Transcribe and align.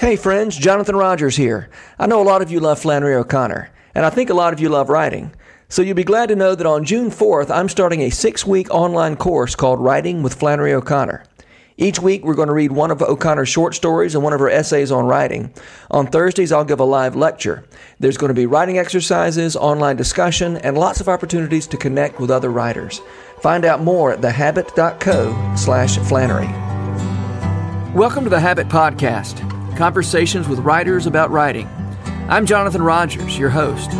Hey 0.00 0.16
friends, 0.16 0.56
Jonathan 0.56 0.96
Rogers 0.96 1.36
here. 1.36 1.68
I 1.98 2.06
know 2.06 2.22
a 2.22 2.24
lot 2.24 2.40
of 2.40 2.50
you 2.50 2.58
love 2.58 2.78
Flannery 2.78 3.14
O'Connor, 3.14 3.68
and 3.94 4.06
I 4.06 4.08
think 4.08 4.30
a 4.30 4.34
lot 4.34 4.54
of 4.54 4.58
you 4.58 4.70
love 4.70 4.88
writing. 4.88 5.34
So 5.68 5.82
you'll 5.82 5.94
be 5.94 6.04
glad 6.04 6.30
to 6.30 6.36
know 6.36 6.54
that 6.54 6.66
on 6.66 6.86
June 6.86 7.10
4th, 7.10 7.54
I'm 7.54 7.68
starting 7.68 8.00
a 8.00 8.08
six 8.08 8.46
week 8.46 8.70
online 8.70 9.16
course 9.16 9.54
called 9.54 9.78
Writing 9.78 10.22
with 10.22 10.32
Flannery 10.32 10.72
O'Connor. 10.72 11.22
Each 11.76 12.00
week, 12.00 12.24
we're 12.24 12.34
going 12.34 12.48
to 12.48 12.54
read 12.54 12.72
one 12.72 12.90
of 12.90 13.02
O'Connor's 13.02 13.50
short 13.50 13.74
stories 13.74 14.14
and 14.14 14.24
one 14.24 14.32
of 14.32 14.40
her 14.40 14.48
essays 14.48 14.90
on 14.90 15.04
writing. 15.04 15.52
On 15.90 16.06
Thursdays, 16.06 16.50
I'll 16.50 16.64
give 16.64 16.80
a 16.80 16.84
live 16.84 17.14
lecture. 17.14 17.66
There's 17.98 18.16
going 18.16 18.28
to 18.28 18.34
be 18.34 18.46
writing 18.46 18.78
exercises, 18.78 19.54
online 19.54 19.96
discussion, 19.96 20.56
and 20.56 20.78
lots 20.78 21.02
of 21.02 21.10
opportunities 21.10 21.66
to 21.66 21.76
connect 21.76 22.18
with 22.18 22.30
other 22.30 22.48
writers. 22.50 23.02
Find 23.42 23.66
out 23.66 23.82
more 23.82 24.12
at 24.12 24.22
thehabit.co 24.22 25.54
slash 25.56 25.98
Flannery. 25.98 26.48
Welcome 27.94 28.24
to 28.24 28.30
the 28.30 28.40
Habit 28.40 28.68
Podcast, 28.68 29.59
conversations 29.80 30.46
with 30.46 30.58
writers 30.58 31.06
about 31.06 31.30
writing. 31.30 31.66
I'm 32.28 32.44
Jonathan 32.44 32.82
Rogers, 32.82 33.38
your 33.38 33.48
host. 33.48 33.90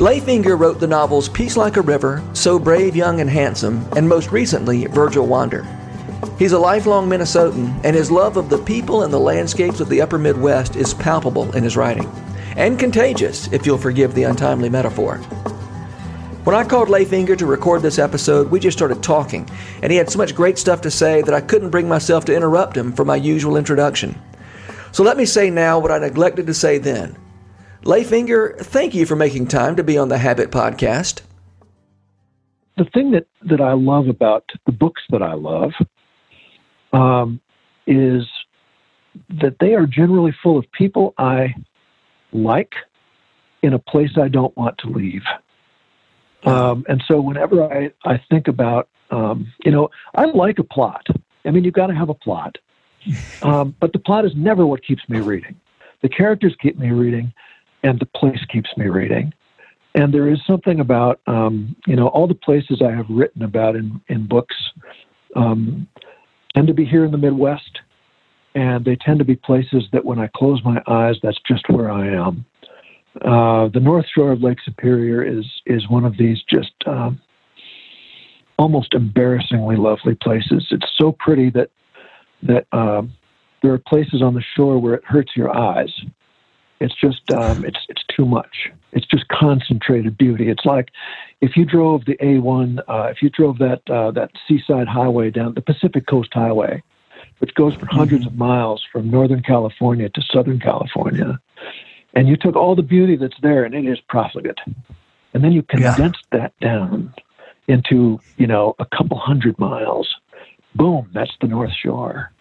Leif 0.00 0.24
Enger 0.24 0.58
wrote 0.58 0.80
the 0.80 0.88
novels 0.88 1.28
Peace 1.28 1.56
Like 1.56 1.76
a 1.76 1.80
River, 1.80 2.24
So 2.32 2.58
Brave, 2.58 2.96
Young, 2.96 3.20
and 3.20 3.30
Handsome, 3.30 3.86
and 3.96 4.08
most 4.08 4.32
recently, 4.32 4.86
Virgil 4.86 5.28
Wander. 5.28 5.64
He's 6.40 6.50
a 6.50 6.58
lifelong 6.58 7.08
Minnesotan, 7.08 7.80
and 7.84 7.94
his 7.94 8.10
love 8.10 8.36
of 8.36 8.48
the 8.48 8.58
people 8.58 9.04
and 9.04 9.12
the 9.12 9.20
landscapes 9.20 9.78
of 9.78 9.88
the 9.88 10.00
upper 10.00 10.18
Midwest 10.18 10.74
is 10.74 10.92
palpable 10.92 11.54
in 11.54 11.62
his 11.62 11.76
writing. 11.76 12.10
And 12.56 12.80
contagious, 12.80 13.46
if 13.52 13.64
you'll 13.64 13.78
forgive 13.78 14.16
the 14.16 14.24
untimely 14.24 14.68
metaphor. 14.68 15.20
When 16.50 16.58
I 16.58 16.68
called 16.68 16.88
Leif 16.88 17.10
Enger 17.10 17.38
to 17.38 17.46
record 17.46 17.80
this 17.80 18.00
episode, 18.00 18.50
we 18.50 18.58
just 18.58 18.76
started 18.76 19.04
talking, 19.04 19.48
and 19.84 19.92
he 19.92 19.96
had 19.96 20.10
so 20.10 20.18
much 20.18 20.34
great 20.34 20.58
stuff 20.58 20.80
to 20.80 20.90
say 20.90 21.22
that 21.22 21.32
I 21.32 21.40
couldn't 21.40 21.70
bring 21.70 21.88
myself 21.88 22.24
to 22.24 22.34
interrupt 22.34 22.76
him 22.76 22.92
for 22.92 23.04
my 23.04 23.14
usual 23.14 23.56
introduction. 23.56 24.20
So 24.90 25.04
let 25.04 25.16
me 25.16 25.26
say 25.26 25.48
now 25.48 25.78
what 25.78 25.92
I 25.92 25.98
neglected 25.98 26.48
to 26.48 26.54
say 26.54 26.78
then. 26.78 27.16
Leif 27.84 28.10
Enger, 28.10 28.58
thank 28.58 28.96
you 28.96 29.06
for 29.06 29.14
making 29.14 29.46
time 29.46 29.76
to 29.76 29.84
be 29.84 29.96
on 29.96 30.08
the 30.08 30.18
Habit 30.18 30.50
Podcast. 30.50 31.20
The 32.78 32.86
thing 32.86 33.12
that, 33.12 33.28
that 33.42 33.60
I 33.60 33.74
love 33.74 34.08
about 34.08 34.42
the 34.66 34.72
books 34.72 35.02
that 35.10 35.22
I 35.22 35.34
love 35.34 35.70
um, 36.92 37.40
is 37.86 38.24
that 39.40 39.54
they 39.60 39.74
are 39.74 39.86
generally 39.86 40.34
full 40.42 40.58
of 40.58 40.64
people 40.72 41.14
I 41.16 41.54
like 42.32 42.72
in 43.62 43.72
a 43.72 43.78
place 43.78 44.10
I 44.20 44.26
don't 44.26 44.56
want 44.56 44.78
to 44.78 44.88
leave. 44.88 45.22
Um, 46.44 46.84
and 46.88 47.02
so 47.06 47.20
whenever 47.20 47.64
I, 47.64 47.92
I 48.04 48.20
think 48.30 48.48
about, 48.48 48.88
um, 49.10 49.52
you 49.64 49.70
know, 49.70 49.90
I 50.14 50.24
like 50.24 50.58
a 50.58 50.64
plot. 50.64 51.06
I 51.44 51.50
mean, 51.50 51.64
you've 51.64 51.74
got 51.74 51.88
to 51.88 51.94
have 51.94 52.08
a 52.08 52.14
plot. 52.14 52.58
Um, 53.42 53.74
but 53.80 53.94
the 53.94 53.98
plot 53.98 54.26
is 54.26 54.32
never 54.36 54.66
what 54.66 54.84
keeps 54.84 55.02
me 55.08 55.20
reading. 55.20 55.58
The 56.02 56.10
characters 56.10 56.54
keep 56.60 56.78
me 56.78 56.90
reading 56.90 57.32
and 57.82 57.98
the 57.98 58.04
place 58.04 58.44
keeps 58.52 58.68
me 58.76 58.88
reading. 58.88 59.32
And 59.94 60.12
there 60.12 60.28
is 60.28 60.38
something 60.46 60.80
about, 60.80 61.20
um, 61.26 61.74
you 61.86 61.96
know, 61.96 62.08
all 62.08 62.26
the 62.26 62.34
places 62.34 62.82
I 62.84 62.92
have 62.92 63.06
written 63.08 63.42
about 63.42 63.74
in, 63.74 64.00
in 64.08 64.26
books 64.26 64.54
um, 65.34 65.88
tend 66.54 66.66
to 66.68 66.74
be 66.74 66.84
here 66.84 67.04
in 67.04 67.10
the 67.10 67.18
Midwest. 67.18 67.80
And 68.54 68.84
they 68.84 68.96
tend 68.96 69.18
to 69.20 69.24
be 69.24 69.36
places 69.36 69.84
that 69.92 70.04
when 70.04 70.18
I 70.18 70.28
close 70.36 70.62
my 70.64 70.82
eyes, 70.86 71.16
that's 71.22 71.40
just 71.46 71.68
where 71.70 71.90
I 71.90 72.08
am. 72.08 72.44
Uh, 73.16 73.68
the 73.68 73.80
North 73.80 74.06
Shore 74.14 74.32
of 74.32 74.42
Lake 74.42 74.58
Superior 74.64 75.22
is 75.22 75.44
is 75.66 75.88
one 75.88 76.04
of 76.04 76.16
these 76.16 76.42
just 76.48 76.72
um, 76.86 77.20
almost 78.56 78.94
embarrassingly 78.94 79.76
lovely 79.76 80.14
places. 80.14 80.66
It's 80.70 80.86
so 80.96 81.12
pretty 81.12 81.50
that 81.50 81.70
that 82.42 82.66
um, 82.72 83.12
there 83.62 83.72
are 83.72 83.78
places 83.78 84.22
on 84.22 84.34
the 84.34 84.42
shore 84.56 84.78
where 84.78 84.94
it 84.94 85.04
hurts 85.04 85.36
your 85.36 85.54
eyes. 85.56 85.92
It's 86.80 86.94
just 86.94 87.30
um, 87.32 87.64
it's 87.64 87.80
it's 87.88 88.04
too 88.14 88.24
much. 88.24 88.70
It's 88.92 89.06
just 89.06 89.26
concentrated 89.28 90.16
beauty. 90.16 90.48
It's 90.48 90.64
like 90.64 90.90
if 91.40 91.56
you 91.56 91.64
drove 91.64 92.04
the 92.04 92.16
A1, 92.18 92.78
uh, 92.88 93.08
if 93.10 93.22
you 93.22 93.28
drove 93.30 93.58
that 93.58 93.82
uh, 93.90 94.12
that 94.12 94.30
seaside 94.46 94.88
highway 94.88 95.30
down 95.30 95.54
the 95.54 95.60
Pacific 95.62 96.06
Coast 96.06 96.30
Highway, 96.32 96.82
which 97.38 97.54
goes 97.54 97.74
for 97.74 97.86
100s 97.86 98.10
mm-hmm. 98.10 98.26
of 98.28 98.36
miles 98.36 98.82
from 98.90 99.10
Northern 99.10 99.42
California 99.42 100.08
to 100.10 100.22
Southern 100.32 100.60
California, 100.60 101.40
and 102.14 102.28
you 102.28 102.36
took 102.36 102.56
all 102.56 102.74
the 102.74 102.82
beauty 102.82 103.16
that's 103.16 103.38
there 103.42 103.64
and 103.64 103.74
it 103.74 103.86
is 103.86 103.98
profligate, 104.08 104.58
and 105.34 105.44
then 105.44 105.52
you 105.52 105.62
condensed 105.62 106.24
yeah. 106.32 106.38
that 106.40 106.60
down 106.60 107.14
into 107.68 108.20
you 108.36 108.46
know 108.46 108.74
a 108.78 108.86
couple 108.86 109.18
hundred 109.18 109.58
miles. 109.58 110.08
Boom, 110.74 111.10
that's 111.12 111.32
the 111.40 111.48
North 111.48 111.72
Shore. 111.72 112.32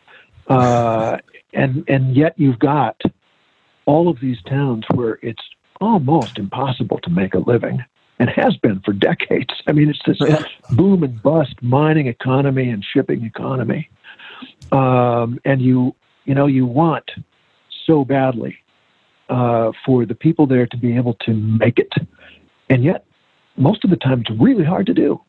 Uh, 0.48 1.18
and 1.54 1.84
and 1.88 2.16
yet 2.16 2.34
you've 2.38 2.60
got 2.60 3.00
all 3.86 4.10
of 4.10 4.20
these 4.20 4.42
towns 4.44 4.86
where 4.94 5.20
it's 5.22 5.44
almost 5.82 6.38
impossible 6.38 7.00
to 7.00 7.10
make 7.10 7.34
a 7.34 7.40
living 7.40 7.84
and 8.20 8.30
has 8.30 8.56
been 8.58 8.82
for 8.82 8.94
decades. 8.94 9.54
I 9.66 9.72
mean, 9.72 9.90
it's 9.90 10.02
this 10.06 10.18
yeah. 10.20 10.44
boom 10.72 11.04
and 11.04 11.22
bust 11.24 11.56
mining 11.62 12.08
economy 12.08 12.70
and 12.70 12.84
shipping 12.84 13.24
economy. 13.24 13.90
Um, 14.72 15.40
and 15.46 15.62
you, 15.62 15.96
you 16.26 16.36
know, 16.36 16.46
you 16.46 16.66
want 16.66 17.10
so 17.86 18.04
badly 18.04 18.58
uh, 19.30 19.72
for 19.86 20.06
the 20.06 20.16
people 20.16 20.48
there 20.48 20.68
to 20.68 20.78
be 20.78 20.96
able 20.96 21.14
to 21.14 21.34
make 21.34 21.80
it. 21.80 21.94
And 22.70 22.84
yet, 22.84 23.06
most 23.58 23.84
of 23.84 23.90
the 23.90 23.98
time, 23.98 24.22
it's 24.22 24.32
really 24.32 24.64
hard 24.64 24.86
to 24.88 24.94
do. 24.94 25.22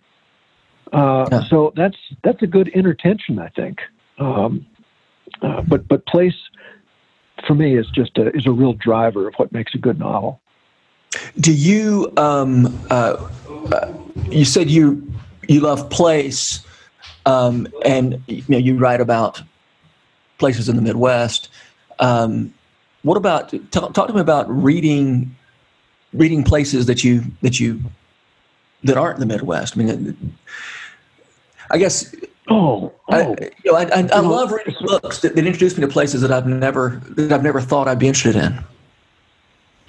Uh, 0.93 1.29
yeah. 1.31 1.45
So 1.45 1.73
that's 1.77 1.97
that's 2.25 2.43
a 2.43 2.47
good 2.47 2.71
inner 2.75 2.95
tension, 2.95 3.39
I 3.39 3.49
think. 3.49 3.81
Um, 4.19 4.67
uh, 5.43 5.63
but 5.63 5.87
but 5.87 6.07
place 6.07 6.35
for 7.47 7.55
me 7.55 7.77
is 7.77 7.87
just 7.95 8.19
a, 8.19 8.35
is 8.37 8.47
a 8.47 8.51
real 8.51 8.73
driver 8.73 9.29
of 9.29 9.35
what 9.37 9.53
makes 9.53 9.75
a 9.75 9.79
good 9.79 9.99
novel. 9.99 10.41
Do 11.39 11.53
you 11.53 12.13
um, 12.17 12.67
uh, 12.91 13.29
uh, 13.73 13.93
you 14.31 14.45
said 14.45 14.71
you 14.71 15.13
you 15.49 15.61
love 15.61 15.91
place 15.91 16.65
um, 17.27 17.69
and 17.85 18.23
you 18.27 18.45
know 18.49 18.59
you 18.59 18.77
write 18.77 19.01
about 19.01 19.43
places 20.39 20.69
in 20.69 20.77
the 20.77 20.83
Midwest. 20.83 21.49
Um, 21.99 22.55
what 23.03 23.17
about 23.17 23.53
talk, 23.71 23.93
talk 23.95 24.09
to 24.09 24.15
me 24.15 24.21
about 24.21 24.47
reading 24.51 25.35
reading 26.13 26.43
places 26.43 26.87
that 26.87 27.05
you 27.05 27.23
that 27.43 27.61
you 27.61 27.81
that 28.85 28.97
aren't 28.97 29.21
in 29.21 29.29
the 29.29 29.35
Midwest? 29.35 29.77
I 29.77 29.83
mean, 29.83 30.37
I 31.71 31.79
guess 31.79 32.15
Oh, 32.51 32.93
oh. 33.09 33.15
I, 33.15 33.51
you 33.63 33.73
know, 33.73 33.79
I, 33.79 33.85
I, 33.85 34.09
I 34.13 34.21
love 34.21 34.51
reading 34.51 34.75
books 34.81 35.21
that, 35.21 35.37
that, 35.37 35.47
introduce 35.47 35.77
me 35.77 35.83
to 35.83 35.89
places 35.89 36.21
that 36.23 36.33
I've 36.33 36.47
never 36.47 37.01
that 37.11 37.31
I've 37.31 37.45
never 37.45 37.61
thought 37.61 37.87
I'd 37.87 38.01
be 38.01 38.09
interested 38.09 38.43
in. 38.43 38.65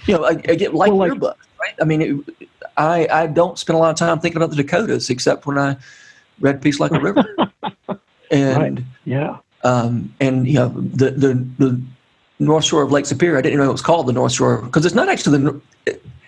You 0.06 0.18
know, 0.18 0.26
I, 0.26 0.30
I 0.30 0.56
get 0.56 0.74
like, 0.76 0.90
well, 0.90 0.98
like 1.00 1.08
your 1.08 1.16
book, 1.16 1.40
right? 1.60 1.74
I 1.82 1.86
mean, 1.86 2.02
it, 2.02 2.50
I 2.78 3.08
I 3.08 3.28
don't 3.28 3.58
spend 3.58 3.78
a 3.78 3.80
lot 3.80 3.90
of 3.90 3.98
time 3.98 4.20
thinking 4.20 4.38
about 4.38 4.56
the 4.56 4.62
Dakotas 4.62 5.10
except 5.10 5.48
when 5.48 5.58
I 5.58 5.76
read 6.40 6.62
Peace 6.62 6.80
Like 6.80 6.92
a 6.92 7.00
River, 7.00 7.36
and 8.32 8.78
right. 8.78 8.86
yeah, 9.06 9.38
um, 9.64 10.14
and 10.20 10.48
you 10.48 10.56
know 10.56 10.70
the 10.70 11.12
the 11.12 11.48
the 11.58 11.82
North 12.42 12.66
Shore 12.66 12.82
of 12.82 12.92
Lake 12.92 13.06
Superior. 13.06 13.38
I 13.38 13.42
didn't 13.42 13.60
know 13.60 13.70
it 13.70 13.72
was 13.72 13.82
called 13.82 14.08
the 14.08 14.14
North 14.14 14.34
Shore 14.34 14.62
because 14.64 14.86
it's 14.86 14.96
not 14.96 15.10
actually 15.10 15.38
the 15.38 15.62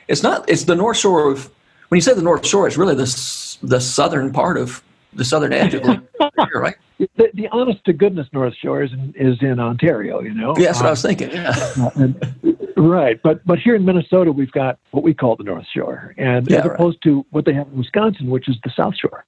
it's 0.07 0.23
not 0.23 0.47
it's 0.49 0.63
the 0.63 0.75
North 0.75 0.97
Shore 0.97 1.31
of 1.31 1.49
when 1.89 1.97
you 1.97 2.01
say 2.01 2.13
the 2.13 2.21
North 2.21 2.45
Shore, 2.45 2.67
it's 2.67 2.77
really 2.77 2.95
the 2.95 3.57
the 3.63 3.81
southern 3.81 4.31
part 4.31 4.57
of 4.57 4.83
the 5.13 5.25
southern 5.25 5.53
edge 5.53 5.73
of 5.73 5.83
Lake 5.83 5.99
Superior, 6.21 6.61
right? 6.61 6.75
The, 7.17 7.29
the, 7.33 7.49
honest 7.49 7.83
to 7.85 7.91
goodness 7.91 8.27
North 8.31 8.53
Shore 8.55 8.81
is 8.81 8.93
in, 8.93 9.13
is 9.17 9.37
in 9.41 9.59
Ontario, 9.59 10.21
you 10.21 10.33
know. 10.33 10.53
Yeah, 10.55 10.67
that's 10.67 10.79
what 10.79 10.85
I 10.85 10.89
was 10.91 11.03
um, 11.03 11.09
thinking. 11.09 11.31
Yeah. 11.31 11.89
and, 11.95 12.73
right, 12.77 13.21
but 13.21 13.45
but 13.45 13.59
here 13.59 13.75
in 13.75 13.83
Minnesota, 13.83 14.31
we've 14.31 14.51
got 14.51 14.79
what 14.91 15.03
we 15.03 15.13
call 15.13 15.35
the 15.35 15.43
North 15.43 15.65
Shore, 15.75 16.13
and 16.17 16.49
yeah, 16.49 16.59
as 16.59 16.65
opposed 16.65 17.03
to 17.03 17.25
what 17.31 17.43
they 17.43 17.53
have 17.53 17.67
in 17.67 17.77
Wisconsin, 17.77 18.29
which 18.29 18.47
is 18.47 18.55
the 18.63 18.71
South 18.73 18.95
Shore. 18.95 19.25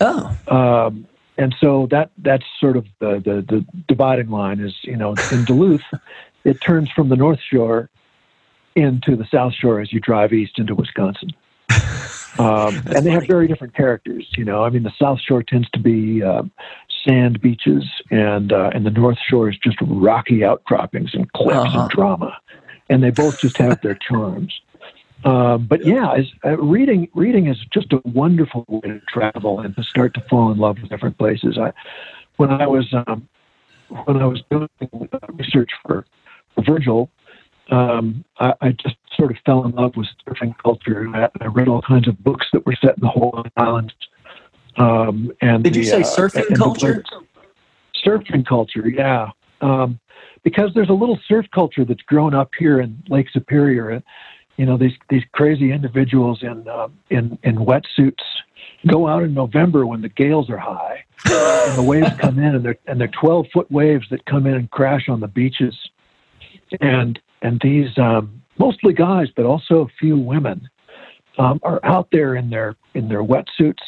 Oh. 0.00 0.36
Um, 0.48 1.06
and 1.40 1.54
so 1.58 1.88
that 1.90 2.10
that's 2.18 2.44
sort 2.60 2.76
of 2.76 2.84
the, 2.98 3.14
the 3.24 3.44
the 3.48 3.64
dividing 3.88 4.28
line 4.28 4.60
is 4.60 4.74
you 4.82 4.96
know 4.96 5.14
in 5.32 5.44
Duluth, 5.44 5.80
it 6.44 6.60
turns 6.60 6.90
from 6.90 7.08
the 7.08 7.16
North 7.16 7.40
Shore 7.50 7.88
into 8.76 9.16
the 9.16 9.26
South 9.32 9.54
Shore 9.54 9.80
as 9.80 9.90
you 9.90 10.00
drive 10.00 10.32
east 10.32 10.58
into 10.58 10.74
Wisconsin. 10.74 11.30
Um, 12.38 12.76
and 12.76 12.86
they 12.86 12.92
funny. 12.94 13.10
have 13.10 13.26
very 13.26 13.48
different 13.48 13.74
characters. 13.74 14.24
You 14.38 14.44
know, 14.44 14.64
I 14.64 14.70
mean, 14.70 14.84
the 14.84 14.92
South 14.98 15.20
Shore 15.20 15.42
tends 15.42 15.68
to 15.70 15.80
be 15.80 16.22
uh, 16.22 16.44
sand 17.04 17.40
beaches, 17.40 17.84
and 18.10 18.52
uh, 18.52 18.70
and 18.72 18.86
the 18.86 18.90
North 18.90 19.18
Shore 19.28 19.50
is 19.50 19.58
just 19.58 19.76
rocky 19.82 20.44
outcroppings 20.44 21.12
and 21.12 21.30
cliffs 21.32 21.58
uh-huh. 21.58 21.80
and 21.80 21.90
drama, 21.90 22.38
and 22.88 23.02
they 23.02 23.10
both 23.10 23.40
just 23.40 23.58
have 23.58 23.82
their 23.82 23.96
charms. 23.96 24.58
Um, 25.24 25.66
but 25.66 25.84
yeah, 25.84 26.12
as, 26.12 26.26
uh, 26.44 26.56
reading 26.56 27.08
reading 27.14 27.46
is 27.46 27.58
just 27.70 27.92
a 27.92 28.00
wonderful 28.04 28.64
way 28.68 28.80
to 28.88 29.00
travel 29.08 29.60
and 29.60 29.76
to 29.76 29.82
start 29.82 30.14
to 30.14 30.20
fall 30.30 30.50
in 30.50 30.58
love 30.58 30.78
with 30.80 30.90
different 30.90 31.18
places. 31.18 31.58
I, 31.58 31.72
when 32.36 32.50
I 32.50 32.66
was 32.66 32.92
um, 32.94 33.28
when 34.04 34.22
I 34.22 34.26
was 34.26 34.42
doing 34.50 34.68
research 35.34 35.70
for, 35.82 36.06
for 36.54 36.64
Virgil, 36.64 37.10
um, 37.70 38.24
I, 38.38 38.54
I, 38.60 38.72
just 38.72 38.96
sort 39.14 39.30
of 39.30 39.36
fell 39.44 39.64
in 39.64 39.72
love 39.72 39.96
with 39.96 40.08
surfing 40.26 40.56
culture. 40.58 41.08
I, 41.14 41.28
I, 41.40 41.46
read 41.46 41.68
all 41.68 41.82
kinds 41.82 42.08
of 42.08 42.22
books 42.22 42.46
that 42.52 42.64
were 42.66 42.74
set 42.80 42.96
in 42.96 43.02
the 43.02 43.10
Hawaiian 43.10 43.50
Islands. 43.56 43.94
Um, 44.76 45.32
and 45.40 45.62
did 45.62 45.74
the, 45.74 45.80
you 45.80 45.84
say 45.84 46.00
uh, 46.00 46.04
surfing 46.04 46.52
uh, 46.52 46.56
culture? 46.56 47.04
surfing 48.04 48.46
culture, 48.46 48.88
yeah. 48.88 49.30
Um, 49.60 50.00
because 50.42 50.70
there's 50.74 50.88
a 50.88 50.94
little 50.94 51.18
surf 51.26 51.46
culture 51.52 51.84
that's 51.84 52.02
grown 52.02 52.34
up 52.34 52.50
here 52.58 52.80
in 52.80 53.02
Lake 53.08 53.28
Superior. 53.30 54.02
And, 54.60 54.68
you 54.68 54.72
know, 54.72 54.76
these 54.76 54.98
these 55.08 55.22
crazy 55.32 55.72
individuals 55.72 56.42
in 56.42 56.68
uh, 56.68 56.88
in 57.08 57.38
in 57.42 57.56
wetsuits 57.56 58.22
go 58.86 59.08
out 59.08 59.22
in 59.22 59.32
November 59.32 59.86
when 59.86 60.02
the 60.02 60.08
gales 60.08 60.50
are 60.50 60.58
high 60.58 61.02
and 61.24 61.78
the 61.78 61.82
waves 61.82 62.10
come 62.18 62.38
in 62.38 62.54
and 62.54 62.64
they're 62.64 62.78
and 62.86 63.00
they're 63.00 63.08
12 63.08 63.46
foot 63.54 63.70
waves 63.70 64.06
that 64.10 64.24
come 64.26 64.46
in 64.46 64.54
and 64.54 64.70
crash 64.70 65.08
on 65.08 65.20
the 65.20 65.28
beaches. 65.28 65.74
And 66.80 67.18
and 67.40 67.58
these 67.62 67.96
um, 67.96 68.42
mostly 68.58 68.92
guys 68.92 69.28
but 69.34 69.46
also 69.46 69.80
a 69.80 69.88
few 69.98 70.18
women 70.18 70.68
um, 71.38 71.60
are 71.62 71.80
out 71.82 72.08
there 72.12 72.34
in 72.34 72.50
their 72.50 72.76
in 72.94 73.08
their 73.08 73.22
wetsuits 73.22 73.86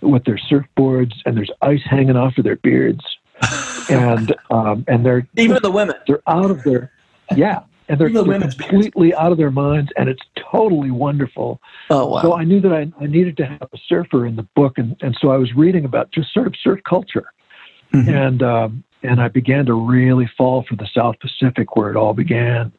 with 0.00 0.24
their 0.24 0.40
surfboards 0.50 1.12
and 1.26 1.36
there's 1.36 1.50
ice 1.60 1.82
hanging 1.84 2.16
off 2.16 2.38
of 2.38 2.44
their 2.44 2.56
beards. 2.56 3.04
And 3.90 4.34
um, 4.50 4.84
and 4.86 5.06
they're 5.06 5.26
even 5.38 5.62
the 5.62 5.70
women. 5.70 5.94
they're 6.06 6.20
out 6.26 6.50
of 6.50 6.62
their 6.62 6.92
yeah 7.34 7.60
and 7.88 8.00
they're, 8.00 8.10
the 8.10 8.22
they're 8.22 8.40
completely 8.40 9.14
out 9.14 9.32
of 9.32 9.38
their 9.38 9.50
minds, 9.50 9.90
and 9.96 10.08
it's 10.08 10.22
totally 10.50 10.90
wonderful. 10.90 11.60
Oh 11.90 12.06
wow! 12.06 12.22
So 12.22 12.34
I 12.34 12.44
knew 12.44 12.60
that 12.60 12.72
I, 12.72 12.90
I 13.02 13.06
needed 13.06 13.36
to 13.38 13.46
have 13.46 13.68
a 13.72 13.78
surfer 13.88 14.26
in 14.26 14.36
the 14.36 14.46
book, 14.54 14.78
and, 14.78 14.96
and 15.00 15.16
so 15.20 15.30
I 15.30 15.36
was 15.36 15.54
reading 15.54 15.84
about 15.84 16.10
just 16.12 16.32
sort 16.32 16.46
of 16.46 16.54
surf 16.62 16.80
culture, 16.88 17.32
mm-hmm. 17.92 18.08
and 18.08 18.42
um, 18.42 18.84
and 19.02 19.20
I 19.20 19.28
began 19.28 19.66
to 19.66 19.74
really 19.74 20.30
fall 20.36 20.64
for 20.68 20.76
the 20.76 20.88
South 20.94 21.16
Pacific 21.20 21.76
where 21.76 21.90
it 21.90 21.96
all 21.96 22.14
began. 22.14 22.72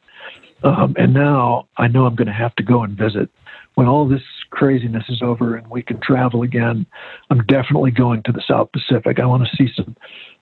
Um, 0.62 0.94
and 0.98 1.14
now 1.14 1.68
I 1.78 1.88
know 1.88 2.04
I'm 2.04 2.14
going 2.14 2.26
to 2.28 2.34
have 2.34 2.54
to 2.56 2.62
go 2.62 2.82
and 2.82 2.96
visit 2.96 3.30
when 3.74 3.86
all 3.86 4.06
this 4.06 4.22
craziness 4.50 5.04
is 5.08 5.22
over 5.22 5.56
and 5.56 5.66
we 5.68 5.82
can 5.82 6.00
travel 6.00 6.42
again. 6.42 6.84
I'm 7.30 7.44
definitely 7.46 7.92
going 7.92 8.22
to 8.24 8.32
the 8.32 8.42
South 8.46 8.70
Pacific. 8.72 9.18
I 9.20 9.26
want 9.26 9.46
to 9.48 9.56
see 9.56 9.72
some. 9.74 9.96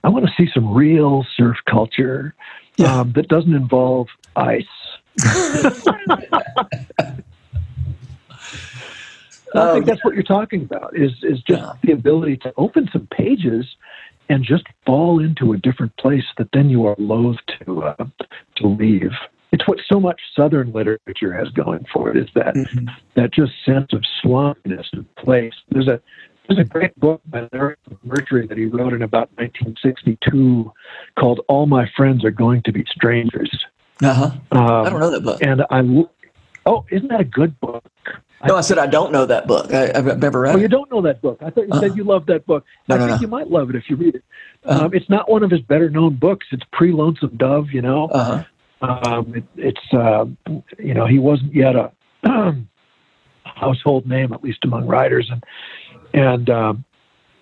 I 0.04 0.08
want 0.08 0.26
to 0.26 0.32
see 0.36 0.50
some 0.52 0.72
real 0.72 1.26
surf 1.36 1.56
culture 1.68 2.34
yeah. 2.76 3.00
um, 3.00 3.12
that 3.14 3.28
doesn't 3.28 3.54
involve 3.54 4.08
ice. 4.36 4.64
I 9.54 9.72
think 9.72 9.86
that's 9.86 10.04
what 10.04 10.14
you're 10.14 10.22
talking 10.22 10.62
about 10.62 10.96
is 10.96 11.12
is 11.22 11.40
just 11.42 11.60
yeah. 11.60 11.72
the 11.82 11.92
ability 11.92 12.36
to 12.38 12.52
open 12.56 12.88
some 12.92 13.08
pages 13.10 13.66
and 14.28 14.44
just 14.44 14.64
fall 14.84 15.20
into 15.20 15.52
a 15.52 15.56
different 15.56 15.96
place 15.96 16.24
that 16.36 16.48
then 16.52 16.68
you 16.68 16.86
are 16.86 16.94
loath 16.98 17.38
to 17.60 17.82
uh, 17.84 18.04
to 18.56 18.66
leave. 18.66 19.12
It's 19.50 19.66
what 19.66 19.78
so 19.90 19.98
much 19.98 20.20
Southern 20.36 20.72
literature 20.72 21.32
has 21.32 21.48
going 21.48 21.86
for 21.92 22.10
it 22.10 22.16
is 22.18 22.28
that 22.34 22.54
mm-hmm. 22.54 22.86
that 23.14 23.32
just 23.32 23.52
sense 23.64 23.92
of 23.92 24.04
swampiness 24.22 24.86
and 24.92 25.12
place. 25.16 25.54
There's 25.70 25.88
a 25.88 26.00
there's 26.48 26.60
a 26.60 26.64
great 26.64 26.98
book 26.98 27.20
by 27.26 27.48
Larry 27.52 27.76
McMurtry 27.90 28.48
that 28.48 28.56
he 28.56 28.64
wrote 28.64 28.92
in 28.94 29.02
about 29.02 29.30
1962 29.36 30.72
called 31.18 31.40
"All 31.48 31.66
My 31.66 31.88
Friends 31.96 32.24
Are 32.24 32.30
Going 32.30 32.62
to 32.62 32.72
Be 32.72 32.84
Strangers." 32.90 33.50
Uh 34.02 34.14
huh. 34.14 34.30
Um, 34.52 34.86
I 34.86 34.90
don't 34.90 35.00
know 35.00 35.10
that 35.10 35.22
book. 35.22 35.42
And 35.42 35.62
I, 35.70 35.82
oh, 36.66 36.86
isn't 36.90 37.08
that 37.08 37.20
a 37.20 37.24
good 37.24 37.58
book? 37.60 37.84
No, 38.46 38.56
I 38.56 38.60
said 38.60 38.78
I 38.78 38.86
don't 38.86 39.12
know 39.12 39.26
that 39.26 39.46
book. 39.46 39.72
I, 39.72 39.90
have 39.94 40.18
never 40.20 40.40
read. 40.40 40.54
Oh, 40.54 40.58
it. 40.58 40.62
you 40.62 40.68
don't 40.68 40.90
know 40.90 41.02
that 41.02 41.20
book. 41.20 41.38
I 41.42 41.50
thought 41.50 41.66
you 41.66 41.72
uh 41.72 41.80
said 41.80 41.90
uh-huh. 41.90 41.96
you 41.96 42.04
loved 42.04 42.28
that 42.28 42.46
book. 42.46 42.64
No, 42.88 42.94
I 42.94 42.98
no, 42.98 43.06
think 43.06 43.16
no. 43.16 43.22
you 43.22 43.28
might 43.28 43.50
love 43.50 43.70
it 43.70 43.76
if 43.76 43.90
you 43.90 43.96
read 43.96 44.14
it. 44.14 44.24
Uh-huh. 44.64 44.86
Um, 44.86 44.94
it's 44.94 45.08
not 45.10 45.28
one 45.28 45.42
of 45.42 45.50
his 45.50 45.60
better 45.60 45.90
known 45.90 46.14
books. 46.16 46.46
It's 46.52 46.62
pre 46.72 46.92
Lonesome 46.92 47.36
Dove. 47.36 47.70
You 47.72 47.82
know. 47.82 48.06
Uh-huh. 48.06 48.44
Um, 48.80 49.34
it, 49.34 49.44
it's 49.56 49.92
uh, 49.92 50.24
you 50.78 50.94
know 50.94 51.06
he 51.06 51.18
wasn't 51.18 51.52
yet 51.52 51.74
a 51.74 51.92
household 53.44 54.06
name, 54.06 54.32
at 54.32 54.42
least 54.42 54.64
among 54.64 54.86
writers, 54.86 55.28
and 55.30 55.42
and 56.14 56.48
um, 56.50 56.84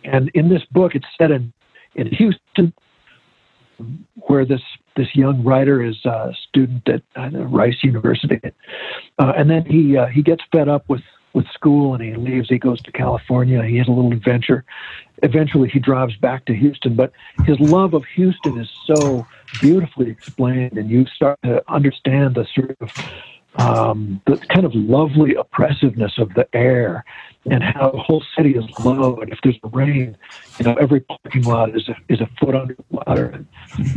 and 0.05 0.31
in 0.35 0.49
this 0.49 0.63
book, 0.71 0.95
it's 0.95 1.07
set 1.19 1.31
in 1.31 1.53
in 1.95 2.09
Houston, 2.09 2.73
where 4.27 4.45
this 4.45 4.63
this 4.97 5.15
young 5.15 5.43
writer 5.45 5.83
is 5.83 6.05
a 6.05 6.33
student 6.49 6.89
at 6.89 7.03
Rice 7.51 7.83
University, 7.83 8.41
uh, 9.19 9.33
and 9.37 9.51
then 9.51 9.65
he 9.65 9.97
uh, 9.97 10.07
he 10.07 10.23
gets 10.23 10.43
fed 10.53 10.69
up 10.69 10.89
with 10.89 11.03
with 11.37 11.47
school 11.53 11.95
and 11.95 12.03
he 12.03 12.15
leaves. 12.15 12.49
He 12.49 12.59
goes 12.59 12.81
to 12.83 12.93
California. 12.93 13.63
He 13.63 13.77
has 13.77 13.87
a 13.87 13.91
little 13.91 14.11
adventure. 14.11 14.65
Eventually, 15.23 15.69
he 15.69 15.79
drives 15.79 16.17
back 16.17 16.47
to 16.47 16.55
Houston. 16.55 16.97
But 16.97 17.13
his 17.45 17.61
love 17.61 17.93
of 17.93 18.05
Houston 18.17 18.59
is 18.59 18.69
so 18.87 19.27
beautifully 19.61 20.11
explained, 20.11 20.79
and 20.79 20.91
you 20.91 21.05
start 21.07 21.39
to 21.45 21.63
understand 21.69 22.35
the 22.35 22.47
sort 22.55 22.77
of 22.81 22.91
um, 23.59 24.21
the 24.27 24.39
kind 24.53 24.65
of 24.67 24.75
lovely 24.75 25.35
oppressiveness 25.35 26.13
of 26.19 26.33
the 26.35 26.47
air 26.55 27.05
and 27.51 27.63
how 27.63 27.91
the 27.91 27.99
whole 27.99 28.23
city 28.37 28.57
is 28.57 28.65
low. 28.85 29.17
And 29.17 29.33
if 29.33 29.39
there's 29.43 29.59
rain, 29.73 30.17
you 30.59 30.65
know, 30.65 30.75
every 30.75 31.01
parking 31.01 31.43
lot 31.43 31.75
is 31.77 31.89
a, 31.89 31.97
is 32.09 32.21
a 32.21 32.29
foot 32.39 32.55
underwater. 32.55 33.27
And, 33.27 33.47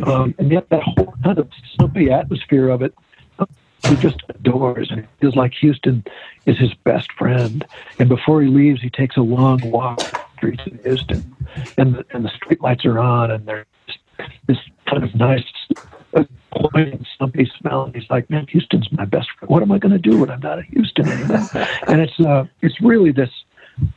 um, 0.07 0.35
and 0.37 0.51
yet 0.51 0.69
that 0.69 0.83
whole 0.83 1.13
kind 1.23 1.39
of 1.39 1.49
slumpy 1.75 2.11
atmosphere 2.11 2.69
of 2.69 2.81
it, 2.81 2.93
he 3.87 3.95
just 3.95 4.21
adores. 4.29 4.91
And 4.91 4.99
it 4.99 5.09
feels 5.19 5.35
like 5.35 5.53
Houston 5.61 6.03
is 6.45 6.57
his 6.57 6.73
best 6.83 7.11
friend. 7.13 7.65
And 7.97 8.09
before 8.09 8.41
he 8.41 8.49
leaves, 8.49 8.81
he 8.81 8.89
takes 8.89 9.17
a 9.17 9.21
long 9.21 9.59
walk 9.71 10.01
streets 10.37 10.63
of 10.67 10.81
Houston. 10.83 11.35
And 11.77 11.95
the, 11.95 12.05
and 12.11 12.23
the 12.23 12.31
street 12.35 12.61
lights 12.61 12.85
are 12.85 12.99
on 12.99 13.31
and 13.31 13.45
there's 13.45 13.65
this 14.47 14.57
kind 14.87 15.03
of 15.03 15.15
nice 15.15 15.43
stumpy 17.15 17.51
smell. 17.59 17.83
And 17.83 17.95
he's 17.95 18.09
like, 18.09 18.29
man, 18.29 18.47
Houston's 18.49 18.91
my 18.91 19.05
best 19.05 19.27
friend. 19.37 19.49
What 19.49 19.61
am 19.61 19.71
I 19.71 19.77
going 19.77 19.91
to 19.91 19.99
do 19.99 20.19
when 20.19 20.29
I'm 20.29 20.39
not 20.39 20.59
in 20.59 20.65
Houston 20.65 21.07
anymore? 21.07 21.47
and 21.87 22.01
it's 22.01 22.19
uh, 22.19 22.45
it's 22.61 22.79
really 22.81 23.11
this. 23.11 23.29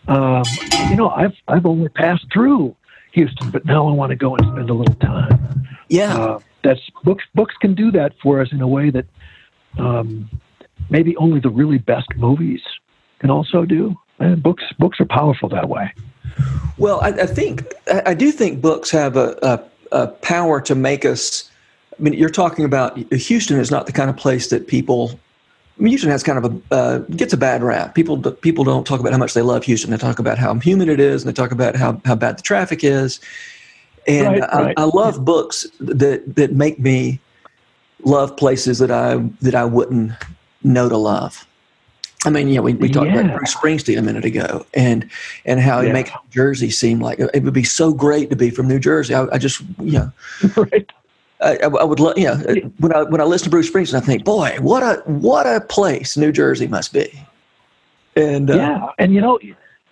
Um, 0.09 0.45
you 0.91 0.97
know, 0.97 1.11
I've 1.11 1.35
I've 1.49 1.67
only 1.67 1.89
passed 1.89 2.27
through 2.33 2.77
Houston, 3.13 3.51
but 3.51 3.65
now 3.65 3.89
I 3.89 3.93
want 3.93 4.11
to 4.11 4.17
go 4.17 4.37
and 4.37 4.47
spend 4.47 4.71
a 4.71 4.75
little 4.75 4.95
time. 4.97 5.69
Yeah, 5.89 6.17
uh, 6.17 6.39
that's 6.63 6.81
books. 7.05 7.25
Books 7.35 7.55
can 7.61 7.75
do 7.75 7.91
that 7.93 8.13
for 8.23 8.41
us 8.41 8.53
in 8.53 8.61
a 8.61 8.69
way 8.69 8.91
that 8.91 9.07
um, 9.79 10.31
maybe 10.91 11.17
only 11.17 11.41
the 11.41 11.51
really 11.51 11.79
best 11.79 12.09
movies 12.17 12.63
can 13.19 13.31
also 13.31 13.65
do. 13.65 13.97
And 14.19 14.43
books 14.43 14.65
books 14.79 15.01
are 15.01 15.07
powerful 15.07 15.49
that 15.51 15.69
way. 15.69 15.93
Well, 16.79 17.01
I, 17.01 17.09
I 17.09 17.27
think 17.27 17.65
I 18.07 18.15
do 18.15 18.31
think 18.31 18.61
books 18.61 18.91
have 18.91 19.17
a, 19.17 19.37
a, 19.43 19.65
a 19.93 20.07
power 20.09 20.61
to 20.63 20.75
make 20.75 21.05
us 21.05 21.51
I 22.03 22.05
mean, 22.05 22.15
you're 22.15 22.31
talking 22.31 22.65
about 22.65 22.99
Houston 23.13 23.61
is 23.61 23.71
not 23.71 23.87
the 23.87 23.93
kind 23.93 24.11
of 24.11 24.17
place 24.17 24.49
that 24.49 24.67
people. 24.67 25.21
I 25.79 25.83
mean, 25.83 25.91
Houston 25.91 26.11
has 26.11 26.25
kind 26.25 26.45
of 26.45 26.53
a 26.53 26.75
uh, 26.75 26.99
gets 26.99 27.33
a 27.33 27.37
bad 27.37 27.63
rap. 27.63 27.95
People 27.95 28.21
people 28.21 28.65
don't 28.65 28.85
talk 28.85 28.99
about 28.99 29.13
how 29.13 29.19
much 29.19 29.35
they 29.35 29.43
love 29.43 29.63
Houston. 29.65 29.93
They 29.93 29.97
talk 29.99 30.19
about 30.19 30.37
how 30.37 30.53
humid 30.57 30.89
it 30.89 30.99
is, 30.99 31.23
and 31.23 31.29
they 31.29 31.33
talk 31.33 31.53
about 31.53 31.77
how, 31.77 32.01
how 32.05 32.17
bad 32.17 32.39
the 32.39 32.43
traffic 32.43 32.83
is. 32.83 33.21
And 34.09 34.41
right, 34.41 34.43
I, 34.53 34.63
right. 34.63 34.75
I, 34.77 34.83
love 34.83 35.25
books 35.25 35.65
that 35.79 36.35
that 36.35 36.53
make 36.53 36.81
me 36.81 37.21
love 38.03 38.37
places 38.37 38.81
that 38.81 38.91
I 38.91 39.19
that 39.41 39.55
I 39.55 39.65
wouldn't 39.65 40.11
know 40.65 40.89
to 40.89 40.97
love. 40.97 41.47
I 42.25 42.31
mean, 42.31 42.49
you 42.49 42.57
know, 42.57 42.63
we, 42.63 42.75
we 42.75 42.89
talked 42.89 43.13
yeah. 43.13 43.21
about 43.21 43.37
Bruce 43.37 43.55
Springsteen 43.55 43.97
a 43.97 44.03
minute 44.03 44.25
ago, 44.25 44.67
and 44.75 45.09
and 45.45 45.61
how 45.61 45.81
yeah. 45.81 45.87
he 45.87 45.93
makes 45.93 46.11
Jersey 46.31 46.71
seem 46.71 46.99
like 46.99 47.21
it 47.21 47.45
would 47.45 47.55
be 47.55 47.63
so 47.63 47.93
great 47.93 48.29
to 48.31 48.37
be 48.37 48.51
from 48.51 48.67
New 48.67 48.81
Jersey. 48.81 49.15
I, 49.15 49.27
I 49.33 49.39
just, 49.39 49.61
you 49.79 49.93
know, 50.01 50.13
right. 50.57 50.91
I, 51.43 51.59
I 51.65 51.85
would 51.85 52.01
love, 52.01 52.17
you 52.17 52.25
know, 52.25 52.37
when 52.79 52.95
I 52.95 53.03
when 53.03 53.21
I 53.21 53.25
listen 53.25 53.47
to 53.47 53.51
Bruce 53.51 53.71
Springsteen, 53.71 53.95
I 53.95 54.01
think, 54.01 54.25
boy, 54.25 54.57
what 54.61 54.83
a 54.83 55.03
what 55.07 55.47
a 55.47 55.61
place 55.61 56.17
New 56.17 56.33
Jersey 56.33 56.67
must 56.67 56.93
be. 56.93 57.09
And 58.17 58.51
uh, 58.51 58.55
yeah, 58.57 58.87
and 58.99 59.15
you 59.15 59.21
know, 59.21 59.39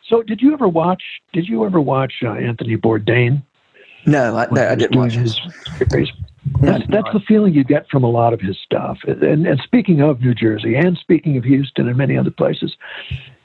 so 0.06 0.22
did 0.22 0.40
you 0.40 0.52
ever 0.52 0.68
watch? 0.68 1.02
Did 1.32 1.48
you 1.48 1.64
ever 1.64 1.80
watch 1.80 2.14
uh, 2.22 2.32
Anthony 2.32 2.76
Bourdain? 2.76 3.42
No, 4.06 4.36
I, 4.36 4.44
I 4.44 4.74
didn't 4.74 4.98
watch 4.98 5.12
his 5.12 5.40
series. 5.90 6.10
That's, 6.62 6.84
that's 6.88 7.12
the 7.12 7.20
feeling 7.28 7.54
you 7.54 7.64
get 7.64 7.88
from 7.90 8.02
a 8.02 8.10
lot 8.10 8.32
of 8.32 8.40
his 8.40 8.56
stuff. 8.58 8.98
And, 9.06 9.46
and 9.46 9.60
speaking 9.62 10.00
of 10.00 10.20
New 10.20 10.34
Jersey, 10.34 10.74
and 10.74 10.96
speaking 10.96 11.36
of 11.36 11.44
Houston 11.44 11.86
and 11.86 11.96
many 11.96 12.16
other 12.16 12.30
places, 12.30 12.76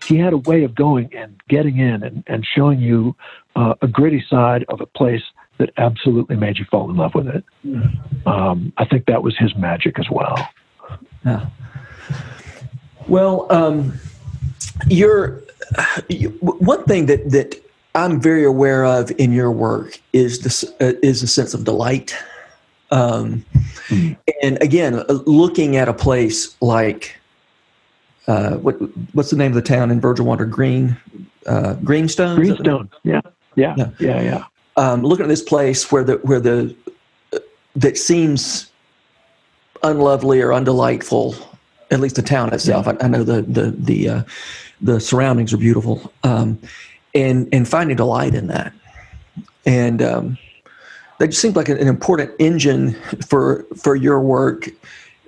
he 0.05 0.17
had 0.17 0.33
a 0.33 0.37
way 0.37 0.63
of 0.63 0.75
going 0.75 1.13
and 1.13 1.39
getting 1.49 1.77
in 1.77 2.03
and, 2.03 2.23
and 2.27 2.45
showing 2.45 2.79
you 2.79 3.15
uh, 3.55 3.75
a 3.81 3.87
gritty 3.87 4.23
side 4.29 4.65
of 4.69 4.79
a 4.81 4.85
place 4.85 5.23
that 5.57 5.71
absolutely 5.77 6.35
made 6.35 6.57
you 6.57 6.65
fall 6.65 6.89
in 6.89 6.97
love 6.97 7.15
with 7.15 7.27
it. 7.27 7.43
Um, 8.25 8.73
I 8.77 8.85
think 8.85 9.05
that 9.05 9.23
was 9.23 9.37
his 9.37 9.55
magic 9.55 9.99
as 9.99 10.09
well. 10.09 10.49
Yeah. 11.25 11.47
Well, 13.07 13.47
um, 13.51 13.99
you're 14.87 15.43
you, 16.09 16.29
one 16.41 16.83
thing 16.85 17.05
that 17.07 17.29
that 17.31 17.61
I'm 17.93 18.19
very 18.19 18.43
aware 18.43 18.85
of 18.85 19.11
in 19.17 19.31
your 19.31 19.51
work 19.51 19.99
is 20.13 20.41
this 20.41 20.63
uh, 20.81 20.93
is 21.01 21.23
a 21.23 21.27
sense 21.27 21.53
of 21.53 21.63
delight. 21.63 22.15
Um, 22.91 23.45
mm-hmm. 23.87 24.13
And 24.43 24.61
again, 24.61 24.95
uh, 24.95 25.05
looking 25.25 25.77
at 25.77 25.87
a 25.87 25.93
place 25.93 26.55
like 26.61 27.15
uh, 28.27 28.55
what 28.57 28.75
what's 29.13 29.29
the 29.29 29.37
name 29.37 29.51
of 29.51 29.55
the 29.55 29.61
town 29.61 29.91
in 29.91 30.01
Virgil 30.01 30.25
Wander 30.25 30.45
Green 30.45 30.97
uh, 31.45 31.75
Greenstone? 31.75 32.35
Greenstone. 32.35 32.89
Yeah. 33.03 33.21
Yeah. 33.55 33.75
Yeah. 33.77 33.89
Yeah. 33.99 34.21
Yeah 34.21 34.43
um, 34.77 35.03
looking 35.03 35.25
at 35.25 35.29
this 35.29 35.41
place 35.41 35.91
where 35.91 36.03
the 36.03 36.15
where 36.17 36.39
the 36.39 36.75
that 37.75 37.97
seems 37.97 38.71
unlovely 39.83 40.41
or 40.41 40.49
undelightful. 40.49 41.35
At 41.91 41.99
least 41.99 42.15
the 42.15 42.23
town 42.23 42.51
itself. 42.51 42.87
I, 42.87 42.97
I 42.99 43.07
know 43.07 43.23
the 43.23 43.43
the 43.43 43.71
the 43.71 44.09
uh, 44.09 44.23
the 44.81 44.99
surroundings 44.99 45.53
are 45.53 45.57
beautiful, 45.57 46.11
um, 46.23 46.59
and 47.13 47.47
and 47.53 47.67
finding 47.67 47.95
delight 47.95 48.33
in 48.33 48.47
that, 48.47 48.73
and 49.65 50.01
um, 50.01 50.37
that 51.19 51.27
just 51.27 51.41
seems 51.41 51.55
like 51.55 51.69
an, 51.69 51.77
an 51.77 51.87
important 51.87 52.31
engine 52.39 52.93
for 53.27 53.65
for 53.77 53.95
your 53.95 54.19
work, 54.19 54.67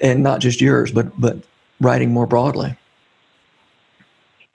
and 0.01 0.24
not 0.24 0.39
just 0.39 0.62
yours, 0.62 0.92
but 0.92 1.20
but 1.22 1.38
writing 1.80 2.12
more 2.12 2.25
broadly. 2.25 2.75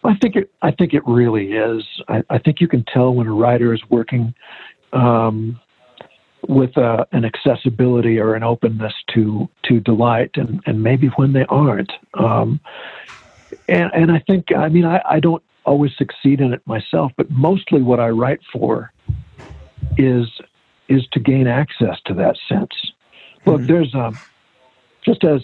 I 0.05 0.17
think 0.17 0.35
it. 0.35 0.51
I 0.63 0.73
think 0.73 0.95
it 0.95 1.07
really 1.07 1.53
is. 1.53 1.85
I, 2.09 2.23
I 2.29 2.39
think 2.39 2.61
you 2.61 2.67
can 2.67 2.85
tell 2.85 3.15
when 3.15 3.29
a 3.29 3.33
writer 3.33 3.73
is 3.73 3.81
working 3.89 4.35
um, 4.93 5.61
with 6.49 6.77
uh, 6.77 7.05
an 7.13 7.25
accessibility 7.25 8.19
or 8.19 8.35
an 8.35 8.43
openness 8.43 8.95
to 9.15 9.49
to 9.65 9.81
delight, 9.81 10.31
and, 10.35 10.61
and 10.67 10.83
maybe 10.83 11.09
when 11.09 11.33
they 11.33 11.45
aren't. 11.49 11.93
Um, 12.15 12.61
and 13.69 13.91
and 13.95 14.13
I 14.13 14.19
think 14.27 14.55
I 14.57 14.69
mean 14.69 14.85
I, 14.85 15.01
I 15.09 15.21
don't 15.21 15.43
always 15.65 15.93
succeed 15.97 16.41
in 16.41 16.53
it 16.53 16.63
myself, 16.67 17.13
but 17.17 17.31
mostly 17.31 17.83
what 17.83 18.01
I 18.01 18.09
write 18.09 18.41
for 18.53 18.93
is 19.97 20.27
is 20.89 21.07
to 21.13 21.21
gain 21.21 21.47
access 21.47 21.99
to 22.07 22.15
that 22.15 22.37
sense. 22.49 22.93
Look, 23.47 23.61
mm-hmm. 23.61 23.67
there's 23.67 23.95
um, 23.95 24.19
just 25.05 25.25
as 25.25 25.43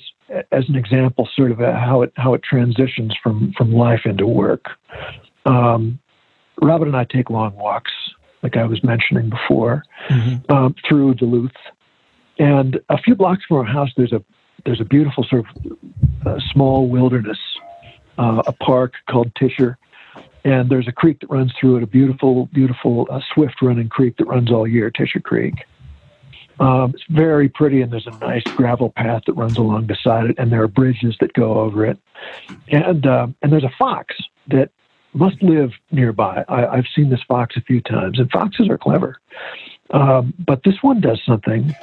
as 0.52 0.68
an 0.68 0.76
example, 0.76 1.28
sort 1.34 1.50
of 1.50 1.58
how 1.58 2.02
it 2.02 2.12
how 2.16 2.34
it 2.34 2.42
transitions 2.42 3.14
from 3.22 3.52
from 3.56 3.72
life 3.72 4.02
into 4.04 4.26
work. 4.26 4.66
Um, 5.46 5.98
Robin 6.60 6.88
and 6.88 6.96
I 6.96 7.04
take 7.04 7.30
long 7.30 7.54
walks, 7.54 7.92
like 8.42 8.56
I 8.56 8.64
was 8.64 8.82
mentioning 8.84 9.30
before, 9.30 9.84
mm-hmm. 10.08 10.52
um, 10.52 10.74
through 10.88 11.14
Duluth, 11.14 11.50
and 12.38 12.80
a 12.88 12.98
few 12.98 13.14
blocks 13.14 13.44
from 13.46 13.58
our 13.58 13.64
house, 13.64 13.90
there's 13.96 14.12
a 14.12 14.22
there's 14.64 14.80
a 14.80 14.84
beautiful 14.84 15.24
sort 15.24 15.44
of 15.44 15.78
uh, 16.26 16.38
small 16.52 16.88
wilderness, 16.88 17.38
uh, 18.18 18.42
a 18.46 18.52
park 18.52 18.94
called 19.08 19.32
Tischer, 19.34 19.78
and 20.44 20.68
there's 20.68 20.88
a 20.88 20.92
creek 20.92 21.20
that 21.20 21.30
runs 21.30 21.52
through 21.58 21.76
it, 21.76 21.82
a 21.82 21.86
beautiful, 21.86 22.46
beautiful, 22.46 23.06
uh, 23.10 23.20
swift 23.32 23.62
running 23.62 23.88
creek 23.88 24.16
that 24.18 24.26
runs 24.26 24.50
all 24.50 24.66
year, 24.66 24.90
Tischer 24.90 25.20
Creek. 25.20 25.54
Um, 26.60 26.92
it's 26.94 27.04
very 27.08 27.48
pretty, 27.48 27.82
and 27.82 27.92
there's 27.92 28.06
a 28.08 28.18
nice 28.18 28.42
gravel 28.42 28.90
path 28.90 29.22
that 29.26 29.34
runs 29.34 29.56
along 29.56 29.86
beside 29.86 30.30
it, 30.30 30.38
and 30.38 30.50
there 30.50 30.62
are 30.62 30.68
bridges 30.68 31.16
that 31.20 31.32
go 31.32 31.60
over 31.60 31.86
it, 31.86 31.98
and 32.68 33.06
uh, 33.06 33.28
and 33.42 33.52
there's 33.52 33.64
a 33.64 33.72
fox 33.78 34.16
that 34.48 34.70
must 35.14 35.42
live 35.42 35.72
nearby. 35.90 36.44
I, 36.48 36.76
have 36.76 36.86
seen 36.94 37.10
this 37.10 37.22
fox 37.26 37.56
a 37.56 37.60
few 37.60 37.80
times, 37.80 38.18
and 38.18 38.30
foxes 38.30 38.68
are 38.68 38.78
clever, 38.78 39.20
um, 39.90 40.34
but 40.38 40.62
this 40.64 40.82
one 40.82 41.00
does 41.00 41.20
something 41.24 41.74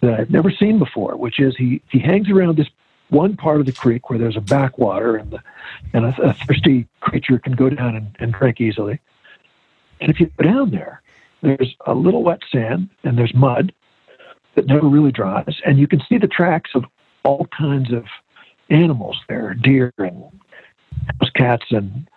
that 0.00 0.20
I've 0.20 0.30
never 0.30 0.50
seen 0.50 0.78
before, 0.78 1.16
which 1.16 1.40
is 1.40 1.56
he 1.56 1.82
he 1.90 1.98
hangs 1.98 2.30
around 2.30 2.56
this 2.56 2.68
one 3.08 3.36
part 3.36 3.60
of 3.60 3.66
the 3.66 3.72
creek 3.72 4.10
where 4.10 4.18
there's 4.18 4.36
a 4.36 4.40
backwater, 4.40 5.16
and 5.16 5.30
the 5.30 5.42
and 5.92 6.06
a, 6.06 6.22
a 6.22 6.32
thirsty 6.32 6.86
creature 7.00 7.38
can 7.38 7.54
go 7.54 7.68
down 7.68 7.96
and, 7.96 8.16
and 8.18 8.32
drink 8.32 8.60
easily. 8.60 9.00
And 10.00 10.10
if 10.10 10.20
you 10.20 10.30
go 10.36 10.44
down 10.44 10.70
there, 10.70 11.02
there's 11.42 11.74
a 11.86 11.94
little 11.94 12.22
wet 12.22 12.40
sand 12.50 12.90
and 13.04 13.16
there's 13.16 13.34
mud 13.34 13.72
that 14.54 14.66
never 14.66 14.86
really 14.86 15.12
dries, 15.12 15.60
and 15.64 15.78
you 15.78 15.86
can 15.86 16.00
see 16.08 16.18
the 16.18 16.26
tracks 16.26 16.70
of 16.74 16.84
all 17.24 17.46
kinds 17.56 17.92
of 17.92 18.04
animals 18.70 19.16
there 19.28 19.54
deer 19.54 19.92
and 19.98 20.24
house 21.20 21.30
cats 21.34 21.66
and 21.70 22.08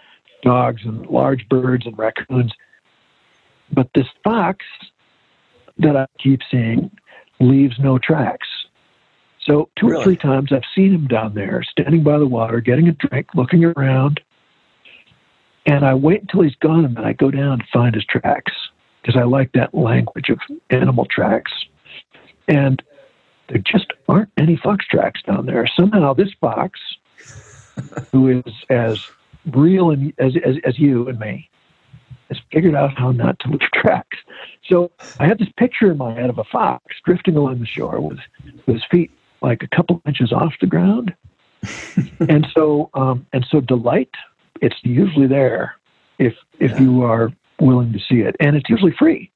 dogs 0.42 0.82
and 0.86 1.06
large 1.08 1.48
birds 1.50 1.86
and 1.86 1.98
raccoons. 1.98 2.52
But 3.72 3.90
this 3.94 4.08
fox 4.24 4.66
that 5.78 5.96
I 5.96 6.08
keep 6.18 6.42
seeing 6.50 6.92
leaves 7.40 7.78
no 7.80 7.98
tracks. 7.98 8.48
So, 9.46 9.70
two 9.78 9.88
really? 9.88 10.02
or 10.02 10.04
three 10.04 10.18
times 10.18 10.52
I've 10.52 10.62
seen 10.76 10.94
him 10.94 11.08
down 11.08 11.34
there, 11.34 11.64
standing 11.64 12.04
by 12.04 12.20
the 12.20 12.28
water, 12.28 12.60
getting 12.60 12.88
a 12.88 12.92
drink, 12.92 13.28
looking 13.36 13.64
around. 13.64 14.20
And 15.66 15.86
I 15.86 15.94
wait 15.94 16.22
until 16.22 16.42
he's 16.42 16.56
gone 16.56 16.86
and 16.86 16.96
then 16.96 17.06
I 17.06 17.14
go 17.14 17.32
down 17.32 17.60
to 17.60 17.66
find 17.72 17.96
his 17.96 18.06
tracks 18.06 18.52
because 19.02 19.16
I 19.16 19.24
like 19.24 19.52
that 19.54 19.74
language 19.74 20.30
of 20.30 20.40
animal 20.70 21.06
tracks 21.06 21.52
and 22.48 22.82
there 23.48 23.60
just 23.60 23.92
aren't 24.08 24.32
any 24.38 24.58
fox 24.58 24.86
tracks 24.88 25.22
down 25.24 25.46
there. 25.46 25.68
Somehow, 25.76 26.14
this 26.14 26.30
fox, 26.40 26.80
who 28.12 28.42
is 28.46 28.54
as 28.70 29.00
real 29.52 29.92
and 29.92 30.14
as, 30.18 30.34
as, 30.46 30.56
as 30.66 30.80
you 30.80 31.08
and 31.08 31.20
me, 31.20 31.50
has 32.30 32.40
figured 32.52 32.76
out 32.76 32.98
how 32.98 33.12
not 33.12 33.40
to 33.40 33.50
leave 33.50 33.60
tracks. 33.74 34.18
So 34.68 34.92
I 35.20 35.28
have 35.28 35.40
this 35.40 35.50
picture 35.58 35.92
in 35.92 35.98
my 35.98 36.14
head 36.14 36.30
of 36.30 36.38
a 36.38 36.44
fox 36.44 36.84
drifting 37.04 37.36
along 37.36 37.60
the 37.60 37.66
shore 37.66 38.00
with, 38.00 38.20
with 38.66 38.76
his 38.76 38.86
feet 38.92 39.12
like 39.42 39.64
a 39.64 39.68
couple 39.68 40.02
inches 40.06 40.32
off 40.32 40.54
the 40.62 40.68
ground. 40.68 41.14
and 42.20 42.48
so, 42.54 42.90
um, 42.94 43.26
and 43.34 43.46
so 43.50 43.60
delight, 43.62 44.12
it's 44.62 44.76
usually 44.84 45.28
there 45.28 45.76
if 46.20 46.36
if 46.60 46.72
yeah. 46.72 46.82
you 46.82 47.04
are 47.04 47.32
willing 47.60 47.92
to 47.94 48.00
see 48.00 48.22
it, 48.22 48.36
and 48.40 48.56
it's 48.56 48.70
usually 48.70 48.94
free. 48.98 49.32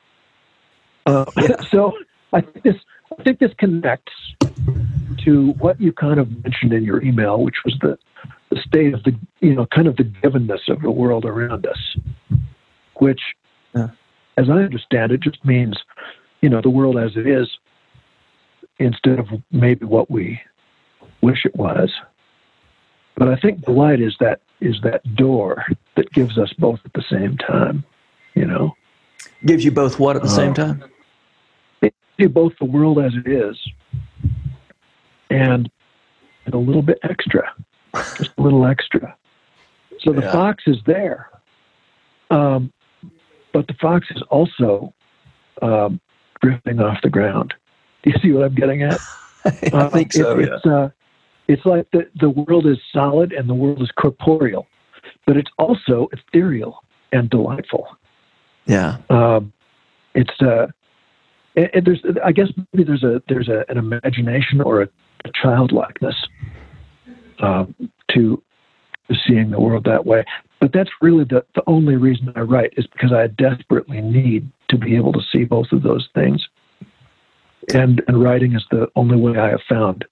Uh, 1.05 1.25
yeah. 1.37 1.55
So 1.71 1.93
I 2.31 2.41
think 2.41 2.63
this 2.63 2.75
I 3.19 3.23
think 3.23 3.39
this 3.39 3.51
connects 3.57 4.13
to 5.25 5.51
what 5.53 5.79
you 5.79 5.91
kind 5.91 6.19
of 6.19 6.43
mentioned 6.43 6.73
in 6.73 6.83
your 6.83 7.01
email, 7.01 7.41
which 7.41 7.57
was 7.65 7.77
the, 7.81 7.97
the 8.49 8.59
state 8.61 8.93
of 8.93 9.03
the, 9.03 9.17
you 9.39 9.53
know, 9.53 9.65
kind 9.67 9.87
of 9.87 9.95
the 9.97 10.03
givenness 10.03 10.69
of 10.69 10.81
the 10.81 10.91
world 10.91 11.25
around 11.25 11.65
us, 11.65 11.97
which, 12.95 13.21
yeah. 13.75 13.89
as 14.37 14.49
I 14.49 14.59
understand 14.59 15.11
it, 15.11 15.21
just 15.21 15.43
means, 15.45 15.77
you 16.41 16.49
know, 16.49 16.61
the 16.61 16.69
world 16.69 16.97
as 16.97 17.15
it 17.15 17.27
is 17.27 17.49
instead 18.79 19.19
of 19.19 19.27
maybe 19.51 19.85
what 19.85 20.09
we 20.09 20.39
wish 21.21 21.45
it 21.45 21.55
was. 21.55 21.91
But 23.15 23.29
I 23.29 23.35
think 23.35 23.63
delight 23.63 24.01
is 24.01 24.15
that 24.19 24.41
is 24.59 24.79
that 24.83 25.15
door 25.15 25.65
that 25.95 26.11
gives 26.13 26.37
us 26.37 26.51
both 26.53 26.79
at 26.85 26.93
the 26.93 27.03
same 27.11 27.37
time, 27.37 27.83
you 28.33 28.45
know. 28.45 28.75
Gives 29.45 29.63
you 29.63 29.71
both 29.71 29.99
what 29.99 30.15
at 30.15 30.21
the 30.21 30.29
uh, 30.29 30.31
same 30.31 30.53
time? 30.53 30.83
see 32.19 32.27
both 32.27 32.53
the 32.59 32.65
world 32.65 32.99
as 32.99 33.13
it 33.15 33.27
is 33.27 33.57
and 35.33 35.71
a 36.51 36.57
little 36.57 36.81
bit 36.81 36.99
extra, 37.03 37.53
just 38.17 38.31
a 38.37 38.41
little 38.41 38.65
extra. 38.65 39.15
So 39.99 40.11
the 40.11 40.21
yeah. 40.21 40.31
fox 40.31 40.63
is 40.67 40.77
there, 40.85 41.29
um, 42.29 42.71
but 43.53 43.67
the 43.67 43.73
fox 43.75 44.07
is 44.11 44.21
also 44.29 44.93
um, 45.61 45.99
drifting 46.41 46.79
off 46.79 47.01
the 47.01 47.09
ground. 47.09 47.53
Do 48.03 48.09
you 48.09 48.19
see 48.21 48.31
what 48.31 48.43
I'm 48.43 48.55
getting 48.55 48.83
at? 48.83 48.99
I 49.45 49.69
uh, 49.73 49.89
think 49.89 50.13
so. 50.13 50.39
It, 50.39 50.47
yeah. 50.47 50.55
It's, 50.55 50.65
uh, 50.65 50.89
it's 51.47 51.65
like 51.65 51.87
the, 51.91 52.09
the 52.19 52.29
world 52.29 52.65
is 52.65 52.77
solid 52.91 53.33
and 53.33 53.49
the 53.49 53.53
world 53.53 53.81
is 53.81 53.91
corporeal, 53.91 54.67
but 55.25 55.37
it's 55.37 55.51
also 55.57 56.09
ethereal 56.11 56.83
and 57.11 57.29
delightful. 57.29 57.87
Yeah. 58.65 58.97
Um, 59.09 59.53
it's 60.15 60.41
uh, 60.41 60.67
and, 61.55 61.69
and 61.73 61.85
there's, 61.85 62.03
I 62.23 62.31
guess 62.31 62.47
maybe 62.71 62.83
there's 62.83 63.03
a 63.03 63.21
there's 63.27 63.49
a, 63.49 63.65
an 63.69 63.77
imagination 63.77 64.61
or 64.61 64.81
a, 64.83 64.89
a 65.25 65.31
childlikeness 65.33 66.15
um, 67.39 67.75
to, 68.11 68.41
seeing 69.27 69.51
the 69.51 69.59
world 69.59 69.83
that 69.83 70.05
way. 70.05 70.23
But 70.59 70.71
that's 70.71 70.89
really 71.01 71.25
the, 71.25 71.45
the 71.55 71.63
only 71.67 71.97
reason 71.97 72.31
I 72.35 72.41
write 72.41 72.73
is 72.77 72.87
because 72.87 73.11
I 73.11 73.27
desperately 73.27 74.01
need 74.01 74.49
to 74.69 74.77
be 74.77 74.95
able 74.95 75.11
to 75.13 75.21
see 75.31 75.43
both 75.43 75.71
of 75.71 75.83
those 75.83 76.07
things. 76.15 76.47
And, 77.73 78.01
and 78.07 78.21
writing 78.21 78.55
is 78.55 78.65
the 78.71 78.89
only 78.95 79.17
way 79.17 79.37
I 79.37 79.49
have 79.49 79.61
found 79.67 80.05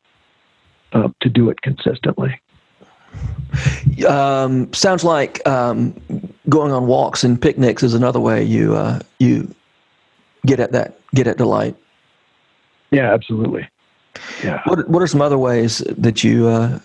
uh, 0.93 1.09
to 1.21 1.29
do 1.29 1.49
it 1.49 1.61
consistently. 1.61 2.39
Um, 4.07 4.71
sounds 4.73 5.03
like 5.03 5.45
um, 5.47 5.95
going 6.49 6.71
on 6.71 6.87
walks 6.87 7.23
and 7.23 7.41
picnics 7.41 7.83
is 7.83 7.93
another 7.93 8.19
way 8.19 8.43
you 8.43 8.75
uh, 8.75 8.99
you 9.19 9.53
get 10.45 10.59
at 10.59 10.71
that 10.71 10.99
get 11.13 11.27
at 11.27 11.37
delight. 11.37 11.75
Yeah, 12.91 13.13
absolutely. 13.13 13.67
Yeah. 14.43 14.61
What 14.65 14.87
What 14.89 15.01
are 15.01 15.07
some 15.07 15.21
other 15.21 15.37
ways 15.37 15.79
that 15.97 16.23
you 16.23 16.47
uh, 16.47 16.79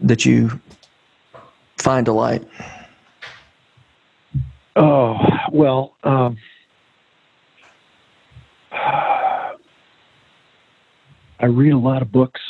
that 0.00 0.24
you 0.24 0.60
find 1.78 2.04
delight? 2.04 2.46
Oh 4.76 5.18
well, 5.52 5.96
um, 6.04 6.36
I 11.42 11.46
read 11.46 11.72
a 11.72 11.78
lot 11.78 12.02
of 12.02 12.12
books. 12.12 12.40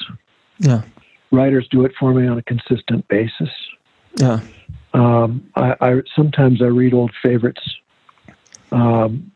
Yeah. 0.59 0.83
Writers 1.31 1.67
do 1.71 1.85
it 1.85 1.93
for 1.99 2.13
me 2.13 2.27
on 2.27 2.39
a 2.39 2.43
consistent 2.43 3.09
basis. 3.09 3.49
Yeah. 4.17 4.41
Um, 4.93 5.51
I, 5.57 5.75
I, 5.81 6.03
sometimes 6.15 6.61
I 6.61 6.67
read 6.67 6.93
old 6.93 7.11
favorites. 7.23 7.63
Um, 8.71 9.33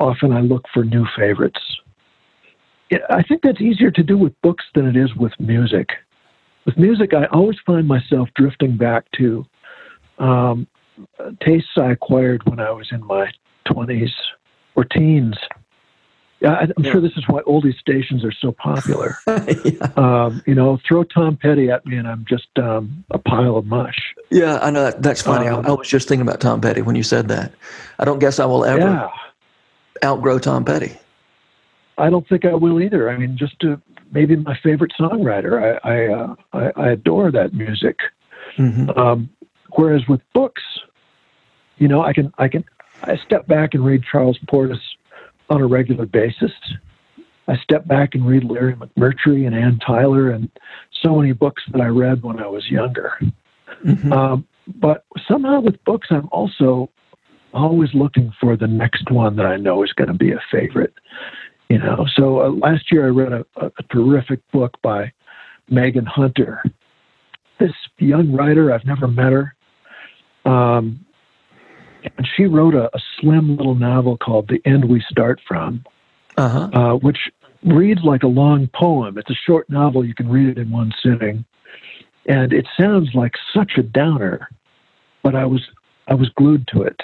often 0.00 0.32
I 0.32 0.40
look 0.40 0.64
for 0.72 0.84
new 0.84 1.06
favorites. 1.16 1.60
I 3.08 3.22
think 3.22 3.42
that's 3.42 3.60
easier 3.60 3.90
to 3.92 4.02
do 4.02 4.18
with 4.18 4.32
books 4.42 4.64
than 4.74 4.86
it 4.86 4.96
is 4.96 5.14
with 5.14 5.32
music. 5.38 5.90
With 6.64 6.76
music, 6.76 7.14
I 7.14 7.26
always 7.26 7.56
find 7.64 7.86
myself 7.86 8.28
drifting 8.34 8.76
back 8.76 9.04
to 9.12 9.46
um, 10.18 10.66
tastes 11.40 11.70
I 11.76 11.92
acquired 11.92 12.42
when 12.48 12.58
I 12.58 12.70
was 12.70 12.88
in 12.90 13.04
my 13.06 13.30
20s 13.68 14.10
or 14.74 14.84
teens. 14.84 15.36
Yeah, 16.40 16.54
I'm 16.54 16.72
yeah. 16.78 16.92
sure 16.92 17.00
this 17.02 17.12
is 17.16 17.24
why 17.28 17.42
oldie 17.42 17.78
stations 17.78 18.24
are 18.24 18.32
so 18.32 18.50
popular. 18.52 19.18
yeah. 19.26 19.92
um, 19.96 20.42
you 20.46 20.54
know, 20.54 20.78
throw 20.88 21.04
Tom 21.04 21.36
Petty 21.36 21.70
at 21.70 21.84
me, 21.84 21.98
and 21.98 22.08
I'm 22.08 22.24
just 22.26 22.48
um, 22.56 23.04
a 23.10 23.18
pile 23.18 23.56
of 23.56 23.66
mush. 23.66 24.14
Yeah, 24.30 24.58
I 24.62 24.70
know 24.70 24.84
that, 24.84 25.02
that's 25.02 25.20
funny. 25.20 25.48
Um, 25.48 25.66
I, 25.66 25.68
I, 25.68 25.72
was 25.72 25.86
just 25.86 26.08
thinking 26.08 26.26
about 26.26 26.40
Tom 26.40 26.62
Petty 26.62 26.80
when 26.80 26.96
you 26.96 27.02
said 27.02 27.28
that. 27.28 27.52
I 27.98 28.06
don't 28.06 28.20
guess 28.20 28.38
I 28.38 28.46
will 28.46 28.64
ever 28.64 28.80
yeah. 28.80 29.08
Outgrow 30.04 30.38
Tom 30.38 30.64
Petty. 30.64 30.96
I 31.98 32.08
don't 32.08 32.26
think 32.28 32.44
I 32.44 32.54
will 32.54 32.80
either. 32.80 33.10
I 33.10 33.16
mean, 33.18 33.36
just 33.36 33.58
to, 33.60 33.80
maybe 34.10 34.36
my 34.36 34.56
favorite 34.62 34.92
songwriter. 34.98 35.78
I 35.84 35.88
I, 35.88 36.06
uh, 36.12 36.34
I, 36.52 36.82
I 36.82 36.88
adore 36.90 37.30
that 37.30 37.52
music. 37.52 37.98
Mm-hmm. 38.56 38.90
Um, 38.98 39.30
whereas 39.72 40.02
with 40.08 40.20
books, 40.32 40.62
you 41.78 41.88
know, 41.88 42.02
I 42.02 42.12
can 42.12 42.32
I 42.38 42.48
can 42.48 42.64
I 43.02 43.16
step 43.16 43.46
back 43.46 43.74
and 43.74 43.84
read 43.84 44.02
Charles 44.10 44.38
Portis 44.50 44.80
on 45.48 45.60
a 45.60 45.66
regular 45.66 46.06
basis. 46.06 46.52
I 47.48 47.56
step 47.56 47.86
back 47.86 48.14
and 48.14 48.26
read 48.26 48.44
Larry 48.44 48.74
McMurtry 48.74 49.46
and 49.46 49.54
Anne 49.54 49.80
Tyler 49.84 50.30
and 50.30 50.48
so 51.02 51.16
many 51.16 51.32
books 51.32 51.62
that 51.72 51.80
I 51.80 51.86
read 51.86 52.22
when 52.22 52.38
I 52.38 52.46
was 52.46 52.68
younger. 52.70 53.18
Mm-hmm. 53.84 54.12
Um, 54.12 54.46
but 54.76 55.04
somehow 55.26 55.60
with 55.60 55.82
books, 55.84 56.08
I'm 56.10 56.28
also 56.30 56.90
always 57.52 57.94
looking 57.94 58.32
for 58.40 58.56
the 58.56 58.66
next 58.66 59.10
one 59.10 59.36
that 59.36 59.46
I 59.46 59.56
know 59.56 59.82
is 59.82 59.92
going 59.92 60.08
to 60.08 60.14
be 60.14 60.32
a 60.32 60.40
favorite. 60.50 60.94
You 61.68 61.78
know, 61.78 62.06
so 62.16 62.40
uh, 62.40 62.50
last 62.50 62.90
year 62.90 63.06
I 63.06 63.10
read 63.10 63.32
a, 63.32 63.46
a, 63.56 63.66
a 63.66 63.82
terrific 63.92 64.40
book 64.50 64.76
by 64.82 65.12
Megan 65.68 66.06
Hunter. 66.06 66.64
This 67.58 67.72
young 67.98 68.32
writer, 68.32 68.72
I've 68.72 68.84
never 68.84 69.06
met 69.06 69.32
her. 69.32 69.54
Um, 70.44 71.04
and 72.02 72.26
she 72.36 72.46
wrote 72.46 72.74
a, 72.74 72.94
a, 72.96 73.00
slim 73.20 73.56
little 73.56 73.74
novel 73.74 74.16
called 74.16 74.48
The 74.48 74.60
End 74.64 74.86
We 74.86 75.04
Start 75.08 75.40
From, 75.46 75.84
uh-huh. 76.36 76.70
uh, 76.72 76.94
which 76.96 77.30
reads 77.62 78.02
like 78.02 78.22
a 78.22 78.28
long 78.28 78.68
poem. 78.68 79.18
It's 79.18 79.30
a 79.30 79.34
short 79.34 79.68
novel. 79.68 80.04
You 80.04 80.14
can 80.14 80.28
read 80.28 80.48
it 80.48 80.58
in 80.58 80.70
one 80.70 80.92
sitting. 81.02 81.44
And 82.26 82.52
it 82.52 82.66
sounds 82.78 83.14
like 83.14 83.34
such 83.54 83.72
a 83.76 83.82
downer, 83.82 84.48
but 85.22 85.34
I 85.34 85.44
was 85.46 85.62
I 86.08 86.14
was 86.14 86.28
glued 86.30 86.66
to 86.68 86.82
it. 86.82 87.00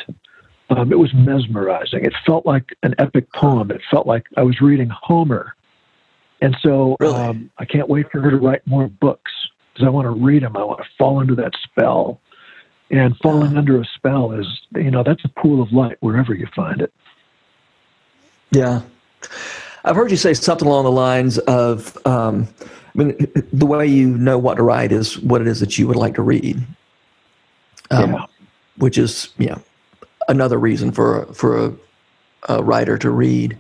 Um, 0.68 0.90
it 0.90 0.98
was 0.98 1.14
mesmerizing. 1.14 2.04
It 2.04 2.12
felt 2.24 2.44
like 2.44 2.76
an 2.82 2.94
epic 2.98 3.32
poem. 3.32 3.70
It 3.70 3.82
felt 3.90 4.06
like 4.06 4.26
I 4.36 4.42
was 4.42 4.60
reading 4.60 4.88
Homer. 4.88 5.54
And 6.40 6.56
so 6.60 6.96
really? 6.98 7.14
um, 7.14 7.50
I 7.58 7.64
can't 7.64 7.88
wait 7.88 8.10
for 8.10 8.20
her 8.20 8.30
to 8.30 8.36
write 8.36 8.66
more 8.66 8.88
books 8.88 9.32
because 9.72 9.86
I 9.86 9.90
want 9.90 10.06
to 10.06 10.10
read 10.10 10.42
them. 10.42 10.56
I 10.56 10.64
want 10.64 10.80
to 10.80 10.86
fall 10.98 11.20
into 11.20 11.34
that 11.36 11.52
spell. 11.62 12.20
And 12.90 13.16
falling 13.18 13.56
under 13.56 13.80
a 13.80 13.84
spell 13.84 14.32
is, 14.32 14.46
you 14.74 14.90
know, 14.90 15.02
that's 15.02 15.24
a 15.24 15.28
pool 15.28 15.60
of 15.60 15.72
light 15.72 15.96
wherever 16.00 16.34
you 16.34 16.46
find 16.54 16.80
it. 16.80 16.92
Yeah. 18.52 18.82
I've 19.84 19.96
heard 19.96 20.10
you 20.10 20.16
say 20.16 20.34
something 20.34 20.66
along 20.66 20.84
the 20.84 20.92
lines 20.92 21.38
of, 21.38 21.96
um, 22.06 22.48
I 22.62 22.98
mean, 22.98 23.32
the 23.52 23.66
way 23.66 23.86
you 23.86 24.16
know 24.16 24.38
what 24.38 24.56
to 24.56 24.62
write 24.62 24.92
is 24.92 25.18
what 25.18 25.40
it 25.40 25.48
is 25.48 25.60
that 25.60 25.78
you 25.78 25.86
would 25.88 25.96
like 25.96 26.14
to 26.14 26.22
read. 26.22 26.60
Um, 27.90 28.12
yeah. 28.12 28.26
Which 28.78 28.98
is, 28.98 29.30
yeah, 29.38 29.58
another 30.28 30.58
reason 30.58 30.92
for 30.92 31.26
for 31.32 31.66
a, 31.66 31.72
a 32.48 32.62
writer 32.62 32.98
to 32.98 33.10
read. 33.10 33.56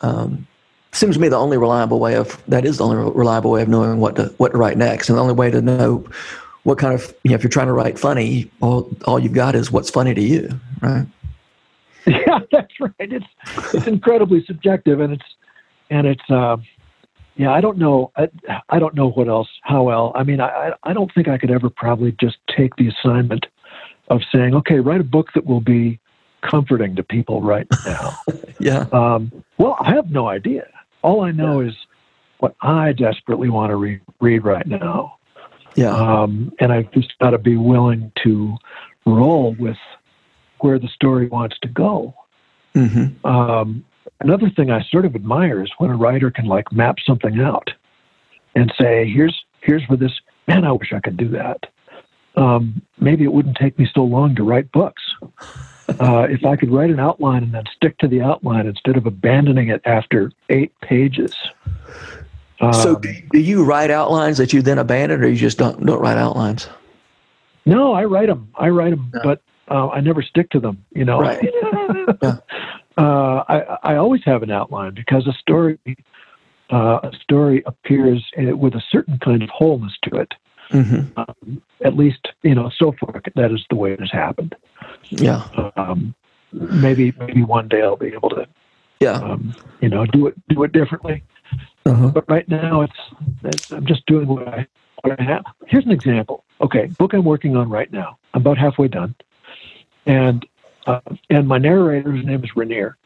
Um, 0.00 0.46
seems 0.92 1.16
to 1.16 1.20
me 1.20 1.28
the 1.28 1.36
only 1.36 1.56
reliable 1.56 2.00
way 2.00 2.16
of 2.16 2.42
that 2.48 2.64
is 2.64 2.78
the 2.78 2.84
only 2.84 2.96
reliable 2.96 3.50
way 3.50 3.62
of 3.62 3.68
knowing 3.68 3.98
what 3.98 4.16
to 4.16 4.26
what 4.38 4.52
to 4.52 4.58
write 4.58 4.76
next, 4.76 5.08
and 5.08 5.18
the 5.18 5.22
only 5.22 5.34
way 5.34 5.50
to 5.50 5.62
know 5.62 6.04
what 6.64 6.78
kind 6.78 6.94
of 6.94 7.14
you 7.24 7.30
know 7.30 7.34
if 7.34 7.42
you're 7.42 7.50
trying 7.50 7.66
to 7.66 7.72
write 7.72 7.98
funny, 7.98 8.50
all 8.60 8.90
all 9.06 9.18
you've 9.18 9.32
got 9.32 9.54
is 9.54 9.72
what's 9.72 9.90
funny 9.90 10.14
to 10.14 10.22
you, 10.22 10.48
right? 10.80 11.06
Yeah, 12.04 12.40
that's 12.50 12.80
right. 12.80 12.92
It's 12.98 13.26
it's 13.72 13.86
incredibly 13.86 14.44
subjective, 14.44 14.98
and 14.98 15.12
it's 15.12 15.24
and 15.88 16.04
it's 16.04 16.28
uh, 16.28 16.56
yeah. 17.36 17.52
I 17.52 17.60
don't 17.60 17.78
know. 17.78 18.10
I, 18.16 18.28
I 18.70 18.80
don't 18.80 18.96
know 18.96 19.10
what 19.10 19.28
else. 19.28 19.46
How 19.62 19.84
well? 19.84 20.10
I 20.16 20.24
mean, 20.24 20.40
I 20.40 20.72
I 20.82 20.94
don't 20.94 21.14
think 21.14 21.28
I 21.28 21.38
could 21.38 21.52
ever 21.52 21.70
probably 21.70 22.10
just 22.20 22.38
take 22.56 22.74
the 22.74 22.88
assignment 22.88 23.46
of 24.12 24.20
saying, 24.30 24.54
okay, 24.54 24.78
write 24.78 25.00
a 25.00 25.04
book 25.04 25.28
that 25.34 25.46
will 25.46 25.60
be 25.60 25.98
comforting 26.42 26.94
to 26.96 27.02
people 27.02 27.40
right 27.40 27.66
now. 27.86 28.18
yeah. 28.60 28.86
Um, 28.92 29.32
well, 29.58 29.76
I 29.80 29.94
have 29.94 30.10
no 30.10 30.28
idea. 30.28 30.68
All 31.02 31.22
I 31.22 31.30
know 31.30 31.60
yeah. 31.60 31.70
is 31.70 31.74
what 32.38 32.54
I 32.60 32.92
desperately 32.92 33.48
want 33.48 33.70
to 33.70 33.76
re- 33.76 34.00
read 34.20 34.44
right 34.44 34.66
now. 34.66 35.16
Yeah. 35.74 35.94
Um, 35.94 36.52
and 36.60 36.72
I've 36.72 36.90
just 36.92 37.18
got 37.20 37.30
to 37.30 37.38
be 37.38 37.56
willing 37.56 38.12
to 38.22 38.56
roll 39.06 39.54
with 39.58 39.78
where 40.60 40.78
the 40.78 40.88
story 40.88 41.28
wants 41.28 41.56
to 41.62 41.68
go. 41.68 42.14
Mm-hmm. 42.74 43.26
Um, 43.26 43.84
another 44.20 44.50
thing 44.50 44.70
I 44.70 44.82
sort 44.90 45.06
of 45.06 45.14
admire 45.14 45.62
is 45.62 45.70
when 45.78 45.90
a 45.90 45.96
writer 45.96 46.30
can 46.30 46.46
like 46.46 46.70
map 46.72 46.96
something 47.06 47.40
out 47.40 47.70
and 48.54 48.72
say, 48.78 49.10
"Here's 49.10 49.44
here's 49.62 49.82
where 49.88 49.96
this 49.96 50.12
man. 50.46 50.64
I 50.64 50.72
wish 50.72 50.92
I 50.92 51.00
could 51.00 51.16
do 51.16 51.28
that." 51.30 51.66
Um, 52.36 52.82
maybe 52.98 53.24
it 53.24 53.32
wouldn't 53.32 53.56
take 53.56 53.78
me 53.78 53.88
so 53.92 54.04
long 54.04 54.34
to 54.36 54.42
write 54.42 54.72
books. 54.72 55.02
Uh, 56.00 56.26
if 56.30 56.44
I 56.44 56.56
could 56.56 56.70
write 56.70 56.90
an 56.90 57.00
outline 57.00 57.42
and 57.42 57.52
then 57.52 57.64
stick 57.76 57.98
to 57.98 58.08
the 58.08 58.22
outline 58.22 58.66
instead 58.66 58.96
of 58.96 59.04
abandoning 59.04 59.68
it 59.68 59.82
after 59.84 60.32
eight 60.48 60.72
pages. 60.80 61.34
Um, 62.60 62.72
so, 62.72 62.94
do 62.96 63.38
you 63.38 63.64
write 63.64 63.90
outlines 63.90 64.38
that 64.38 64.52
you 64.52 64.62
then 64.62 64.78
abandon, 64.78 65.22
or 65.22 65.26
you 65.26 65.36
just 65.36 65.58
don't 65.58 65.84
don't 65.84 66.00
write 66.00 66.16
outlines? 66.16 66.68
No, 67.66 67.92
I 67.92 68.04
write 68.04 68.28
them. 68.28 68.48
I 68.54 68.68
write 68.68 68.90
them, 68.90 69.12
but 69.24 69.42
uh, 69.68 69.88
I 69.88 70.00
never 70.00 70.22
stick 70.22 70.50
to 70.50 70.60
them. 70.60 70.84
You 70.94 71.04
know, 71.04 71.20
right. 71.20 71.42
yeah. 72.22 72.36
uh, 72.96 73.44
I 73.48 73.78
I 73.82 73.96
always 73.96 74.22
have 74.24 74.44
an 74.44 74.50
outline 74.52 74.94
because 74.94 75.26
a 75.26 75.32
story 75.32 75.78
uh, 76.70 77.00
a 77.02 77.10
story 77.20 77.62
appears 77.66 78.24
with 78.36 78.74
a 78.74 78.82
certain 78.90 79.18
kind 79.18 79.42
of 79.42 79.50
wholeness 79.50 79.92
to 80.04 80.16
it. 80.16 80.32
Mm-hmm. 80.72 81.18
Um, 81.18 81.62
at 81.84 81.96
least, 81.96 82.28
you 82.42 82.54
know, 82.54 82.70
so 82.76 82.94
far 82.98 83.22
that 83.34 83.52
is 83.52 83.64
the 83.70 83.76
way 83.76 83.92
it 83.92 84.00
has 84.00 84.10
happened. 84.10 84.54
Yeah. 85.10 85.46
Um, 85.76 86.14
maybe 86.52 87.12
maybe 87.18 87.42
one 87.42 87.68
day 87.68 87.82
I'll 87.82 87.96
be 87.96 88.08
able 88.08 88.30
to. 88.30 88.46
Yeah. 89.00 89.12
Um, 89.14 89.54
you 89.80 89.88
know, 89.88 90.06
do 90.06 90.28
it 90.28 90.34
do 90.48 90.62
it 90.62 90.72
differently. 90.72 91.22
Uh-huh. 91.84 92.08
But 92.08 92.30
right 92.30 92.48
now, 92.48 92.82
it's, 92.82 92.98
it's, 93.42 93.70
I'm 93.72 93.86
just 93.86 94.06
doing 94.06 94.28
what 94.28 94.48
I 94.48 94.66
what 95.02 95.20
I 95.20 95.22
have. 95.24 95.44
Here's 95.66 95.84
an 95.84 95.90
example. 95.90 96.44
Okay, 96.60 96.86
book 96.86 97.12
I'm 97.12 97.24
working 97.24 97.56
on 97.56 97.68
right 97.68 97.92
now. 97.92 98.18
I'm 98.34 98.42
about 98.42 98.58
halfway 98.58 98.88
done, 98.88 99.14
and 100.06 100.46
uh, 100.86 101.00
and 101.28 101.48
my 101.48 101.58
narrator, 101.58 102.12
his 102.12 102.24
name 102.24 102.44
is 102.44 102.50
Rainier, 102.54 102.96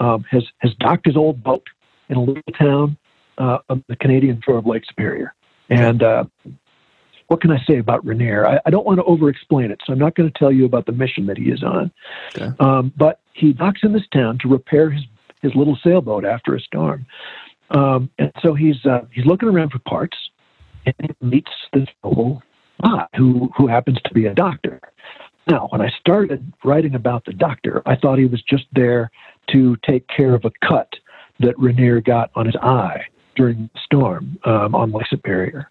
um, 0.00 0.24
has 0.30 0.44
has 0.58 0.72
docked 0.74 1.06
his 1.06 1.16
old 1.16 1.42
boat 1.42 1.66
in 2.08 2.16
a 2.16 2.22
little 2.22 2.42
town 2.56 2.96
uh, 3.38 3.58
of 3.68 3.82
the 3.88 3.96
Canadian 3.96 4.40
shore 4.44 4.58
of 4.58 4.66
Lake 4.66 4.84
Superior. 4.86 5.34
And 5.68 6.02
uh, 6.02 6.24
what 7.32 7.40
can 7.40 7.50
I 7.50 7.64
say 7.64 7.78
about 7.78 8.04
Rainier? 8.04 8.46
I, 8.46 8.60
I 8.66 8.70
don't 8.70 8.84
want 8.84 8.98
to 8.98 9.04
over 9.04 9.30
explain 9.30 9.70
it, 9.70 9.80
so 9.86 9.94
I'm 9.94 9.98
not 9.98 10.14
going 10.14 10.30
to 10.30 10.38
tell 10.38 10.52
you 10.52 10.66
about 10.66 10.84
the 10.84 10.92
mission 10.92 11.24
that 11.28 11.38
he 11.38 11.44
is 11.44 11.62
on. 11.62 11.90
Okay. 12.36 12.50
Um, 12.60 12.92
but 12.94 13.20
he 13.32 13.54
docks 13.54 13.80
in 13.82 13.94
this 13.94 14.06
town 14.12 14.38
to 14.42 14.48
repair 14.48 14.90
his, 14.90 15.02
his 15.40 15.54
little 15.54 15.78
sailboat 15.82 16.26
after 16.26 16.54
a 16.54 16.60
storm. 16.60 17.06
Um, 17.70 18.10
and 18.18 18.30
so 18.42 18.52
he's 18.52 18.84
uh, 18.84 19.06
he's 19.10 19.24
looking 19.24 19.48
around 19.48 19.70
for 19.70 19.78
parts, 19.78 20.14
and 20.84 20.94
he 21.00 21.26
meets 21.26 21.50
this 21.72 21.88
fellow 22.02 22.42
who 23.16 23.50
who 23.56 23.66
happens 23.66 23.98
to 24.04 24.12
be 24.12 24.26
a 24.26 24.34
doctor. 24.34 24.78
Now, 25.48 25.68
when 25.70 25.80
I 25.80 25.88
started 26.00 26.52
writing 26.62 26.94
about 26.94 27.24
the 27.24 27.32
doctor, 27.32 27.80
I 27.86 27.96
thought 27.96 28.18
he 28.18 28.26
was 28.26 28.42
just 28.42 28.66
there 28.72 29.10
to 29.52 29.74
take 29.86 30.06
care 30.06 30.34
of 30.34 30.44
a 30.44 30.52
cut 30.62 30.92
that 31.40 31.58
Rainier 31.58 32.02
got 32.02 32.30
on 32.34 32.44
his 32.44 32.56
eye 32.56 33.06
during 33.36 33.70
the 33.72 33.80
storm 33.86 34.38
um, 34.44 34.74
on 34.74 34.92
Lake 34.92 35.06
Superior, 35.08 35.70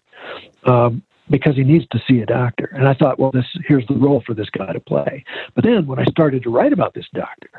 um, 0.64 1.04
because 1.32 1.56
he 1.56 1.64
needs 1.64 1.86
to 1.88 1.98
see 2.06 2.20
a 2.20 2.26
doctor. 2.26 2.70
And 2.74 2.86
I 2.86 2.94
thought, 2.94 3.18
well, 3.18 3.32
this 3.32 3.46
here's 3.66 3.86
the 3.88 3.94
role 3.94 4.22
for 4.24 4.34
this 4.34 4.50
guy 4.50 4.72
to 4.72 4.80
play. 4.80 5.24
But 5.54 5.64
then 5.64 5.86
when 5.86 5.98
I 5.98 6.04
started 6.04 6.42
to 6.44 6.50
write 6.50 6.72
about 6.72 6.94
this 6.94 7.06
doctor, 7.12 7.50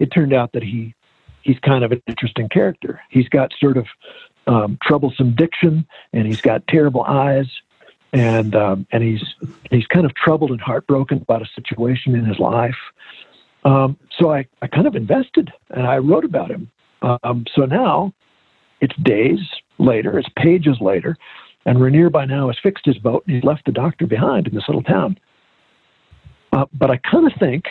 it 0.00 0.06
turned 0.06 0.32
out 0.32 0.52
that 0.52 0.64
he 0.64 0.94
he's 1.42 1.58
kind 1.60 1.84
of 1.84 1.92
an 1.92 2.02
interesting 2.08 2.48
character. 2.48 3.00
He's 3.10 3.28
got 3.28 3.52
sort 3.60 3.76
of 3.76 3.86
um, 4.46 4.78
troublesome 4.82 5.34
diction, 5.34 5.86
and 6.12 6.26
he's 6.26 6.40
got 6.40 6.66
terrible 6.66 7.02
eyes, 7.02 7.46
and 8.12 8.56
um, 8.56 8.86
and 8.90 9.02
he's 9.02 9.22
he's 9.70 9.86
kind 9.86 10.06
of 10.06 10.14
troubled 10.14 10.50
and 10.50 10.60
heartbroken 10.60 11.18
about 11.18 11.42
a 11.42 11.46
situation 11.54 12.14
in 12.14 12.24
his 12.24 12.38
life. 12.38 12.78
Um, 13.64 13.96
so 14.18 14.32
I, 14.32 14.46
I 14.60 14.66
kind 14.66 14.88
of 14.88 14.96
invested, 14.96 15.52
and 15.70 15.86
I 15.86 15.98
wrote 15.98 16.24
about 16.24 16.50
him. 16.50 16.68
Um, 17.02 17.44
so 17.54 17.66
now 17.66 18.12
it's 18.80 18.96
days 18.96 19.38
later, 19.78 20.18
it's 20.18 20.28
pages 20.36 20.78
later, 20.80 21.16
and 21.66 21.80
Rainier 21.80 22.10
by 22.10 22.24
now 22.24 22.48
has 22.48 22.56
fixed 22.62 22.84
his 22.84 22.98
boat 22.98 23.24
and 23.26 23.36
he's 23.36 23.44
left 23.44 23.64
the 23.66 23.72
doctor 23.72 24.06
behind 24.06 24.46
in 24.46 24.54
this 24.54 24.64
little 24.68 24.82
town. 24.82 25.18
Uh, 26.52 26.66
but 26.72 26.90
I 26.90 26.98
kind 26.98 27.26
of 27.26 27.32
think, 27.38 27.64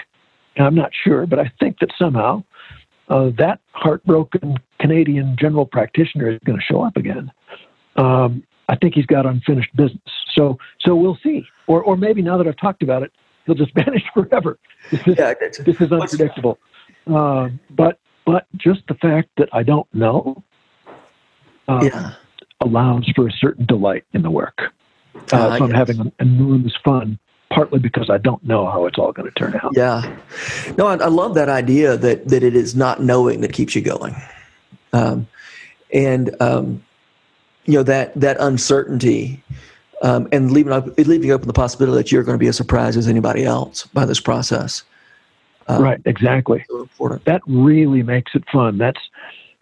I'm 0.57 0.75
not 0.75 0.91
sure, 1.03 1.25
but 1.25 1.39
I 1.39 1.51
think 1.59 1.79
that 1.79 1.89
somehow 1.97 2.43
uh, 3.09 3.29
that 3.37 3.59
heartbroken 3.73 4.57
Canadian 4.79 5.35
general 5.39 5.65
practitioner 5.65 6.31
is 6.31 6.39
going 6.45 6.57
to 6.57 6.63
show 6.63 6.81
up 6.81 6.95
again. 6.95 7.31
Um, 7.97 8.43
I 8.69 8.75
think 8.77 8.95
he's 8.95 9.05
got 9.05 9.25
unfinished 9.25 9.75
business. 9.75 10.01
So, 10.33 10.57
so 10.79 10.95
we'll 10.95 11.17
see. 11.21 11.45
Or, 11.67 11.83
or 11.83 11.97
maybe 11.97 12.21
now 12.21 12.37
that 12.37 12.47
I've 12.47 12.57
talked 12.57 12.83
about 12.83 13.03
it, 13.03 13.11
he'll 13.45 13.55
just 13.55 13.73
vanish 13.75 14.03
forever. 14.13 14.57
This 14.89 15.01
is, 15.05 15.15
yeah, 15.17 15.33
this 15.39 15.81
is 15.81 15.91
unpredictable. 15.91 16.57
Uh, 17.05 17.49
but, 17.71 17.99
but 18.25 18.47
just 18.55 18.81
the 18.87 18.95
fact 18.95 19.29
that 19.37 19.49
I 19.51 19.63
don't 19.63 19.93
know 19.93 20.43
uh, 21.67 21.81
Yeah. 21.83 22.13
Allows 22.61 23.09
for 23.15 23.27
a 23.27 23.31
certain 23.31 23.65
delight 23.65 24.05
in 24.13 24.21
the 24.21 24.31
work. 24.31 24.59
Uh, 24.61 25.35
Uh, 25.35 25.57
so 25.57 25.63
I'm 25.65 25.69
yes. 25.71 25.77
having 25.77 26.11
enormous 26.19 26.75
fun, 26.83 27.19
partly 27.49 27.79
because 27.79 28.09
I 28.09 28.17
don't 28.17 28.43
know 28.43 28.65
how 28.69 28.85
it's 28.85 28.97
all 28.97 29.11
going 29.11 29.29
to 29.29 29.35
turn 29.35 29.59
out. 29.61 29.73
Yeah. 29.75 30.15
No, 30.77 30.87
I, 30.87 30.95
I 30.95 31.07
love 31.07 31.35
that 31.35 31.49
idea 31.49 31.97
that 31.97 32.27
that 32.29 32.43
it 32.43 32.55
is 32.55 32.75
not 32.75 33.01
knowing 33.03 33.41
that 33.41 33.51
keeps 33.53 33.75
you 33.75 33.81
going, 33.81 34.15
um, 34.93 35.27
and 35.93 36.35
um, 36.41 36.83
you 37.65 37.73
know 37.73 37.83
that 37.83 38.13
that 38.15 38.37
uncertainty, 38.39 39.43
um, 40.01 40.27
and 40.31 40.51
leaving 40.51 40.71
up, 40.71 40.97
leaving 40.97 41.31
open 41.31 41.47
the 41.47 41.53
possibility 41.53 41.97
that 41.97 42.11
you're 42.11 42.23
going 42.23 42.37
to 42.37 42.39
be 42.39 42.47
as 42.47 42.55
surprised 42.55 42.97
as 42.97 43.07
anybody 43.07 43.43
else 43.43 43.85
by 43.87 44.05
this 44.05 44.19
process. 44.19 44.83
Um, 45.67 45.83
Right, 45.83 46.01
exactly. 46.05 46.65
So. 46.97 47.19
That 47.25 47.41
really 47.47 48.03
makes 48.03 48.33
it 48.33 48.43
fun. 48.51 48.77
That's 48.77 48.99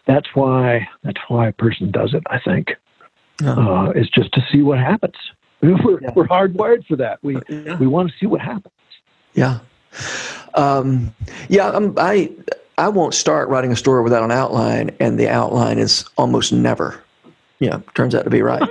that's 0.05 0.27
why 0.33 0.87
that's 1.03 1.21
why 1.27 1.47
a 1.47 1.53
person 1.53 1.91
does 1.91 2.13
it. 2.13 2.23
I 2.29 2.39
think. 2.39 2.69
Uh, 3.45 3.91
is 3.95 4.09
just 4.09 4.31
to 4.33 4.41
see 4.51 4.61
what 4.61 4.77
happens. 4.79 5.15
We're 5.61 5.99
Yeah. 6.01 6.11
we're 6.15 6.27
hardwired 6.27 6.85
for 6.87 6.95
that. 6.97 7.19
We 7.21 7.37
Yeah. 7.49 7.77
we 7.77 7.87
want 7.87 8.09
to 8.09 8.15
see 8.17 8.25
what 8.27 8.39
happens. 8.41 8.73
Yeah. 9.33 9.59
Um, 10.55 11.13
yeah, 11.49 11.69
I'm, 11.71 11.93
I 11.97 12.31
I 12.77 12.87
won't 12.89 13.13
start 13.13 13.49
writing 13.49 13.71
a 13.71 13.75
story 13.75 14.03
without 14.03 14.23
an 14.23 14.31
outline, 14.31 14.91
and 15.01 15.19
the 15.19 15.27
outline 15.27 15.77
is 15.79 16.05
almost 16.17 16.53
never, 16.53 17.03
you 17.59 17.69
know, 17.69 17.83
turns 17.93 18.15
out 18.15 18.23
to 18.23 18.29
be 18.29 18.41
right. 18.41 18.61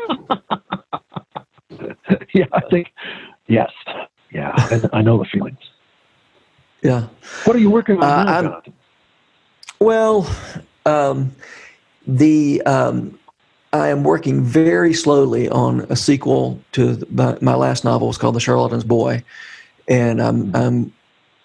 yeah, 2.33 2.47
I 2.53 2.61
think 2.71 2.93
yes. 3.47 3.71
Yeah, 4.33 4.53
and 4.71 4.89
I 4.93 5.03
know 5.03 5.19
the 5.19 5.25
feelings. 5.25 5.59
yeah. 6.83 7.07
What 7.45 7.57
are 7.57 7.59
you 7.61 7.71
working 7.71 7.97
on 8.03 8.29
Uh, 8.29 8.41
now, 8.43 8.63
Well, 9.81 10.27
um, 10.87 11.33
the 12.07 12.61
um, 12.63 13.19
I 13.73 13.89
am 13.89 14.03
working 14.03 14.43
very 14.43 14.95
slowly 14.95 15.49
on 15.49 15.81
a 15.91 15.97
sequel 15.97 16.61
to 16.73 17.07
my, 17.11 17.37
my 17.41 17.55
last 17.55 17.85
novel. 17.85 18.09
It's 18.09 18.19
called 18.19 18.35
The 18.35 18.41
Charlatan's 18.41 18.85
Boy, 18.85 19.23
and 19.89 20.23
I'm, 20.23 20.55
I'm 20.57 20.93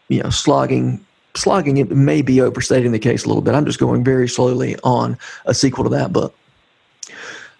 you 0.07 0.23
know 0.23 0.29
slogging 0.29 1.05
slogging. 1.35 1.77
It 1.77 1.91
may 1.91 2.21
be 2.21 2.39
overstating 2.39 2.91
the 2.91 2.99
case 2.99 3.25
a 3.25 3.27
little 3.27 3.41
bit. 3.41 3.55
I'm 3.55 3.65
just 3.65 3.79
going 3.79 4.03
very 4.03 4.29
slowly 4.29 4.77
on 4.83 5.17
a 5.45 5.53
sequel 5.53 5.83
to 5.83 5.89
that 5.91 6.13
book. 6.13 6.33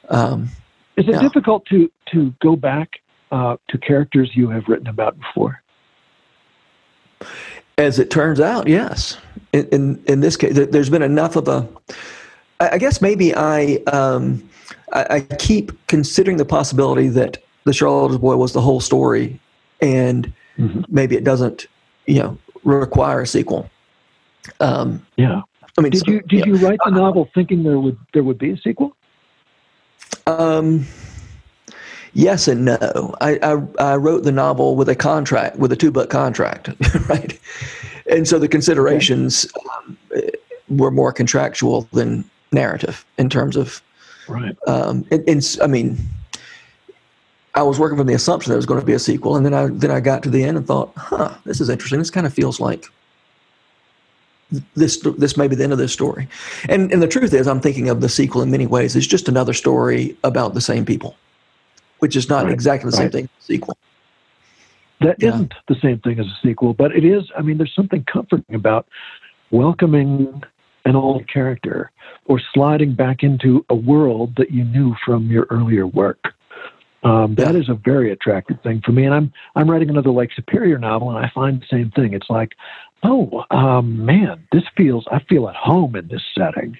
Um, 0.10 0.49
Is 0.95 1.08
it 1.08 1.12
yeah. 1.15 1.21
difficult 1.21 1.65
to 1.65 1.91
to 2.12 2.34
go 2.41 2.56
back 2.56 3.02
uh, 3.32 3.58
to 3.69 3.78
characters 3.78 4.32
you 4.34 4.49
have 4.49 4.67
written 4.67 4.88
about 4.88 5.19
before? 5.19 5.62
As 7.78 7.99
it 7.99 8.10
turns 8.12 8.39
out, 8.39 8.67
yes. 8.67 9.17
In 9.52 9.67
in, 9.69 10.04
in 10.08 10.19
this 10.21 10.38
case, 10.38 10.54
there- 10.54 10.67
there's 10.67 10.89
been 10.89 11.02
enough 11.02 11.36
of 11.36 11.47
a 11.49 11.67
I 12.60 12.78
guess 12.78 13.02
maybe 13.02 13.36
I 13.36 13.82
um, 13.88 14.47
I, 14.94 15.06
I 15.10 15.20
keep 15.38 15.72
considering 15.88 16.38
the 16.38 16.46
possibility 16.46 17.10
that 17.10 17.38
the 17.66 17.72
Charlatan's 17.72 18.18
Boy 18.18 18.36
was 18.36 18.54
the 18.54 18.62
whole 18.62 18.80
story, 18.80 19.40
and 19.82 20.32
Mhm. 20.58 20.86
maybe 20.88 21.16
it 21.16 21.24
doesn't, 21.24 21.66
you 22.06 22.20
know, 22.22 22.38
require 22.64 23.22
a 23.22 23.28
sequel. 23.28 23.70
Um, 24.60 25.06
Yeah. 25.18 25.42
I 25.78 25.82
mean, 25.82 25.92
Did 25.92 26.06
so- 26.06 26.12
you 26.12 26.22
did 26.22 26.46
you 26.46 26.56
write 26.58 26.80
the 26.86 26.92
novel 26.92 27.28
thinking 27.34 27.64
there 27.64 27.80
would 27.80 27.98
there 28.14 28.22
would 28.24 28.38
be 28.38 28.52
a 28.52 28.58
sequel? 28.58 28.96
Um, 30.28 30.86
yes 32.14 32.48
and 32.48 32.66
no. 32.66 33.16
I, 33.22 33.40
I 33.42 33.62
I 33.80 33.96
wrote 33.96 34.24
the 34.24 34.32
novel 34.32 34.76
with 34.76 34.88
a 34.90 34.96
contract, 34.96 35.58
with 35.58 35.72
a 35.72 35.76
two 35.76 35.90
book 35.90 36.12
contract, 36.12 36.70
right? 37.10 37.40
And 38.10 38.28
so 38.28 38.38
the 38.38 38.48
considerations 38.48 39.48
um, 39.76 39.98
were 40.70 40.92
more 40.92 41.12
contractual 41.12 41.88
than 41.94 42.24
narrative 42.52 43.04
in 43.18 43.30
terms 43.30 43.56
of. 43.56 43.82
Right. 44.28 44.56
Um, 44.68 45.06
and, 45.12 45.28
and 45.28 45.58
I 45.62 45.68
mean, 45.68 45.98
I 47.56 47.62
was 47.64 47.80
working 47.80 47.98
from 47.98 48.08
the 48.08 48.14
assumption 48.14 48.50
there 48.50 48.58
was 48.58 48.66
going 48.66 48.80
to 48.80 48.86
be 48.86 48.94
a 48.94 49.00
sequel, 49.00 49.36
and 49.36 49.46
then 49.46 49.54
I 49.54 49.68
then 49.68 49.92
I 49.92 50.00
got 50.00 50.24
to 50.24 50.30
the 50.30 50.44
end 50.44 50.58
and 50.58 50.66
thought, 50.66 50.92
huh, 50.96 51.36
this 51.46 51.62
is 51.62 51.70
interesting. 51.70 52.00
This 52.00 52.10
kind 52.10 52.26
of 52.26 52.34
feels 52.34 52.60
like 52.60 52.86
this 54.76 54.98
this 55.18 55.38
may 55.38 55.48
be 55.48 55.56
the 55.56 55.64
end 55.64 55.74
of 55.74 55.78
this 55.80 55.94
story. 55.94 56.28
And 56.70 56.92
and 56.92 57.02
the 57.02 57.08
truth 57.08 57.34
is, 57.34 57.48
I'm 57.48 57.60
thinking 57.62 57.90
of 57.90 58.02
the 58.02 58.10
sequel 58.10 58.42
in 58.42 58.50
many 58.52 58.66
ways. 58.66 58.96
It's 58.96 59.08
just 59.08 59.28
another 59.28 59.54
story 59.54 60.18
about 60.24 60.54
the 60.54 60.62
same 60.62 60.86
people, 60.86 61.16
which 62.00 62.16
is 62.16 62.30
not 62.30 62.46
Right, 62.46 62.54
exactly 62.54 62.90
the 62.90 62.98
same 62.98 63.12
thing. 63.12 63.26
as 63.26 63.44
a 63.44 63.46
Sequel. 63.46 63.78
That 65.02 65.18
Yeah. 65.22 65.32
not 65.32 65.52
the 65.68 65.76
same 65.76 66.00
thing 66.00 66.20
as 66.20 66.26
a 66.28 66.38
sequel, 66.42 66.74
but 66.74 66.96
it 66.96 67.04
is. 67.04 67.24
I 67.38 67.42
mean, 67.42 67.58
there's 67.58 67.76
something 67.76 68.04
comforting 68.06 68.56
about 68.56 68.88
welcoming 69.52 70.44
an 70.86 70.96
old 70.96 71.28
character 71.28 71.92
or 72.26 72.42
sliding 72.54 72.94
back 72.96 73.24
into 73.24 73.66
a 73.70 73.76
world 73.76 74.36
that 74.38 74.52
you 74.52 74.64
knew 74.64 74.96
from 75.06 75.28
your 75.28 75.46
earlier 75.50 75.86
work. 75.88 76.34
Um, 77.04 77.36
that 77.36 77.56
is 77.56 77.68
a 77.68 77.74
very 77.74 78.12
attractive 78.14 78.62
thing 78.62 78.82
for 78.86 78.94
me. 78.94 79.04
And 79.06 79.14
I'm 79.14 79.34
I'm 79.56 79.70
writing 79.70 79.90
another 79.90 80.12
Lake 80.12 80.32
Superior 80.34 80.78
novel, 80.78 81.10
and 81.10 81.26
I 81.26 81.30
find 81.36 81.62
the 81.62 81.66
same 81.70 81.92
thing. 81.92 82.14
It's 82.14 82.30
like, 82.30 82.54
oh 83.04 83.44
um, 83.52 84.06
man, 84.06 84.48
this 84.54 84.64
feels 84.78 85.06
I 85.12 85.20
feel 85.28 85.50
at 85.50 85.56
home 85.56 85.96
in 85.96 86.08
this 86.08 86.24
setting. 86.38 86.78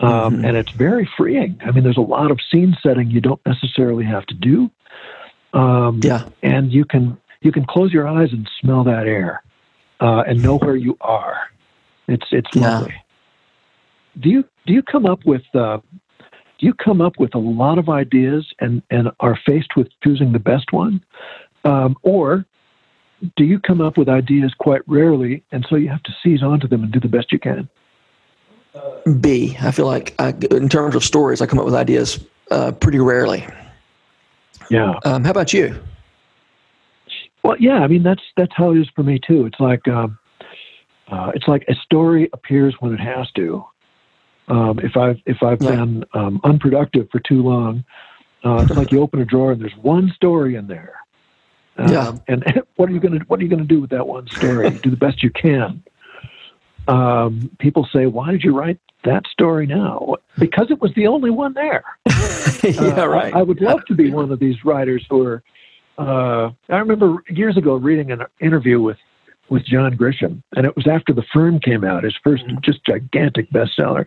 Um, 0.00 0.36
Mhm. 0.36 0.48
And 0.48 0.56
it's 0.58 0.72
very 0.72 1.08
freeing. 1.16 1.58
I 1.64 1.70
mean, 1.70 1.82
there's 1.82 1.96
a 1.96 2.02
lot 2.02 2.30
of 2.30 2.38
scene 2.52 2.76
setting 2.82 3.10
you 3.10 3.22
don't 3.22 3.40
necessarily 3.46 4.04
have 4.04 4.26
to 4.26 4.34
do. 4.34 4.70
Um, 5.54 6.00
Yeah, 6.02 6.24
and 6.42 6.70
you 6.70 6.84
can 6.84 7.16
you 7.40 7.50
can 7.50 7.64
close 7.64 7.94
your 7.94 8.06
eyes 8.06 8.30
and 8.32 8.46
smell 8.60 8.84
that 8.84 9.06
air 9.06 9.42
uh, 10.00 10.22
and 10.26 10.42
know 10.42 10.58
where 10.58 10.76
you 10.76 10.98
are. 11.00 11.38
It's 12.08 12.26
it's 12.30 12.50
Yeah. 12.54 12.80
lovely. 12.80 12.94
Do 14.20 14.28
you 14.28 14.44
do 14.66 14.72
you 14.72 14.82
come 14.82 15.06
up 15.06 15.20
with 15.24 15.42
uh, 15.54 15.78
do 16.58 16.66
you 16.66 16.74
come 16.74 17.00
up 17.00 17.18
with 17.18 17.34
a 17.34 17.38
lot 17.38 17.78
of 17.78 17.88
ideas 17.88 18.46
and 18.60 18.82
and 18.90 19.10
are 19.20 19.38
faced 19.46 19.76
with 19.76 19.88
choosing 20.02 20.32
the 20.32 20.38
best 20.38 20.72
one, 20.72 21.04
um, 21.64 21.96
or 22.02 22.44
do 23.36 23.44
you 23.44 23.58
come 23.58 23.80
up 23.80 23.96
with 23.96 24.08
ideas 24.08 24.54
quite 24.58 24.82
rarely 24.86 25.42
and 25.52 25.66
so 25.68 25.76
you 25.76 25.88
have 25.88 26.02
to 26.02 26.12
seize 26.22 26.42
onto 26.42 26.68
them 26.68 26.82
and 26.82 26.92
do 26.92 27.00
the 27.00 27.08
best 27.08 27.32
you 27.32 27.38
can? 27.38 27.68
B. 29.20 29.56
I 29.60 29.70
feel 29.70 29.86
like 29.86 30.14
I, 30.18 30.34
in 30.50 30.68
terms 30.68 30.94
of 30.94 31.02
stories, 31.02 31.40
I 31.40 31.46
come 31.46 31.58
up 31.58 31.64
with 31.64 31.74
ideas 31.74 32.24
uh, 32.50 32.72
pretty 32.72 32.98
rarely. 32.98 33.46
Yeah. 34.70 34.98
Um, 35.04 35.24
how 35.24 35.30
about 35.30 35.52
you? 35.52 35.78
Well, 37.42 37.56
yeah, 37.60 37.78
I 37.78 37.86
mean 37.86 38.02
that's 38.02 38.22
that's 38.36 38.52
how 38.54 38.72
it 38.72 38.78
is 38.78 38.88
for 38.94 39.02
me 39.02 39.20
too. 39.24 39.46
It's 39.46 39.60
like 39.60 39.86
um, 39.88 40.18
uh, 41.08 41.30
it's 41.34 41.46
like 41.46 41.64
a 41.68 41.74
story 41.74 42.28
appears 42.32 42.74
when 42.80 42.92
it 42.92 43.00
has 43.00 43.30
to. 43.36 43.64
Um, 44.48 44.78
if 44.78 44.96
I've 44.96 45.18
if 45.26 45.42
I've 45.42 45.60
Yeah. 45.60 45.70
been 45.76 46.04
um, 46.14 46.40
unproductive 46.44 47.08
for 47.10 47.18
too 47.20 47.42
long, 47.42 47.84
uh, 48.44 48.60
it's 48.60 48.70
like 48.76 48.92
you 48.92 49.00
open 49.02 49.20
a 49.20 49.24
drawer 49.24 49.52
and 49.52 49.60
there's 49.60 49.76
one 49.82 50.12
story 50.14 50.54
in 50.54 50.66
there. 50.68 50.94
Um, 51.78 51.92
Yeah. 51.92 52.12
And 52.28 52.44
what 52.76 52.88
are 52.88 52.92
you 52.92 53.00
gonna 53.00 53.20
what 53.26 53.40
are 53.40 53.42
you 53.42 53.48
gonna 53.48 53.64
do 53.64 53.80
with 53.80 53.90
that 53.90 54.06
one 54.06 54.26
story? 54.28 54.70
do 54.82 54.90
the 54.90 54.96
best 54.96 55.22
you 55.22 55.30
can. 55.30 55.82
Um, 56.88 57.50
people 57.58 57.86
say, 57.92 58.06
"Why 58.06 58.30
did 58.30 58.44
you 58.44 58.56
write 58.56 58.78
that 59.04 59.24
story 59.32 59.66
now?" 59.66 60.14
Because 60.38 60.70
it 60.70 60.80
was 60.80 60.92
the 60.94 61.06
only 61.08 61.30
one 61.30 61.52
there. 61.54 61.84
yeah, 62.62 63.02
Uh, 63.02 63.06
right. 63.08 63.34
I, 63.34 63.40
I 63.40 63.42
would 63.42 63.60
love 63.60 63.84
to 63.86 63.94
be 63.94 64.10
one 64.10 64.30
of 64.30 64.38
these 64.38 64.64
writers 64.64 65.04
who 65.10 65.26
are. 65.26 65.42
Uh, 65.98 66.50
I 66.68 66.76
remember 66.76 67.16
years 67.28 67.56
ago 67.56 67.74
reading 67.76 68.12
an 68.12 68.20
interview 68.40 68.80
with 68.80 68.98
with 69.48 69.64
John 69.64 69.96
Grisham, 69.96 70.42
and 70.56 70.66
it 70.66 70.74
was 70.76 70.86
after 70.86 71.12
The 71.12 71.24
Firm 71.32 71.60
came 71.60 71.84
out, 71.84 72.04
his 72.04 72.14
1st 72.24 72.60
just 72.62 72.84
gigantic 72.84 73.50
bestseller. 73.50 74.06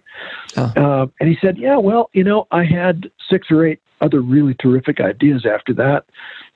Oh. 0.57 0.73
Uh, 0.75 1.07
and 1.19 1.29
he 1.29 1.37
said, 1.41 1.57
"Yeah, 1.57 1.77
well, 1.77 2.09
you 2.13 2.23
know, 2.23 2.47
I 2.51 2.63
had 2.65 3.09
six 3.29 3.49
or 3.51 3.65
eight 3.65 3.79
other 4.01 4.21
really 4.21 4.53
terrific 4.55 4.99
ideas 5.01 5.45
after 5.45 5.73
that, 5.73 6.05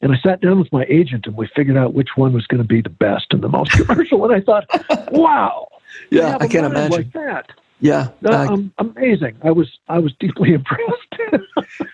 and 0.01 0.11
I 0.13 0.17
sat 0.17 0.41
down 0.41 0.59
with 0.59 0.71
my 0.71 0.85
agent, 0.89 1.27
and 1.27 1.35
we 1.35 1.47
figured 1.55 1.77
out 1.77 1.93
which 1.93 2.09
one 2.15 2.33
was 2.33 2.45
going 2.47 2.61
to 2.61 2.67
be 2.67 2.81
the 2.81 2.89
best 2.89 3.27
and 3.31 3.41
the 3.41 3.49
most 3.49 3.71
commercial." 3.85 4.23
and 4.25 4.33
I 4.33 4.41
thought, 4.41 4.65
"Wow, 5.11 5.67
yeah, 6.09 6.37
I 6.39 6.47
can't 6.47 6.65
imagine. 6.65 6.91
like 6.91 7.13
that." 7.13 7.51
yeah, 7.79 8.09
Uh, 8.25 8.47
um, 8.49 8.73
amazing! 8.77 9.35
I 9.43 9.51
was 9.51 9.79
I 9.89 9.99
was 9.99 10.13
deeply 10.19 10.53
impressed. 10.59 11.43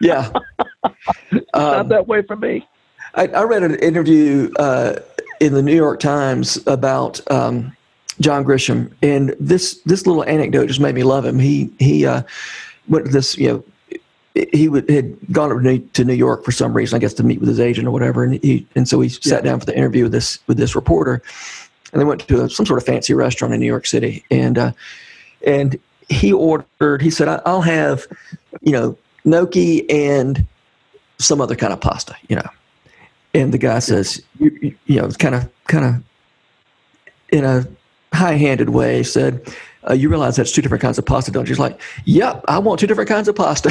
yeah. 0.01 0.29
Not 1.31 1.43
Um, 1.53 1.87
that 1.89 2.07
way 2.07 2.21
for 2.23 2.35
me. 2.35 2.67
I, 3.15 3.25
I 3.27 3.43
read 3.43 3.63
an 3.63 3.73
interview 3.75 4.51
uh, 4.59 4.99
in 5.39 5.53
the 5.53 5.61
New 5.61 5.75
York 5.75 5.99
Times 5.99 6.57
about 6.67 7.19
um, 7.31 7.75
John 8.19 8.43
Grisham, 8.43 8.91
and 9.01 9.35
this 9.39 9.79
this 9.85 10.05
little 10.05 10.23
anecdote 10.23 10.67
just 10.67 10.79
made 10.79 10.95
me 10.95 11.03
love 11.03 11.25
him. 11.25 11.39
He 11.39 11.71
he 11.79 12.05
uh, 12.05 12.23
went 12.87 13.05
to 13.05 13.11
this, 13.11 13.37
you 13.37 13.47
know, 13.47 13.63
he 14.53 14.67
would, 14.67 14.89
had 14.89 15.15
gone 15.31 15.49
to 15.49 15.59
New, 15.61 15.79
to 15.79 16.03
New 16.03 16.13
York 16.13 16.43
for 16.43 16.51
some 16.51 16.73
reason, 16.73 16.97
I 16.97 16.99
guess, 16.99 17.13
to 17.15 17.23
meet 17.23 17.39
with 17.39 17.49
his 17.49 17.59
agent 17.59 17.87
or 17.87 17.91
whatever, 17.91 18.23
and 18.23 18.41
he 18.43 18.67
and 18.75 18.87
so 18.87 18.99
he 18.99 19.09
sat 19.09 19.43
down 19.43 19.59
for 19.59 19.65
the 19.65 19.77
interview 19.77 20.03
with 20.03 20.11
this 20.11 20.39
with 20.47 20.57
this 20.57 20.75
reporter, 20.75 21.21
and 21.91 22.01
they 22.01 22.05
went 22.05 22.27
to 22.27 22.49
some 22.49 22.65
sort 22.65 22.79
of 22.79 22.85
fancy 22.85 23.13
restaurant 23.13 23.53
in 23.53 23.59
New 23.59 23.65
York 23.65 23.85
City, 23.87 24.23
and 24.29 24.57
uh, 24.57 24.71
and 25.45 25.79
he 26.09 26.33
ordered. 26.33 27.01
He 27.01 27.09
said, 27.09 27.27
"I- 27.27 27.41
"I'll 27.45 27.61
have, 27.61 28.05
you 28.61 28.71
know, 28.73 28.97
gnocchi 29.23 29.89
and 29.89 30.45
some 31.19 31.39
other 31.41 31.55
kind 31.55 31.71
of 31.73 31.79
pasta, 31.79 32.15
you 32.27 32.35
know." 32.35 32.49
And 33.33 33.53
the 33.53 33.57
guy 33.57 33.79
says, 33.79 34.21
you, 34.39 34.57
you, 34.61 34.75
you 34.85 35.01
know, 35.01 35.09
kind 35.11 35.35
of, 35.35 35.49
kind 35.67 35.85
of 35.85 36.03
in 37.31 37.43
a 37.43 37.67
high-handed 38.13 38.69
way 38.69 39.03
said, 39.03 39.55
uh, 39.89 39.93
"You 39.93 40.09
realize 40.09 40.35
that's 40.35 40.51
two 40.51 40.61
different 40.61 40.81
kinds 40.81 40.97
of 40.97 41.05
pasta, 41.05 41.31
don't 41.31 41.47
you?" 41.47 41.55
She's 41.55 41.59
like, 41.59 41.79
"Yep, 42.05 42.43
I 42.47 42.59
want 42.59 42.79
two 42.79 42.87
different 42.87 43.09
kinds 43.09 43.27
of 43.27 43.35
pasta." 43.35 43.69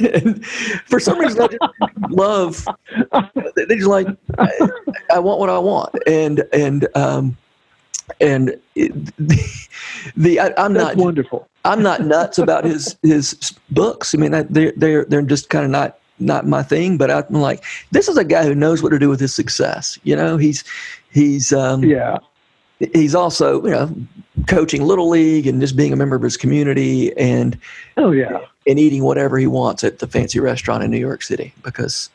and 0.14 0.44
for 0.46 0.98
some 1.00 1.18
reason, 1.18 1.42
I 1.42 1.46
just 1.48 2.10
love. 2.10 2.66
They 3.56 3.76
just 3.76 3.86
like, 3.86 4.06
I, 4.38 4.50
I, 5.12 5.18
want 5.18 5.40
what 5.40 5.50
I 5.50 5.58
want, 5.58 5.94
and 6.06 6.44
and 6.52 6.88
um, 6.96 7.36
and 8.20 8.58
it, 8.74 8.92
the, 9.16 9.68
the 10.16 10.40
I, 10.40 10.64
am 10.64 10.72
not 10.72 10.96
wonderful. 10.96 11.48
I'm 11.64 11.82
not 11.82 12.02
nuts 12.02 12.38
about 12.38 12.64
his 12.64 12.96
his 13.02 13.34
books. 13.70 14.14
I 14.14 14.18
mean, 14.18 14.46
they're 14.50 14.72
they're 14.76 15.04
they're 15.04 15.22
just 15.22 15.50
kind 15.50 15.64
of 15.64 15.70
not 15.70 15.99
not 16.20 16.46
my 16.46 16.62
thing. 16.62 16.96
But 16.96 17.10
I'm 17.10 17.40
like, 17.40 17.64
this 17.90 18.08
is 18.08 18.16
a 18.16 18.24
guy 18.24 18.44
who 18.44 18.54
knows 18.54 18.82
what 18.82 18.90
to 18.90 18.98
do 18.98 19.08
with 19.08 19.20
his 19.20 19.34
success. 19.34 19.98
You 20.02 20.16
know, 20.16 20.36
he's 20.36 20.64
he's 21.10 21.52
um, 21.52 21.84
yeah. 21.84 22.18
He's 22.94 23.14
also, 23.14 23.62
you 23.62 23.70
know, 23.70 23.94
coaching 24.46 24.84
little 24.84 25.10
league 25.10 25.46
and 25.46 25.60
just 25.60 25.76
being 25.76 25.92
a 25.92 25.96
member 25.96 26.16
of 26.16 26.22
his 26.22 26.38
community 26.38 27.14
and 27.18 27.58
oh 27.98 28.10
yeah, 28.10 28.38
and 28.66 28.78
eating 28.78 29.04
whatever 29.04 29.36
he 29.36 29.46
wants 29.46 29.84
at 29.84 29.98
the 29.98 30.06
fancy 30.06 30.40
restaurant 30.40 30.82
in 30.82 30.90
New 30.90 30.98
York 30.98 31.22
City 31.22 31.52
because 31.62 32.08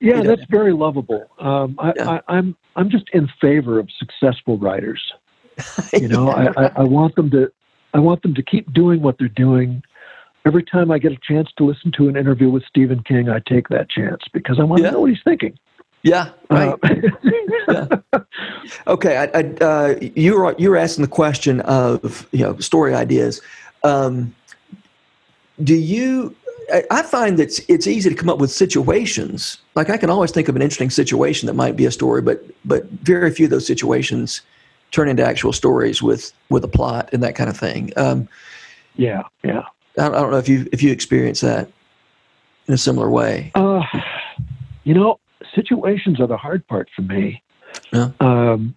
yeah, 0.00 0.22
that's 0.22 0.44
very 0.50 0.72
lovable. 0.72 1.24
Um, 1.38 1.76
I, 1.78 1.92
yeah. 1.94 2.10
I, 2.10 2.20
I'm 2.28 2.56
I'm 2.76 2.90
just 2.90 3.08
in 3.12 3.28
favor 3.40 3.78
of 3.78 3.88
successful 3.98 4.58
writers. 4.58 5.12
You 5.92 6.06
know, 6.06 6.28
yeah. 6.28 6.52
I, 6.56 6.66
I, 6.66 6.72
I 6.76 6.82
want 6.84 7.16
them 7.16 7.30
to 7.30 7.50
I 7.94 7.98
want 7.98 8.22
them 8.22 8.34
to 8.34 8.42
keep 8.42 8.72
doing 8.72 9.02
what 9.02 9.18
they're 9.18 9.28
doing. 9.28 9.82
Every 10.48 10.62
time 10.62 10.90
I 10.90 10.98
get 10.98 11.12
a 11.12 11.18
chance 11.22 11.50
to 11.58 11.64
listen 11.66 11.92
to 11.98 12.08
an 12.08 12.16
interview 12.16 12.48
with 12.48 12.64
Stephen 12.64 13.02
King, 13.02 13.28
I 13.28 13.40
take 13.46 13.68
that 13.68 13.90
chance 13.90 14.22
because 14.32 14.58
I 14.58 14.64
want 14.64 14.80
yeah. 14.80 14.88
to 14.88 14.92
know 14.94 15.00
what 15.00 15.10
he's 15.10 15.22
thinking. 15.22 15.58
Yeah, 16.02 16.30
right. 16.48 16.74
Uh, 16.82 17.00
yeah. 18.12 18.20
Okay, 18.86 19.18
I, 19.18 19.24
I, 19.24 19.42
uh, 19.60 19.98
you 20.00 20.40
were 20.40 20.54
you 20.58 20.70
were 20.70 20.78
asking 20.78 21.02
the 21.02 21.10
question 21.10 21.60
of 21.60 22.26
you 22.32 22.44
know 22.44 22.56
story 22.60 22.94
ideas. 22.94 23.42
Um, 23.84 24.34
do 25.62 25.74
you? 25.74 26.34
I, 26.72 26.82
I 26.90 27.02
find 27.02 27.38
that 27.38 27.42
it's, 27.42 27.60
it's 27.68 27.86
easy 27.86 28.08
to 28.08 28.16
come 28.16 28.30
up 28.30 28.38
with 28.38 28.50
situations. 28.50 29.58
Like 29.74 29.90
I 29.90 29.98
can 29.98 30.08
always 30.08 30.30
think 30.30 30.48
of 30.48 30.56
an 30.56 30.62
interesting 30.62 30.88
situation 30.88 31.46
that 31.46 31.54
might 31.56 31.76
be 31.76 31.84
a 31.84 31.90
story, 31.90 32.22
but 32.22 32.42
but 32.64 32.88
very 33.02 33.30
few 33.32 33.44
of 33.44 33.50
those 33.50 33.66
situations 33.66 34.40
turn 34.92 35.10
into 35.10 35.22
actual 35.22 35.52
stories 35.52 36.02
with 36.02 36.32
with 36.48 36.64
a 36.64 36.68
plot 36.68 37.10
and 37.12 37.22
that 37.22 37.34
kind 37.34 37.50
of 37.50 37.56
thing. 37.58 37.92
Um, 37.98 38.30
yeah, 38.96 39.24
yeah. 39.44 39.64
I, 39.98 40.08
don't 40.08 40.30
know 40.30 40.38
if 40.38 40.48
you 40.48 40.68
if 40.72 40.82
you 40.82 40.92
experience 40.92 41.40
that 41.40 41.70
in 42.66 42.74
a 42.74 42.78
similar 42.78 43.10
way. 43.10 43.50
Uh, 43.54 43.82
you 44.84 44.94
know, 44.94 45.18
situations 45.54 46.20
are 46.20 46.26
the 46.26 46.36
hard 46.36 46.66
part 46.66 46.88
for 46.94 47.02
me. 47.02 47.42
Yeah. 47.92 48.10
Um, 48.20 48.76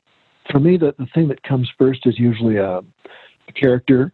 for 0.50 0.60
me, 0.60 0.78
the, 0.78 0.94
the 0.98 1.06
thing 1.14 1.28
that 1.30 1.44
comes 1.44 1.72
first 1.78 2.06
is 2.06 2.20
usually 2.20 2.58
a, 2.58 2.80
a 2.80 3.52
character 3.54 4.12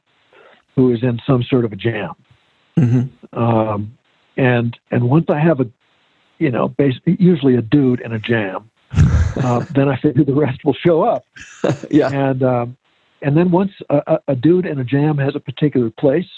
who 0.75 0.91
is 0.93 1.01
in 1.01 1.19
some 1.25 1.43
sort 1.43 1.65
of 1.65 1.73
a 1.73 1.75
jam. 1.75 2.13
Mm-hmm. 2.77 3.39
Um, 3.39 3.97
and 4.37 4.77
and 4.91 5.09
once 5.09 5.25
I 5.29 5.39
have 5.39 5.59
a, 5.59 5.67
you 6.37 6.51
know, 6.51 6.67
basically 6.67 7.17
usually 7.19 7.55
a 7.55 7.61
dude 7.61 8.01
in 8.01 8.13
a 8.13 8.19
jam, 8.19 8.69
uh, 8.91 9.65
then 9.71 9.89
I 9.89 9.97
figure 9.97 10.23
the 10.23 10.35
rest 10.35 10.63
will 10.63 10.75
show 10.75 11.03
up. 11.03 11.25
yeah. 11.89 12.09
And 12.09 12.43
um, 12.43 12.77
and 13.21 13.35
then 13.35 13.49
once 13.49 13.71
a, 13.89 14.19
a, 14.27 14.35
dude 14.35 14.67
in 14.67 14.79
a 14.79 14.83
jam 14.83 15.17
has 15.17 15.35
a 15.35 15.39
particular 15.39 15.89
place, 15.89 16.29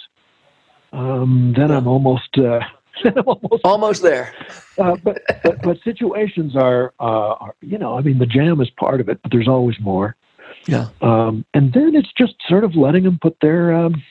um, 0.91 1.53
then. 1.55 1.71
I'm 1.71 1.87
almost. 1.87 2.37
Uh, 2.37 2.59
almost, 3.25 3.61
almost 3.63 4.01
there. 4.01 4.33
uh, 4.77 4.95
but, 5.03 5.21
but, 5.43 5.61
but 5.61 5.77
situations 5.83 6.55
are, 6.55 6.93
uh, 6.99 7.33
are, 7.33 7.55
you 7.61 7.77
know, 7.77 7.97
I 7.97 8.01
mean, 8.01 8.19
the 8.19 8.25
jam 8.25 8.59
is 8.59 8.69
part 8.71 8.99
of 8.99 9.07
it, 9.07 9.21
but 9.21 9.31
there's 9.31 9.47
always 9.47 9.79
more. 9.79 10.15
Yeah. 10.67 10.89
Um, 11.01 11.45
and 11.53 11.71
then 11.73 11.95
it's 11.95 12.11
just 12.17 12.35
sort 12.47 12.63
of 12.63 12.75
letting 12.75 13.03
them 13.03 13.17
put 13.21 13.37
their, 13.41 13.73
um, 13.73 14.01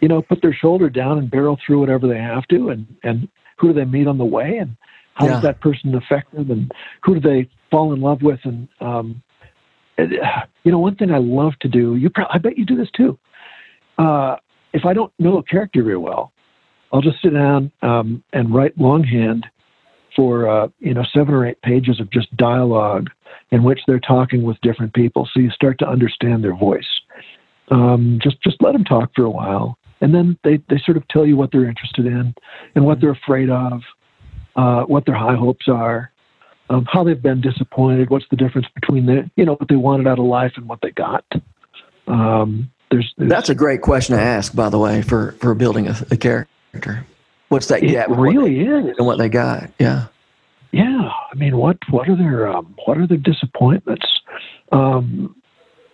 you 0.00 0.08
know, 0.08 0.22
put 0.22 0.42
their 0.42 0.52
shoulder 0.52 0.90
down 0.90 1.18
and 1.18 1.30
barrel 1.30 1.58
through 1.64 1.80
whatever 1.80 2.06
they 2.06 2.18
have 2.18 2.46
to, 2.48 2.70
and 2.70 2.86
and 3.02 3.28
who 3.58 3.68
do 3.68 3.74
they 3.74 3.84
meet 3.84 4.06
on 4.06 4.18
the 4.18 4.24
way, 4.24 4.58
and 4.58 4.76
how 5.14 5.26
yeah. 5.26 5.32
does 5.32 5.42
that 5.42 5.60
person 5.60 5.94
affect 5.94 6.34
them, 6.34 6.50
and 6.50 6.72
who 7.02 7.14
do 7.14 7.20
they 7.20 7.48
fall 7.70 7.92
in 7.92 8.00
love 8.00 8.22
with, 8.22 8.40
and 8.44 8.68
um, 8.80 9.22
you 9.98 10.72
know, 10.72 10.78
one 10.78 10.96
thing 10.96 11.10
I 11.10 11.18
love 11.18 11.54
to 11.60 11.68
do, 11.68 11.96
you, 11.96 12.10
pro- 12.10 12.26
I 12.30 12.38
bet 12.38 12.58
you 12.58 12.66
do 12.66 12.76
this 12.76 12.90
too. 12.94 13.18
Uh, 13.98 14.36
if 14.72 14.84
I 14.84 14.92
don't 14.92 15.12
know 15.18 15.38
a 15.38 15.42
character 15.42 15.82
very 15.82 15.96
well, 15.96 16.32
I'll 16.92 17.00
just 17.00 17.20
sit 17.22 17.34
down 17.34 17.72
um, 17.82 18.22
and 18.32 18.54
write 18.54 18.78
longhand 18.78 19.46
for 20.14 20.48
uh, 20.48 20.68
you 20.78 20.94
know 20.94 21.04
seven 21.12 21.34
or 21.34 21.46
eight 21.46 21.60
pages 21.62 22.00
of 22.00 22.10
just 22.10 22.34
dialogue 22.36 23.10
in 23.50 23.62
which 23.62 23.80
they're 23.86 24.00
talking 24.00 24.42
with 24.42 24.60
different 24.62 24.92
people, 24.94 25.28
so 25.32 25.40
you 25.40 25.50
start 25.50 25.78
to 25.78 25.86
understand 25.86 26.42
their 26.42 26.56
voice. 26.56 26.88
Um, 27.70 28.18
just 28.22 28.40
just 28.42 28.56
let 28.62 28.72
them 28.72 28.84
talk 28.84 29.10
for 29.14 29.24
a 29.24 29.30
while, 29.30 29.78
and 30.00 30.14
then 30.14 30.38
they 30.44 30.58
they 30.68 30.80
sort 30.84 30.96
of 30.96 31.06
tell 31.08 31.26
you 31.26 31.36
what 31.36 31.50
they're 31.52 31.68
interested 31.68 32.06
in 32.06 32.34
and 32.74 32.84
what 32.84 33.00
they're 33.00 33.10
afraid 33.24 33.50
of, 33.50 33.80
uh, 34.56 34.82
what 34.82 35.04
their 35.04 35.16
high 35.16 35.34
hopes 35.34 35.66
are, 35.68 36.12
um, 36.70 36.86
how 36.90 37.04
they've 37.04 37.22
been 37.22 37.40
disappointed, 37.40 38.10
what's 38.10 38.24
the 38.30 38.36
difference 38.36 38.66
between 38.74 39.06
the 39.06 39.28
you 39.36 39.44
know 39.44 39.54
what 39.54 39.68
they 39.68 39.76
wanted 39.76 40.06
out 40.06 40.18
of 40.18 40.24
life 40.24 40.52
and 40.56 40.68
what 40.68 40.80
they 40.82 40.90
got. 40.92 41.24
Um, 42.06 42.70
there's, 42.90 43.12
there's, 43.16 43.30
that's 43.30 43.48
a 43.48 43.54
great 43.54 43.82
question 43.82 44.16
to 44.16 44.22
ask, 44.22 44.54
by 44.54 44.68
the 44.68 44.78
way, 44.78 45.02
for 45.02 45.32
for 45.32 45.54
building 45.54 45.88
a, 45.88 45.96
a 46.10 46.16
character? 46.16 47.04
What's 47.48 47.66
that 47.68 47.80
gap? 47.80 48.08
really 48.10 48.60
is, 48.60 48.96
and 48.96 49.06
what 49.06 49.18
they 49.18 49.28
got? 49.28 49.70
Yeah, 49.78 50.06
yeah. 50.72 51.10
I 51.32 51.34
mean, 51.34 51.56
what 51.56 51.78
what 51.90 52.08
are 52.08 52.16
their 52.16 52.48
um, 52.48 52.74
what 52.84 52.98
are 52.98 53.06
their 53.06 53.18
disappointments? 53.18 54.06
Um, 54.72 55.34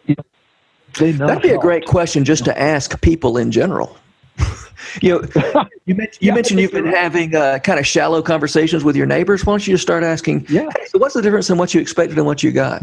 you 0.07 0.17
know, 0.17 1.27
That'd 1.27 1.43
be 1.43 1.51
a 1.51 1.59
great 1.59 1.87
question 1.87 2.25
just 2.25 2.45
to 2.45 2.61
ask 2.61 3.01
people 3.01 3.39
in 3.39 3.51
general. 3.51 3.97
you 5.01 5.11
know, 5.11 5.29
you, 5.87 5.95
mentioned, 5.95 6.19
you 6.21 6.29
yeah, 6.29 6.35
mentioned 6.35 6.61
you've 6.61 6.73
been 6.73 6.87
having 6.87 7.35
uh, 7.35 7.59
kind 7.61 7.79
of 7.79 7.87
shallow 7.87 8.21
conversations 8.23 8.85
with 8.85 8.97
your 8.97 9.07
neighbors. 9.07 9.47
Why 9.47 9.53
don't 9.53 9.67
you 9.67 9.75
just 9.75 9.83
start 9.83 10.05
asking? 10.05 10.47
Yeah. 10.49 10.69
Hey, 10.77 10.87
so, 10.87 10.99
what's 10.99 11.15
the 11.15 11.23
difference 11.23 11.49
in 11.51 11.59
what 11.59 11.73
you 11.73 11.81
expected 11.81 12.19
and 12.19 12.27
what 12.27 12.43
you 12.43 12.53
got? 12.53 12.83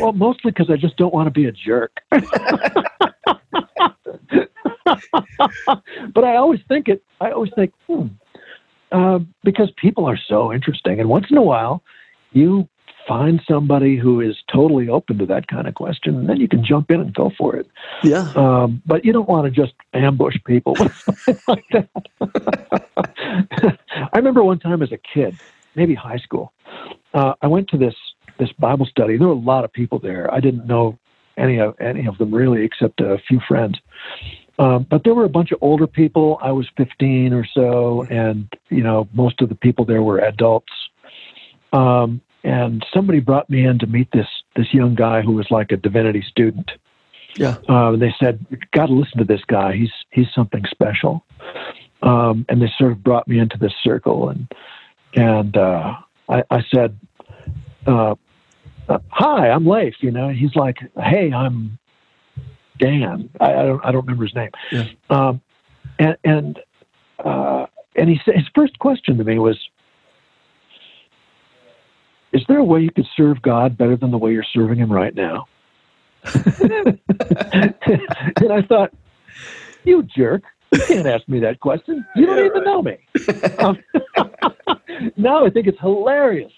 Well, 0.00 0.12
mostly 0.12 0.50
because 0.50 0.70
I 0.70 0.76
just 0.76 0.96
don't 0.96 1.14
want 1.14 1.26
to 1.26 1.30
be 1.30 1.46
a 1.46 1.52
jerk. 1.52 2.00
but 2.10 2.24
I 6.24 6.36
always 6.36 6.60
think 6.68 6.88
it. 6.88 7.02
I 7.20 7.30
always 7.30 7.52
think, 7.54 7.72
hmm, 7.86 8.06
uh, 8.92 9.20
because 9.42 9.70
people 9.76 10.06
are 10.06 10.18
so 10.28 10.52
interesting, 10.52 11.00
and 11.00 11.08
once 11.08 11.26
in 11.30 11.36
a 11.36 11.42
while, 11.42 11.82
you 12.32 12.68
find 13.06 13.40
somebody 13.48 13.96
who 13.96 14.20
is 14.20 14.36
totally 14.52 14.88
open 14.88 15.18
to 15.18 15.26
that 15.26 15.46
kind 15.48 15.68
of 15.68 15.74
question, 15.74 16.16
and 16.16 16.28
then 16.28 16.38
you 16.38 16.48
can 16.48 16.64
jump 16.64 16.90
in 16.90 17.00
and 17.00 17.14
go 17.14 17.30
for 17.36 17.56
it. 17.56 17.68
Yeah. 18.02 18.32
Um, 18.34 18.82
but 18.86 19.04
you 19.04 19.12
don't 19.12 19.28
want 19.28 19.44
to 19.46 19.50
just 19.50 19.74
ambush 19.92 20.36
people 20.46 20.76
like 21.48 21.64
that. 21.72 21.88
I 24.12 24.16
remember 24.16 24.42
one 24.42 24.58
time 24.58 24.82
as 24.82 24.92
a 24.92 24.98
kid, 24.98 25.38
maybe 25.74 25.94
high 25.94 26.18
school, 26.18 26.52
uh, 27.12 27.34
I 27.42 27.46
went 27.46 27.68
to 27.68 27.78
this 27.78 27.94
this 28.38 28.52
Bible 28.52 28.86
study. 28.86 29.16
There 29.16 29.28
were 29.28 29.34
a 29.34 29.38
lot 29.38 29.64
of 29.64 29.72
people 29.72 29.98
there. 29.98 30.32
I 30.32 30.40
didn't 30.40 30.66
know 30.66 30.98
any 31.36 31.58
of 31.58 31.74
any 31.80 32.06
of 32.06 32.18
them 32.18 32.34
really, 32.34 32.64
except 32.64 33.00
a 33.00 33.18
few 33.28 33.40
friends. 33.46 33.78
Um, 34.58 34.86
but 34.88 35.02
there 35.02 35.14
were 35.14 35.24
a 35.24 35.28
bunch 35.28 35.50
of 35.50 35.58
older 35.62 35.86
people. 35.86 36.38
I 36.40 36.52
was 36.52 36.68
15 36.76 37.32
or 37.32 37.44
so, 37.44 38.06
and 38.10 38.52
you 38.68 38.82
know 38.82 39.08
most 39.12 39.40
of 39.40 39.48
the 39.48 39.54
people 39.54 39.84
there 39.84 40.02
were 40.02 40.18
adults. 40.18 40.72
Um, 41.72 42.20
and 42.44 42.84
somebody 42.92 43.20
brought 43.20 43.48
me 43.50 43.66
in 43.66 43.78
to 43.80 43.86
meet 43.86 44.08
this 44.12 44.28
this 44.54 44.72
young 44.72 44.94
guy 44.94 45.22
who 45.22 45.32
was 45.32 45.46
like 45.50 45.72
a 45.72 45.76
divinity 45.76 46.22
student. 46.28 46.70
Yeah. 47.36 47.56
Uh, 47.68 47.96
they 47.96 48.14
said, 48.20 48.46
"Got 48.72 48.86
to 48.86 48.92
listen 48.92 49.18
to 49.18 49.24
this 49.24 49.44
guy. 49.46 49.74
He's 49.74 49.92
he's 50.10 50.28
something 50.34 50.64
special." 50.70 51.24
Um, 52.02 52.44
and 52.48 52.60
they 52.60 52.70
sort 52.78 52.92
of 52.92 53.02
brought 53.02 53.26
me 53.26 53.38
into 53.38 53.58
this 53.58 53.72
circle, 53.82 54.28
and 54.28 54.52
and 55.14 55.56
uh, 55.56 55.94
I, 56.28 56.44
I 56.50 56.62
said, 56.72 56.98
uh, 57.86 58.14
uh, 58.88 58.98
"Hi, 59.08 59.50
I'm 59.50 59.66
Leif." 59.66 59.94
You 60.00 60.10
know, 60.10 60.28
he's 60.28 60.54
like, 60.54 60.76
"Hey, 60.96 61.32
I'm 61.32 61.78
Dan. 62.78 63.30
I, 63.40 63.52
I, 63.52 63.62
don't 63.64 63.84
I 63.84 63.92
don't 63.92 64.02
remember 64.02 64.24
his 64.24 64.34
name. 64.34 64.50
Yeah. 64.72 64.88
Um, 65.10 65.40
and 65.98 66.16
and 66.24 66.58
uh, 67.24 67.66
and 67.96 68.08
he 68.08 68.20
said 68.24 68.34
his 68.34 68.46
first 68.54 68.78
question 68.78 69.16
to 69.18 69.24
me 69.24 69.38
was, 69.38 69.58
"Is 72.32 72.42
there 72.48 72.58
a 72.58 72.64
way 72.64 72.80
you 72.80 72.90
could 72.90 73.06
serve 73.16 73.40
God 73.42 73.78
better 73.78 73.96
than 73.96 74.10
the 74.10 74.18
way 74.18 74.32
you're 74.32 74.44
serving 74.52 74.78
Him 74.78 74.92
right 74.92 75.14
now?" 75.14 75.46
and 76.24 76.98
I 78.50 78.62
thought, 78.68 78.92
"You 79.84 80.02
jerk! 80.02 80.42
You 80.72 80.80
can't 80.80 81.06
ask 81.06 81.28
me 81.28 81.38
that 81.40 81.60
question. 81.60 82.04
You 82.16 82.26
don't 82.26 82.44
even 82.44 82.64
know 82.64 82.82
me." 82.82 82.98
Um, 83.58 83.78
now 85.16 85.46
I 85.46 85.50
think 85.50 85.66
it's 85.66 85.80
hilarious. 85.80 86.52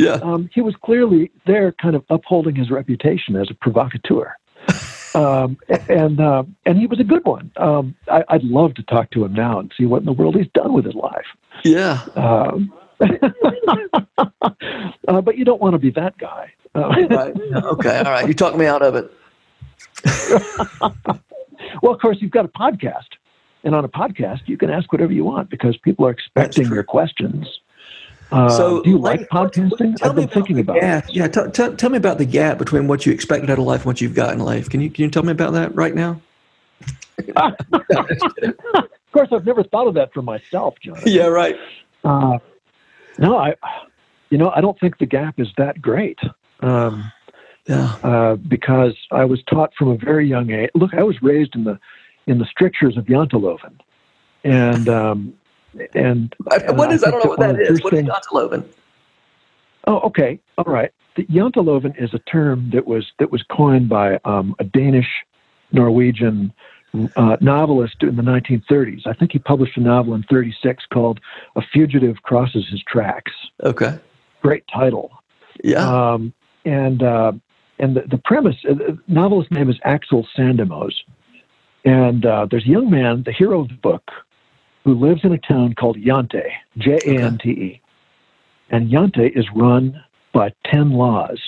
Yeah. 0.00 0.14
Um, 0.14 0.48
he 0.52 0.60
was 0.60 0.74
clearly 0.82 1.30
there, 1.46 1.72
kind 1.72 1.94
of 1.94 2.04
upholding 2.10 2.54
his 2.54 2.70
reputation 2.70 3.36
as 3.36 3.48
a 3.50 3.54
provocateur 3.54 4.34
um, 5.14 5.58
and 5.88 6.20
uh, 6.20 6.44
and 6.66 6.78
he 6.78 6.86
was 6.86 7.00
a 7.00 7.04
good 7.04 7.24
one. 7.24 7.50
Um, 7.56 7.94
I, 8.10 8.24
would 8.30 8.44
love 8.44 8.74
to 8.74 8.82
talk 8.82 9.10
to 9.12 9.24
him 9.24 9.32
now 9.32 9.58
and 9.58 9.72
see 9.76 9.86
what 9.86 9.98
in 9.98 10.06
the 10.06 10.12
world 10.12 10.36
he's 10.36 10.48
done 10.54 10.72
with 10.72 10.84
his 10.84 10.94
life. 10.94 11.26
Yeah. 11.64 12.00
Um, 12.16 12.72
uh, 14.18 15.20
but 15.20 15.36
you 15.36 15.44
don't 15.44 15.60
want 15.60 15.74
to 15.74 15.78
be 15.78 15.90
that 15.90 16.16
guy. 16.18 16.52
Uh, 16.74 16.88
right. 17.10 17.34
Okay. 17.54 17.98
All 17.98 18.04
right. 18.04 18.28
You 18.28 18.34
talked 18.34 18.56
me 18.56 18.66
out 18.66 18.82
of 18.82 18.94
it. 18.94 19.10
well, 21.82 21.94
of 21.94 22.00
course, 22.00 22.18
you've 22.20 22.30
got 22.30 22.44
a 22.44 22.48
podcast. 22.48 23.08
And 23.62 23.74
on 23.74 23.84
a 23.84 23.88
podcast, 23.88 24.40
you 24.46 24.56
can 24.56 24.70
ask 24.70 24.90
whatever 24.90 25.12
you 25.12 25.22
want 25.22 25.50
because 25.50 25.76
people 25.76 26.06
are 26.06 26.10
expecting 26.10 26.68
your 26.68 26.82
questions. 26.82 27.46
Uh, 28.32 28.48
so, 28.48 28.82
do 28.82 28.90
you 28.90 28.98
like, 28.98 29.20
like 29.20 29.28
podcasting? 29.28 29.96
I've 30.02 30.14
been 30.14 30.28
thinking 30.28 30.60
about 30.60 30.76
yeah, 30.76 30.98
it. 30.98 31.14
Yeah, 31.14 31.28
t- 31.28 31.50
t- 31.52 31.74
tell 31.74 31.90
me 31.90 31.96
about 31.96 32.18
the 32.18 32.24
gap 32.24 32.58
between 32.58 32.86
what 32.86 33.04
you 33.04 33.12
expected 33.12 33.50
out 33.50 33.58
of 33.58 33.64
life 33.64 33.80
and 33.80 33.86
what 33.86 34.00
you've 34.00 34.14
got 34.14 34.32
in 34.32 34.40
life. 34.40 34.68
Can 34.68 34.80
you 34.80 34.90
can 34.90 35.04
you 35.04 35.10
tell 35.10 35.22
me 35.24 35.32
about 35.32 35.52
that 35.54 35.74
right 35.74 35.94
now? 35.94 36.20
of 37.36 37.54
course, 39.12 39.28
I've 39.32 39.44
never 39.44 39.64
thought 39.64 39.88
of 39.88 39.94
that 39.94 40.12
for 40.14 40.22
myself, 40.22 40.76
John. 40.82 40.98
Yeah, 41.04 41.26
right. 41.26 41.56
Uh, 42.04 42.38
no, 43.18 43.36
I, 43.36 43.54
you 44.30 44.38
know, 44.38 44.50
I 44.54 44.60
don't 44.60 44.78
think 44.78 44.98
the 44.98 45.06
gap 45.06 45.38
is 45.38 45.48
that 45.58 45.82
great. 45.82 46.18
Um, 46.60 47.10
yeah. 47.66 47.96
Uh, 48.02 48.36
because 48.36 48.96
I 49.10 49.24
was 49.24 49.42
taught 49.44 49.72
from 49.76 49.88
a 49.88 49.96
very 49.96 50.26
young 50.26 50.50
age. 50.50 50.70
Look, 50.74 50.94
I 50.94 51.02
was 51.02 51.20
raised 51.22 51.54
in 51.54 51.64
the 51.64 51.78
in 52.26 52.38
the 52.38 52.44
strictures 52.44 52.96
of 52.96 53.04
Janteloven, 53.06 53.78
and 54.44 54.88
um, 54.88 55.34
and 55.94 56.34
what 56.70 56.92
is 56.92 57.04
I, 57.04 57.08
I 57.08 57.10
don't 57.10 57.24
know 57.24 57.30
what 57.30 57.40
that 57.40 57.60
is. 57.60 57.82
What 57.82 57.94
is 57.94 58.04
Janteloven? 58.04 58.64
Oh, 59.86 60.00
okay, 60.00 60.38
all 60.58 60.64
right. 60.64 60.92
The 61.16 61.24
Janteloven 61.24 62.00
is 62.00 62.14
a 62.14 62.18
term 62.20 62.70
that 62.72 62.86
was 62.86 63.12
that 63.18 63.30
was 63.30 63.42
coined 63.42 63.88
by 63.88 64.18
um, 64.24 64.54
a 64.58 64.64
Danish 64.64 65.08
Norwegian 65.72 66.52
uh, 67.16 67.36
novelist 67.40 68.02
in 68.02 68.16
the 68.16 68.22
1930s. 68.22 69.06
I 69.06 69.12
think 69.12 69.32
he 69.32 69.38
published 69.38 69.76
a 69.76 69.80
novel 69.80 70.14
in 70.14 70.22
36 70.24 70.84
called 70.92 71.20
"A 71.56 71.62
Fugitive 71.62 72.22
Crosses 72.22 72.66
His 72.70 72.82
Tracks." 72.82 73.32
Okay, 73.62 73.98
great 74.42 74.64
title. 74.72 75.10
Yeah. 75.62 75.86
Um, 75.86 76.32
and 76.64 77.02
uh, 77.02 77.32
and 77.78 77.96
the, 77.96 78.02
the 78.02 78.18
premise, 78.18 78.56
uh, 78.68 78.74
the 78.74 78.98
novelist's 79.08 79.50
name 79.52 79.70
is 79.70 79.78
Aksel 79.86 80.26
Sandemose, 80.36 81.00
and 81.84 82.26
uh, 82.26 82.46
there's 82.50 82.64
a 82.64 82.68
young 82.68 82.90
man, 82.90 83.22
the 83.24 83.32
hero 83.32 83.62
of 83.62 83.68
the 83.68 83.74
book, 83.74 84.10
who 84.84 84.94
lives 84.94 85.20
in 85.24 85.32
a 85.32 85.38
town 85.38 85.74
called 85.74 85.98
Jante, 85.98 86.48
J 86.78 87.00
A 87.06 87.22
N 87.22 87.38
T 87.42 87.50
E, 87.50 87.80
and 88.70 88.90
Jante 88.90 89.36
is 89.36 89.46
run 89.54 90.02
by 90.32 90.52
ten 90.64 90.92
laws. 90.92 91.40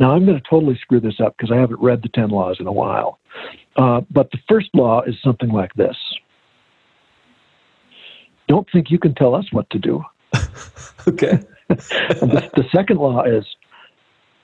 Now 0.00 0.12
I'm 0.12 0.24
going 0.24 0.40
to 0.40 0.48
totally 0.48 0.78
screw 0.80 1.00
this 1.00 1.20
up 1.20 1.36
because 1.36 1.52
I 1.52 1.56
haven't 1.56 1.80
read 1.80 2.02
the 2.02 2.08
ten 2.08 2.30
laws 2.30 2.58
in 2.60 2.66
a 2.66 2.72
while, 2.72 3.18
uh, 3.76 4.02
but 4.10 4.30
the 4.30 4.38
first 4.48 4.68
law 4.74 5.02
is 5.02 5.14
something 5.22 5.50
like 5.50 5.74
this: 5.74 5.96
Don't 8.48 8.68
think 8.72 8.90
you 8.90 8.98
can 8.98 9.14
tell 9.14 9.34
us 9.34 9.46
what 9.52 9.68
to 9.70 9.78
do. 9.78 10.04
okay. 11.08 11.40
the, 11.68 12.50
the 12.56 12.64
second 12.72 12.98
law 12.98 13.22
is 13.22 13.44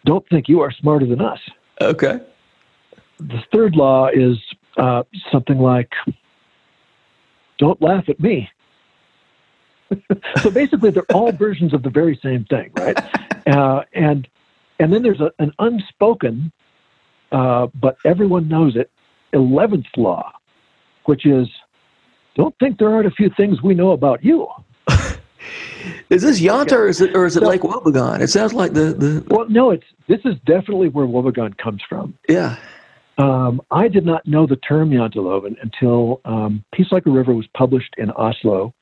don't 0.04 0.28
think 0.28 0.48
you 0.48 0.60
are 0.60 0.70
smarter 0.70 1.06
than 1.06 1.20
us. 1.20 1.38
Okay. 1.80 2.20
The 3.18 3.42
third 3.52 3.74
law 3.74 4.08
is 4.08 4.36
uh, 4.76 5.04
something 5.32 5.58
like, 5.58 5.90
don't 7.58 7.80
laugh 7.80 8.08
at 8.08 8.20
me. 8.20 8.48
so 10.42 10.50
basically, 10.50 10.90
they're 10.90 11.10
all 11.12 11.32
versions 11.46 11.72
of 11.74 11.82
the 11.82 11.90
very 11.90 12.18
same 12.22 12.44
thing, 12.44 12.70
right? 12.76 12.98
Uh, 13.46 13.82
and 13.92 14.28
and 14.78 14.92
then 14.92 15.02
there's 15.02 15.20
a, 15.20 15.30
an 15.38 15.52
unspoken, 15.58 16.52
uh, 17.32 17.68
but 17.80 17.96
everyone 18.04 18.48
knows 18.48 18.76
it, 18.76 18.90
eleventh 19.32 19.86
law, 19.96 20.32
which 21.04 21.26
is, 21.26 21.48
don't 22.34 22.54
think 22.58 22.78
there 22.78 22.92
aren't 22.92 23.06
a 23.06 23.12
few 23.12 23.30
things 23.36 23.62
we 23.62 23.74
know 23.74 23.92
about 23.92 24.24
you. 24.24 24.48
Is 26.08 26.22
this 26.22 26.40
Jante 26.40 26.72
or 26.72 26.88
is 26.88 27.00
it 27.02 27.14
or 27.14 27.26
is 27.26 27.36
it 27.36 27.40
so, 27.40 27.48
Lake 27.48 27.60
Wobegon? 27.60 28.20
It 28.20 28.28
sounds 28.28 28.54
like 28.54 28.72
the, 28.72 28.94
the 28.94 29.24
Well 29.28 29.46
no, 29.48 29.70
it's 29.70 29.84
this 30.08 30.20
is 30.24 30.34
definitely 30.46 30.88
where 30.88 31.06
Wobegon 31.06 31.56
comes 31.58 31.82
from. 31.86 32.16
Yeah. 32.28 32.56
Um, 33.18 33.60
I 33.70 33.88
did 33.88 34.04
not 34.04 34.26
know 34.26 34.46
the 34.46 34.56
term 34.56 34.90
Janteloven 34.90 35.56
until 35.62 36.20
um, 36.24 36.64
Peace 36.72 36.88
Like 36.90 37.06
a 37.06 37.10
River 37.10 37.32
was 37.32 37.46
published 37.56 37.94
in 37.96 38.10
Oslo 38.10 38.74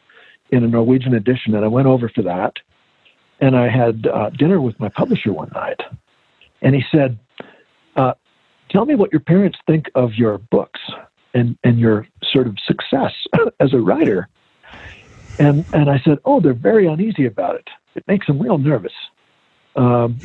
in 0.51 0.64
a 0.64 0.68
Norwegian 0.68 1.14
edition, 1.14 1.55
and 1.55 1.64
I 1.64 1.68
went 1.68 1.87
over 1.87 2.09
for 2.09 2.23
that. 2.23 2.55
And 3.40 3.57
I 3.57 3.68
had 3.68 4.07
uh, 4.07 4.31
dinner 4.31 4.61
with 4.61 4.79
my 4.79 4.88
publisher 4.88 5.33
one 5.33 5.51
night, 5.53 5.81
and 6.62 6.75
he 6.75 6.83
said, 6.92 7.18
uh, 7.97 8.14
"Tell 8.71 8.85
me 8.85 8.95
what 8.95 9.11
your 9.12 9.21
parents 9.21 9.59
think 9.66 9.90
of 9.97 10.14
your 10.14 10.38
books 10.38 10.81
and 11.35 11.59
and 11.64 11.79
your 11.79 12.07
sort 12.23 12.47
of 12.47 12.57
success 12.66 13.12
as 13.61 13.73
a 13.73 13.79
writer." 13.79 14.29
And, 15.38 15.64
and 15.73 15.90
I 15.90 15.99
said, 16.05 16.18
Oh, 16.25 16.40
they're 16.40 16.53
very 16.55 16.87
uneasy 16.87 17.27
about 17.27 17.57
it. 17.57 17.68
It 17.95 18.05
makes 18.07 18.27
them 18.27 18.40
real 18.40 18.59
nervous. 18.59 18.92
Um, 19.77 20.18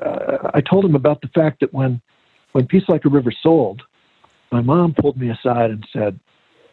uh, 0.00 0.50
I 0.52 0.60
told 0.60 0.84
him 0.84 0.94
about 0.94 1.20
the 1.22 1.28
fact 1.28 1.60
that 1.60 1.72
when, 1.72 2.00
when 2.54 2.66
Peace 2.66 2.84
Like 2.88 3.04
a 3.04 3.08
River 3.08 3.32
sold, 3.42 3.82
my 4.52 4.60
mom 4.60 4.94
pulled 4.94 5.16
me 5.16 5.30
aside 5.30 5.70
and 5.70 5.86
said, 5.92 6.18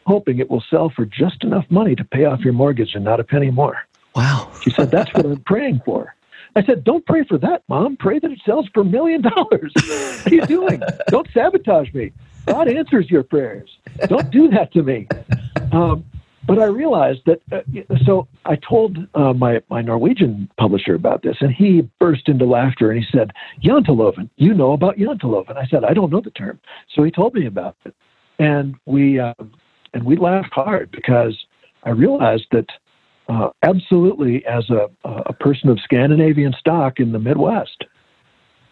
hoping 0.05 0.37
it 0.39 0.49
will 0.49 0.63
sell 0.69 0.91
for 0.95 1.05
just 1.05 1.43
enough 1.43 1.65
money 1.69 1.95
to 1.95 2.03
pay 2.03 2.25
off 2.25 2.41
your 2.41 2.53
mortgage 2.53 2.91
and 2.93 3.03
not 3.03 3.19
a 3.19 3.23
penny 3.23 3.49
more. 3.49 3.77
Wow. 4.15 4.51
She 4.61 4.71
said, 4.75 4.91
That's 4.91 5.13
what 5.15 5.25
I'm 5.25 5.41
praying 5.45 5.81
for. 5.83 6.15
I 6.55 6.63
said, 6.63 6.83
Don't 6.83 7.05
pray 7.07 7.25
for 7.27 7.39
that, 7.39 7.63
Mom. 7.67 7.97
Pray 7.97 8.19
that 8.19 8.31
it 8.31 8.39
sells 8.45 8.67
for 8.73 8.81
a 8.81 8.85
million 8.85 9.21
dollars. 9.21 9.73
What 10.23 10.31
are 10.31 10.35
you 10.35 10.41
doing? 10.43 10.85
Don't 11.09 11.27
sabotage 11.33 11.91
me. 11.95 12.13
God 12.47 12.67
answers 12.67 13.09
your 13.09 13.23
prayers. 13.23 13.69
Don't 14.07 14.29
do 14.29 14.49
that 14.49 14.71
to 14.73 14.83
me. 14.83 15.09
Um, 15.71 16.05
but 16.45 16.59
I 16.59 16.65
realized 16.65 17.21
that. 17.25 17.41
Uh, 17.51 17.61
so 18.05 18.27
I 18.45 18.55
told 18.57 18.97
uh, 19.13 19.33
my 19.33 19.61
my 19.69 19.81
Norwegian 19.81 20.49
publisher 20.57 20.95
about 20.95 21.23
this, 21.23 21.37
and 21.39 21.51
he 21.51 21.89
burst 21.99 22.27
into 22.27 22.45
laughter 22.45 22.91
and 22.91 23.03
he 23.03 23.05
said, 23.11 23.31
"Janteloven, 23.63 24.29
you 24.37 24.53
know 24.53 24.73
about 24.73 24.97
Janteloven?" 24.97 25.57
I 25.57 25.65
said, 25.67 25.83
"I 25.83 25.93
don't 25.93 26.11
know 26.11 26.21
the 26.21 26.31
term." 26.31 26.59
So 26.95 27.03
he 27.03 27.11
told 27.11 27.33
me 27.33 27.45
about 27.45 27.75
it, 27.85 27.95
and 28.39 28.75
we 28.85 29.19
uh, 29.19 29.33
and 29.93 30.03
we 30.03 30.17
laughed 30.17 30.53
hard 30.53 30.91
because 30.91 31.37
I 31.83 31.91
realized 31.91 32.47
that 32.51 32.67
uh, 33.29 33.49
absolutely, 33.63 34.45
as 34.45 34.69
a 34.69 34.87
a 35.05 35.33
person 35.33 35.69
of 35.69 35.79
Scandinavian 35.83 36.53
stock 36.59 36.99
in 36.99 37.11
the 37.11 37.19
Midwest, 37.19 37.85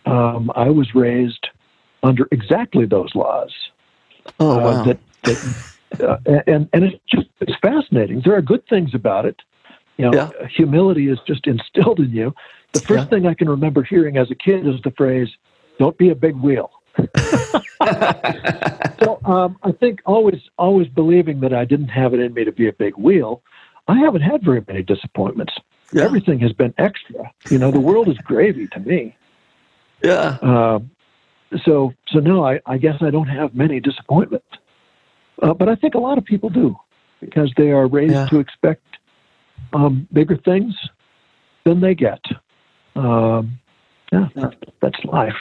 um, 0.06 0.52
I 0.56 0.70
was 0.70 0.96
raised 0.96 1.48
under 2.04 2.28
exactly 2.32 2.86
those 2.86 3.14
laws. 3.14 3.54
Oh 4.40 4.52
uh, 4.52 4.58
wow! 4.58 4.84
that, 4.84 5.00
that 5.26 5.56
uh, 6.00 6.18
and 6.48 6.70
and 6.74 6.84
it's 6.84 6.98
just 7.08 7.28
it's 7.42 7.58
fascinating. 7.62 8.22
There 8.24 8.36
are 8.36 8.42
good 8.42 8.66
things 8.68 8.94
about 8.94 9.26
it. 9.26 9.42
You 9.98 10.10
know, 10.10 10.14
yeah. 10.14 10.48
humility 10.48 11.10
is 11.10 11.20
just 11.28 11.46
instilled 11.48 12.00
in 12.00 12.12
you. 12.12 12.34
The 12.72 12.80
first 12.80 13.06
yeah. 13.06 13.10
thing 13.10 13.28
I 13.28 13.34
can 13.34 13.50
remember 13.50 13.84
hearing 13.84 14.18
as 14.18 14.32
a 14.32 14.36
kid 14.36 14.68
is 14.68 14.82
the 14.84 14.92
phrase, 14.92 15.30
"Don't 15.78 15.98
be 15.98 16.10
a 16.10 16.16
big 16.16 16.36
wheel." 16.36 16.72
so 19.02 19.20
um, 19.26 19.58
I 19.64 19.72
think 19.72 20.02
always 20.06 20.42
always 20.58 20.88
believing 20.88 21.40
that 21.42 21.54
I 21.54 21.66
didn't 21.66 21.90
have 21.90 22.14
it 22.14 22.20
in 22.20 22.34
me 22.34 22.44
to 22.44 22.52
be 22.52 22.68
a 22.68 22.74
big 22.74 22.98
wheel. 22.98 23.42
I 23.88 23.98
haven't 23.98 24.22
had 24.22 24.44
very 24.44 24.64
many 24.68 24.84
disappointments. 24.84 25.54
Yeah. 25.92 26.04
Everything 26.04 26.40
has 26.40 26.54
been 26.54 26.74
extra. 26.78 27.32
You 27.50 27.58
know, 27.58 27.72
the 27.72 27.80
world 27.80 28.08
is 28.08 28.18
gravy 28.20 28.68
to 28.68 28.80
me. 28.80 29.18
Yeah. 30.04 30.38
Uh, 30.42 30.80
so 31.66 31.94
so 32.08 32.20
no, 32.20 32.46
I, 32.46 32.60
I 32.66 32.78
guess 32.78 33.02
I 33.02 33.10
don't 33.10 33.28
have 33.28 33.56
many 33.56 33.80
disappointments. 33.80 34.46
Uh, 35.42 35.54
but 35.54 35.70
I 35.70 35.76
think 35.76 35.96
a 35.96 36.00
lot 36.00 36.18
of 36.18 36.26
people 36.26 36.50
do 36.50 36.76
because 37.20 37.52
they 37.58 37.72
are 37.72 37.88
raised 37.88 38.14
yeah. 38.14 38.28
to 38.28 38.40
expect 38.40 38.84
um, 39.74 40.08
bigger 40.12 40.38
things 40.38 40.74
than 41.64 41.82
they 41.82 41.96
get. 41.96 42.20
Um, 42.96 43.60
yeah, 44.12 44.28
yeah, 44.36 44.50
that's 44.82 45.04
life. 45.06 45.36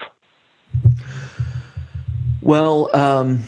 Well, 2.43 2.95
um, 2.95 3.43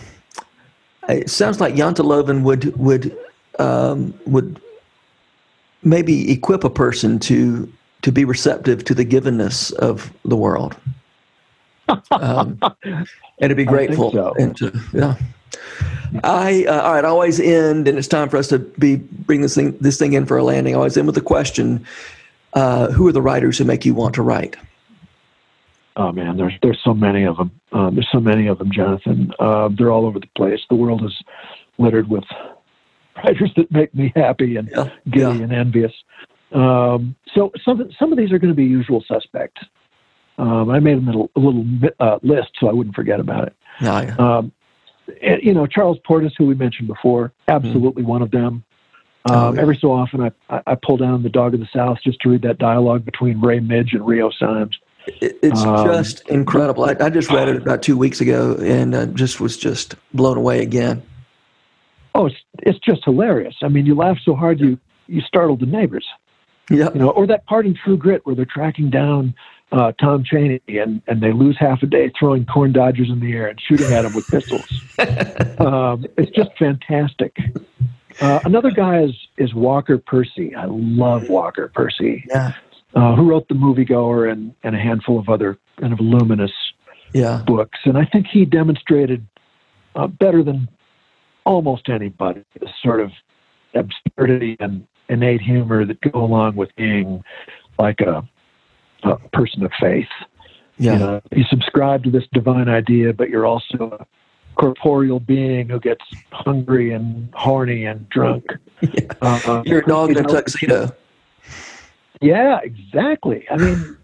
it 1.08 1.30
sounds 1.30 1.60
like 1.60 1.74
Janteloven 1.74 2.42
would 2.42 2.76
would 2.76 3.16
um, 3.58 4.14
would 4.26 4.60
maybe 5.82 6.30
equip 6.30 6.64
a 6.64 6.70
person 6.70 7.18
to 7.20 7.70
to 8.02 8.10
be 8.10 8.24
receptive 8.24 8.84
to 8.84 8.94
the 8.94 9.04
givenness 9.04 9.72
of 9.74 10.12
the 10.24 10.36
world, 10.36 10.76
um, 12.10 12.58
and 13.40 13.50
to 13.50 13.54
be 13.54 13.64
grateful 13.64 14.12
so. 14.12 14.34
and 14.38 14.56
to 14.56 14.72
yeah. 14.92 15.16
I 16.24 16.64
uh, 16.66 16.80
all 16.80 16.92
right. 16.94 17.04
I 17.04 17.08
always 17.08 17.40
end, 17.40 17.86
and 17.86 17.96
it's 17.98 18.08
time 18.08 18.28
for 18.28 18.36
us 18.36 18.48
to 18.48 18.58
be 18.58 18.96
bring 18.96 19.40
this 19.40 19.54
thing 19.54 19.76
this 19.78 19.98
thing 19.98 20.12
in 20.12 20.26
for 20.26 20.36
a 20.36 20.42
landing. 20.42 20.74
I 20.74 20.78
always 20.78 20.96
end 20.96 21.06
with 21.06 21.16
a 21.16 21.22
question: 21.22 21.86
uh, 22.54 22.90
Who 22.90 23.06
are 23.08 23.12
the 23.12 23.22
writers 23.22 23.58
who 23.58 23.64
make 23.64 23.84
you 23.84 23.94
want 23.94 24.14
to 24.16 24.22
write? 24.22 24.56
Oh 25.96 26.12
man, 26.12 26.36
there's 26.36 26.54
there's 26.62 26.80
so 26.82 26.94
many 26.94 27.24
of 27.24 27.36
them. 27.36 27.50
Um, 27.72 27.94
there's 27.94 28.08
so 28.10 28.20
many 28.20 28.46
of 28.46 28.58
them, 28.58 28.72
Jonathan. 28.72 29.32
Uh, 29.38 29.68
they're 29.76 29.90
all 29.90 30.06
over 30.06 30.18
the 30.18 30.28
place. 30.36 30.60
The 30.68 30.76
world 30.76 31.04
is 31.04 31.14
littered 31.78 32.08
with 32.08 32.24
writers 33.24 33.52
that 33.56 33.70
make 33.70 33.94
me 33.94 34.12
happy 34.16 34.56
and 34.56 34.68
yeah. 34.70 34.90
giddy 35.10 35.38
yeah. 35.38 35.44
and 35.44 35.52
envious. 35.52 35.92
Um, 36.52 37.14
so 37.34 37.52
some 37.64 37.90
some 37.98 38.12
of 38.12 38.18
these 38.18 38.32
are 38.32 38.38
going 38.38 38.52
to 38.52 38.56
be 38.56 38.64
usual 38.64 39.04
suspects. 39.06 39.62
Um, 40.38 40.70
I 40.70 40.80
made 40.80 40.96
a 40.96 41.00
little, 41.00 41.30
a 41.36 41.40
little 41.40 41.66
uh, 42.00 42.18
list 42.22 42.52
so 42.58 42.68
I 42.68 42.72
wouldn't 42.72 42.96
forget 42.96 43.20
about 43.20 43.48
it. 43.48 43.56
No, 43.82 44.00
yeah. 44.00 44.14
um, 44.16 44.52
you 45.42 45.54
know, 45.54 45.66
Charles 45.66 45.98
Portis, 46.08 46.32
who 46.36 46.46
we 46.46 46.54
mentioned 46.54 46.88
before, 46.88 47.32
absolutely 47.48 48.02
mm. 48.02 48.06
one 48.06 48.22
of 48.22 48.30
them. 48.30 48.64
Oh, 49.28 49.34
um, 49.34 49.40
oh, 49.40 49.54
yeah. 49.54 49.60
Every 49.60 49.76
so 49.76 49.92
often, 49.92 50.32
I, 50.48 50.62
I 50.66 50.74
pull 50.74 50.96
down 50.96 51.22
The 51.22 51.28
Dog 51.28 51.54
of 51.54 51.60
the 51.60 51.68
South 51.72 51.98
just 52.02 52.20
to 52.20 52.30
read 52.30 52.42
that 52.42 52.58
dialogue 52.58 53.04
between 53.04 53.40
Ray 53.40 53.60
Midge 53.60 53.92
and 53.92 54.06
Reo 54.06 54.30
Symes. 54.30 54.78
It, 55.06 55.38
it's 55.42 55.62
um, 55.62 55.86
just 55.86 56.28
incredible. 56.28 56.84
I, 56.84 56.96
I, 57.00 57.10
just 57.10 57.30
read 57.30 57.48
it 57.48 57.56
about 57.56 57.82
two 57.82 57.96
weeks 57.96 58.20
ago 58.20 58.56
and 58.60 58.94
uh, 58.94 59.06
just 59.06 59.40
was 59.40 59.56
just 59.56 59.94
blown 60.12 60.36
away 60.36 60.62
again. 60.62 61.02
Oh, 62.14 62.26
it's 62.26 62.36
it's 62.60 62.78
just 62.80 63.04
hilarious. 63.04 63.54
I 63.62 63.68
mean, 63.68 63.86
you 63.86 63.94
laugh 63.94 64.18
so 64.24 64.34
hard 64.34 64.60
you 64.60 64.78
you 65.06 65.20
startled 65.22 65.60
the 65.60 65.66
neighbors. 65.66 66.06
Yeah. 66.70 66.90
You 66.92 67.00
know, 67.00 67.10
or 67.10 67.26
that 67.26 67.46
part 67.46 67.66
in 67.66 67.74
True 67.74 67.96
Grit 67.96 68.24
where 68.24 68.34
they're 68.34 68.44
tracking 68.44 68.90
down 68.90 69.34
uh, 69.72 69.92
Tom 70.00 70.24
Chaney 70.24 70.60
and, 70.68 71.02
and 71.06 71.20
they 71.20 71.32
lose 71.32 71.56
half 71.58 71.82
a 71.82 71.86
day 71.86 72.10
throwing 72.18 72.46
corn 72.46 72.72
dodgers 72.72 73.08
in 73.10 73.20
the 73.20 73.32
air 73.32 73.48
and 73.48 73.60
shooting 73.60 73.92
at 73.92 74.04
him 74.04 74.14
with 74.14 74.26
pistols. 74.28 74.66
um, 75.58 76.06
it's 76.16 76.30
just 76.30 76.50
fantastic. 76.58 77.36
Uh, 78.20 78.40
another 78.44 78.70
guy 78.70 79.02
is 79.02 79.12
is 79.38 79.54
Walker 79.54 79.98
Percy. 79.98 80.54
I 80.54 80.66
love 80.68 81.28
Walker 81.28 81.70
Percy. 81.74 82.24
Yeah. 82.28 82.52
Uh, 82.94 83.14
who 83.14 83.30
wrote 83.30 83.46
The 83.48 83.54
Moviegoer 83.54 84.30
and, 84.30 84.52
and 84.64 84.74
a 84.74 84.78
handful 84.78 85.20
of 85.20 85.28
other 85.28 85.56
kind 85.80 85.92
of 85.92 86.00
luminous 86.00 86.50
yeah. 87.14 87.40
books. 87.46 87.78
And 87.84 87.96
I 87.96 88.04
think 88.04 88.26
he 88.26 88.44
demonstrated 88.44 89.24
uh, 89.94 90.08
better 90.08 90.42
than 90.42 90.68
almost 91.44 91.88
anybody 91.88 92.44
the 92.58 92.68
sort 92.82 93.00
of 93.00 93.12
absurdity 93.74 94.56
and 94.58 94.86
innate 95.10 95.42
humor 95.42 95.84
that 95.84 96.00
go 96.00 96.24
along 96.24 96.56
with 96.56 96.74
being 96.76 97.22
like 97.78 98.00
a, 98.00 98.26
a 99.02 99.16
person 99.32 99.64
of 99.64 99.72
faith. 99.78 100.08
Yeah. 100.78 100.92
You, 100.92 100.98
know, 100.98 101.22
you 101.32 101.44
subscribe 101.44 102.04
to 102.04 102.10
this 102.10 102.24
divine 102.32 102.68
idea, 102.68 103.12
but 103.12 103.28
you're 103.28 103.46
also 103.46 103.98
a 104.00 104.06
corporeal 104.54 105.20
being 105.20 105.68
who 105.68 105.80
gets 105.80 106.04
hungry 106.32 106.92
and 106.92 107.28
horny 107.34 107.84
and 107.84 108.08
drunk. 108.08 108.44
Yeah. 108.82 109.12
Uh, 109.20 109.62
you're 109.66 109.80
a 109.80 109.84
dog 109.84 110.10
in 110.10 110.16
a 110.16 110.22
tuxedo. 110.22 110.90
Yeah, 112.22 112.60
exactly. 112.62 113.46
I 113.50 113.58
mean, 113.58 113.98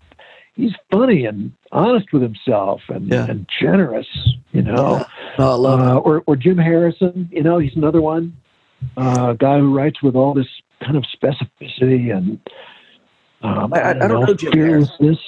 he's 0.55 0.73
funny 0.91 1.25
and 1.25 1.51
honest 1.73 2.13
with 2.13 2.21
himself 2.21 2.83
and, 2.89 3.09
yeah. 3.09 3.25
and 3.25 3.49
generous, 3.59 4.07
you 4.53 4.61
know. 4.61 4.99
Yeah. 4.99 5.05
Oh, 5.39 5.53
I 5.53 5.55
love 5.55 5.81
uh, 5.81 5.99
or, 6.01 6.23
or 6.27 6.37
Jim 6.37 6.59
Harrison, 6.59 7.31
you 7.33 7.43
know, 7.43 7.59
he's 7.59 7.75
another 7.75 8.03
one. 8.03 8.37
Uh, 8.99 9.33
guy 9.33 9.59
who 9.59 9.75
writes 9.75 10.03
with 10.03 10.15
all 10.15 10.35
this 10.35 10.47
kind 10.83 10.97
of 10.97 11.05
specificity 11.05 12.17
and 12.17 12.41
um, 13.43 13.73
I, 13.73 13.91
I, 13.91 13.93
don't, 13.93 14.03
I 14.03 14.09
don't 14.09 14.27
know, 14.27 14.35
Jim 14.35 14.53
fearlessness. 14.53 15.19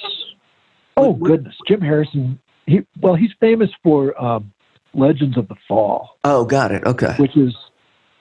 Oh 0.97 1.09
what, 1.09 1.27
goodness, 1.27 1.55
Jim 1.67 1.81
Harrison. 1.81 2.39
He 2.65 2.81
well, 3.01 3.15
he's 3.15 3.31
famous 3.39 3.69
for 3.83 4.19
um, 4.21 4.51
Legends 4.93 5.37
of 5.37 5.47
the 5.47 5.55
Fall. 5.67 6.17
Oh, 6.23 6.45
got 6.45 6.71
it. 6.71 6.83
Okay. 6.85 7.13
Which 7.17 7.37
is, 7.37 7.55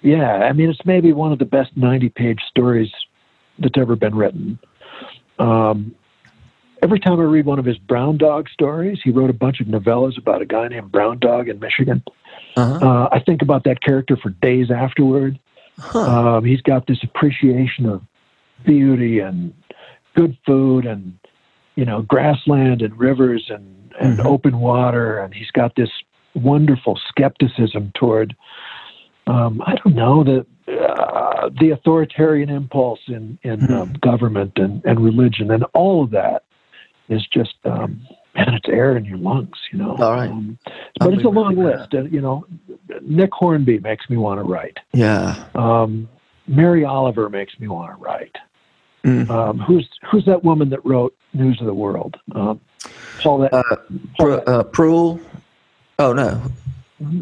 yeah, 0.03 0.49
I 0.49 0.53
mean, 0.53 0.71
it's 0.71 0.85
maybe 0.85 1.13
one 1.13 1.33
of 1.33 1.39
the 1.39 1.45
best 1.45 1.77
ninety-page 1.77 2.41
stories 2.49 2.91
that's 3.59 3.79
ever 3.79 3.97
been 3.97 4.15
written. 4.15 4.59
Um, 5.39 5.95
every 6.83 7.01
time 7.01 7.19
I 7.19 7.25
read 7.25 7.47
one 7.47 7.59
of 7.59 7.65
his 7.65 7.79
Brown 7.79 8.19
Dog 8.19 8.49
stories, 8.49 9.01
he 9.03 9.11
wrote 9.11 9.31
a 9.31 9.35
bunch 9.35 9.61
of 9.61 9.67
novellas 9.67 10.19
about 10.19 10.43
a 10.43 10.47
guy 10.47 10.69
named 10.69 10.93
Brown 10.93 11.19
Dog 11.19 11.49
in 11.49 11.59
Michigan. 11.59 12.03
Uh-huh. 12.57 12.87
Uh, 12.87 13.09
I 13.11 13.21
think 13.21 13.43
about 13.43 13.65
that 13.65 13.81
character 13.83 14.17
for 14.17 14.31
days 14.31 14.71
afterward. 14.71 15.39
Huh. 15.79 16.37
Um, 16.37 16.45
he's 16.45 16.61
got 16.61 16.87
this 16.87 16.99
appreciation 17.03 17.87
of 17.87 18.03
beauty 18.65 19.21
and 19.21 19.55
good 20.17 20.37
food 20.45 20.85
and 20.85 21.17
you 21.77 21.85
know 21.85 22.03
grassland 22.03 22.83
and 22.83 22.99
rivers 22.99 23.47
and, 23.49 23.95
and 24.01 24.19
mm-hmm. 24.19 24.27
open 24.27 24.59
water, 24.59 25.19
and 25.19 25.33
he's 25.33 25.51
got 25.53 25.77
this 25.77 25.91
wonderful 26.35 26.99
skepticism 27.09 27.93
toward 27.95 28.35
um, 29.29 29.63
I 29.65 29.75
don't 29.77 29.95
know 29.95 30.25
the 30.25 30.47
uh, 30.73 31.51
the 31.61 31.71
authoritarian 31.71 32.51
impulse 32.51 33.01
in 33.07 33.39
in 33.43 33.61
mm-hmm. 33.61 33.73
um, 33.73 33.93
government 34.01 34.53
and, 34.57 34.85
and 34.85 35.01
religion 35.01 35.51
and 35.51 35.65
all 35.75 36.05
of 36.05 36.11
that 36.11 36.45
is 37.09 37.27
just 37.33 37.55
um, 37.65 38.07
man, 38.35 38.55
it's 38.55 38.69
air 38.69 38.97
in 38.97 39.05
your 39.05 39.19
lungs, 39.19 39.57
you 39.73 39.79
know. 39.79 39.97
All 39.97 40.13
right. 40.13 40.31
Um, 40.31 40.59
but 40.99 41.15
it's 41.15 41.25
a 41.25 41.29
long 41.29 41.57
list, 41.57 41.95
and 41.95 42.13
you 42.13 42.21
know, 42.21 42.47
Nick 43.03 43.31
Hornby 43.33 43.79
makes 43.81 44.09
me 44.09 44.17
want 44.17 44.41
to 44.41 44.45
write. 44.45 44.79
Yeah. 44.93 45.45
Um, 45.55 46.09
Mary 46.47 46.85
Oliver 46.85 47.29
makes 47.29 47.59
me 47.59 47.69
want 47.69 47.97
to 47.97 48.03
write. 48.03 48.37
Mm. 49.05 49.31
Um, 49.31 49.59
who's 49.59 49.89
who's 50.11 50.25
that 50.27 50.43
woman 50.45 50.71
that 50.71 50.85
wrote 50.85 51.15
News 51.33 51.59
of 51.61 51.67
the 51.67 51.75
World? 51.75 52.17
Um, 52.35 52.61
Paulette. 53.23 53.53
Uh, 53.53 53.63
uh, 54.21 54.65
Proulx. 54.65 55.25
Oh 55.99 56.13
no. 56.13 56.43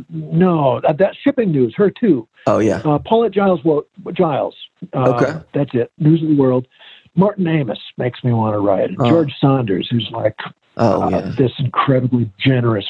No, 0.09 0.81
that, 0.81 0.97
that, 0.99 1.15
shipping 1.23 1.53
news. 1.53 1.75
Her 1.77 1.91
too. 1.91 2.27
Oh 2.47 2.59
yeah. 2.59 2.79
Uh, 2.79 2.99
Paulette 2.99 3.33
Jiles. 3.33 3.61
Wrote, 3.65 3.89
Jiles. 4.13 4.55
Uh, 4.95 5.13
okay. 5.15 5.45
That's 5.53 5.71
it. 5.75 5.93
News 5.99 6.23
of 6.23 6.29
the 6.29 6.37
World. 6.37 6.67
Martin 7.15 7.47
Amis 7.47 7.79
makes 7.97 8.23
me 8.25 8.33
want 8.33 8.55
to 8.55 8.59
write. 8.59 8.91
Oh. 8.99 9.09
George 9.09 9.33
Saunders, 9.41 9.89
who's 9.91 10.09
like 10.13 10.37
oh, 10.77 11.03
uh, 11.03 11.09
yeah. 11.11 11.35
this 11.37 11.53
incredibly 11.59 12.31
generous 12.39 12.87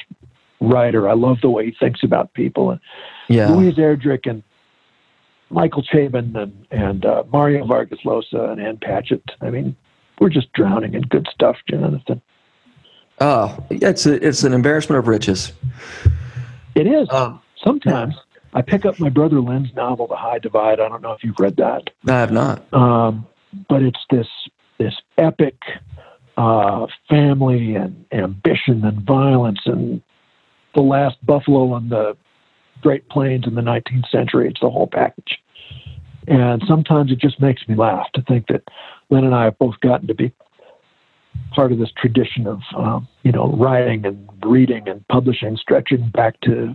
writer. 0.61 1.09
I 1.09 1.15
love 1.15 1.39
the 1.43 1.51
way 1.51 1.67
he 1.67 1.77
thinks 1.79 2.03
about 2.03 2.33
people. 2.35 2.71
And 2.71 2.81
yeah. 3.29 3.49
Louise 3.49 3.77
Erdrich 3.77 4.29
and 4.29 4.43
Michael 5.51 5.83
Chabon 5.83 6.35
and, 6.37 6.67
and 6.71 7.05
uh, 7.05 7.25
Mario 7.33 7.67
Vargas 7.67 8.01
Llosa 8.05 8.51
and 8.51 8.61
Ann 8.61 8.79
Patchett. 8.79 9.23
I 9.41 9.51
mean, 9.51 9.77
we're 10.21 10.31
just 10.31 10.53
drowning 10.53 10.95
in 10.95 11.03
good 11.03 11.29
stuff, 11.33 11.57
Jonathan. 11.69 12.21
Oh, 13.21 13.57
it's 13.71 14.07
a, 14.07 14.27
it's 14.27 14.45
an 14.45 14.53
embarrassment 14.53 14.99
of 14.99 15.09
riches. 15.09 15.53
It 16.75 16.87
is. 16.87 17.09
Um, 17.11 17.41
Sometimes 17.63 18.15
I 18.53 18.63
pick 18.63 18.85
up 18.85 19.01
my 19.01 19.09
brother 19.09 19.41
Lin's 19.41 19.75
novel, 19.75 20.07
The 20.07 20.17
High 20.17 20.39
Divide. 20.39 20.81
I 20.81 20.89
don't 20.89 21.03
know 21.03 21.13
if 21.13 21.25
you've 21.25 21.39
read 21.39 21.57
that. 21.57 21.91
I 22.07 22.13
have 22.13 22.33
not. 22.33 22.73
Um, 22.73 23.27
but 23.69 23.83
it's 23.83 23.99
this 24.11 24.29
this 24.79 24.95
epic 25.19 25.57
uh, 26.37 26.87
family 27.09 27.75
and 27.75 28.05
ambition 28.13 28.85
and 28.85 29.01
violence 29.03 29.61
and 29.65 30.03
the 30.75 30.83
last 30.83 31.17
buffalo 31.25 31.73
on 31.73 31.89
the 31.89 32.17
Great 32.83 33.09
Plains 33.09 33.47
in 33.47 33.55
the 33.55 33.63
19th 33.63 34.11
century. 34.11 34.49
It's 34.49 34.61
the 34.61 34.71
whole 34.71 34.87
package. 34.87 35.39
And 36.29 36.63
sometimes 36.67 37.11
it 37.11 37.19
just 37.19 37.41
makes 37.41 37.67
me 37.69 37.75
laugh 37.75 38.07
to 38.15 38.23
think 38.23 38.49
that 38.49 38.63
Lin 39.11 39.25
and 39.25 39.35
I 39.35 39.45
have 39.45 39.59
both 39.59 39.79
gotten 39.81 40.07
to 40.09 40.15
be 40.15 40.33
part 41.53 41.73
of 41.73 41.79
this 41.79 41.93
tradition 41.97 42.47
of, 42.47 42.61
um, 42.77 43.09
you 43.23 43.33
know, 43.33 43.53
writing 43.53 44.05
and 44.05 44.29
reading 44.45 44.89
and 44.89 45.07
publishing, 45.09 45.57
stretching 45.57 46.11
back 46.11 46.41
to 46.43 46.75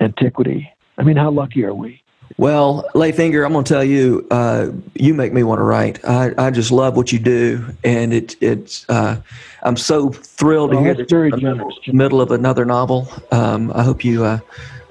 antiquity. 0.00 0.70
I 0.98 1.04
mean, 1.04 1.16
how 1.16 1.30
lucky 1.30 1.64
are 1.64 1.74
we? 1.74 2.02
Well, 2.38 2.88
Finger, 2.92 3.44
I'm 3.44 3.52
going 3.52 3.64
to 3.64 3.72
tell 3.72 3.84
you, 3.84 4.26
uh, 4.30 4.70
you 4.94 5.14
make 5.14 5.32
me 5.32 5.42
want 5.42 5.58
to 5.58 5.62
write. 5.62 6.04
I, 6.04 6.32
I 6.36 6.50
just 6.50 6.70
love 6.70 6.96
what 6.96 7.12
you 7.12 7.18
do, 7.18 7.64
and 7.82 8.12
it, 8.12 8.36
it's. 8.42 8.88
Uh, 8.88 9.20
I'm 9.62 9.76
so 9.76 10.10
thrilled 10.10 10.70
well, 10.70 10.80
to 10.80 10.84
hear 10.84 10.94
that 10.94 11.10
you're 11.10 11.26
in 11.26 11.40
the 11.40 11.92
middle 11.92 12.20
of 12.20 12.30
another 12.30 12.64
novel. 12.64 13.08
Um, 13.32 13.72
I 13.74 13.82
hope 13.82 14.04
you 14.04 14.24
uh, 14.24 14.40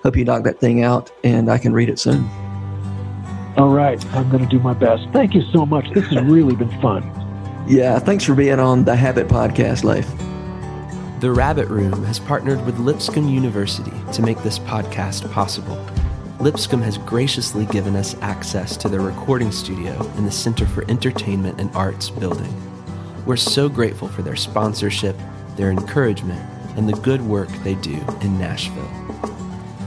hope 0.02 0.18
you 0.18 0.26
knock 0.26 0.44
that 0.44 0.60
thing 0.60 0.84
out, 0.84 1.12
and 1.24 1.50
I 1.50 1.58
can 1.58 1.74
read 1.74 1.90
it 1.90 2.00
soon. 2.00 2.28
All 3.58 3.70
right, 3.70 4.04
I'm 4.14 4.30
going 4.30 4.44
to 4.44 4.50
do 4.50 4.60
my 4.60 4.74
best. 4.74 5.08
Thank 5.14 5.34
you 5.34 5.42
so 5.54 5.66
much. 5.66 5.90
This 5.92 6.06
has 6.08 6.24
really 6.24 6.56
been 6.56 6.82
fun. 6.82 7.04
Yeah, 7.68 8.00
thanks 8.00 8.24
for 8.24 8.36
being 8.36 8.60
on 8.60 8.84
the 8.84 8.96
Habit 8.96 9.28
Podcast, 9.28 9.84
Leif. 9.84 10.08
The 11.22 11.32
Rabbit 11.32 11.68
Room 11.70 12.04
has 12.04 12.20
partnered 12.20 12.64
with 12.66 12.78
Lipscomb 12.80 13.30
University 13.30 13.94
to 14.12 14.22
make 14.22 14.42
this 14.44 14.60
podcast 14.60 15.32
possible. 15.32 15.78
Lipscomb 16.40 16.82
has 16.82 16.98
graciously 16.98 17.66
given 17.68 17.96
us 17.96 18.16
access 18.22 18.76
to 18.78 18.90
their 18.90 19.00
recording 19.00 19.52
studio 19.52 19.94
in 20.18 20.26
the 20.26 20.32
Center 20.32 20.66
for 20.68 20.84
Entertainment 20.90 21.62
and 21.62 21.74
Arts 21.74 22.10
building. 22.10 22.54
We're 23.26 23.38
so 23.38 23.70
grateful 23.70 24.10
for 24.10 24.22
their 24.22 24.36
sponsorship, 24.36 25.16
their 25.56 25.72
encouragement, 25.72 26.42
and 26.76 26.90
the 26.90 27.02
good 27.02 27.22
work 27.22 27.48
they 27.64 27.76
do 27.76 27.96
in 28.22 28.38
Nashville. 28.38 28.92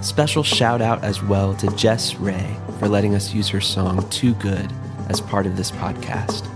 Special 0.00 0.42
shout 0.42 0.80
out 0.80 1.04
as 1.04 1.22
well 1.22 1.52
to 1.56 1.70
Jess 1.76 2.14
Ray 2.16 2.56
for 2.78 2.88
letting 2.88 3.14
us 3.14 3.34
use 3.34 3.50
her 3.50 3.60
song 3.60 4.08
Too 4.08 4.32
Good 4.34 4.72
as 5.10 5.20
part 5.20 5.46
of 5.46 5.54
this 5.56 5.70
podcast. 5.70 6.46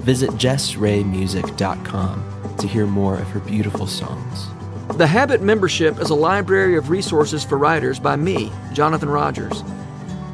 Visit 0.00 0.30
jessraymusic.com 0.32 2.56
to 2.58 2.66
hear 2.66 2.86
more 2.86 3.18
of 3.18 3.28
her 3.28 3.40
beautiful 3.40 3.86
songs. 3.86 4.48
The 4.96 5.06
Habit 5.06 5.40
membership 5.40 5.98
is 6.00 6.10
a 6.10 6.14
library 6.14 6.76
of 6.76 6.90
resources 6.90 7.42
for 7.42 7.56
writers 7.56 7.98
by 7.98 8.14
me, 8.14 8.52
Jonathan 8.74 9.08
Rogers. 9.08 9.64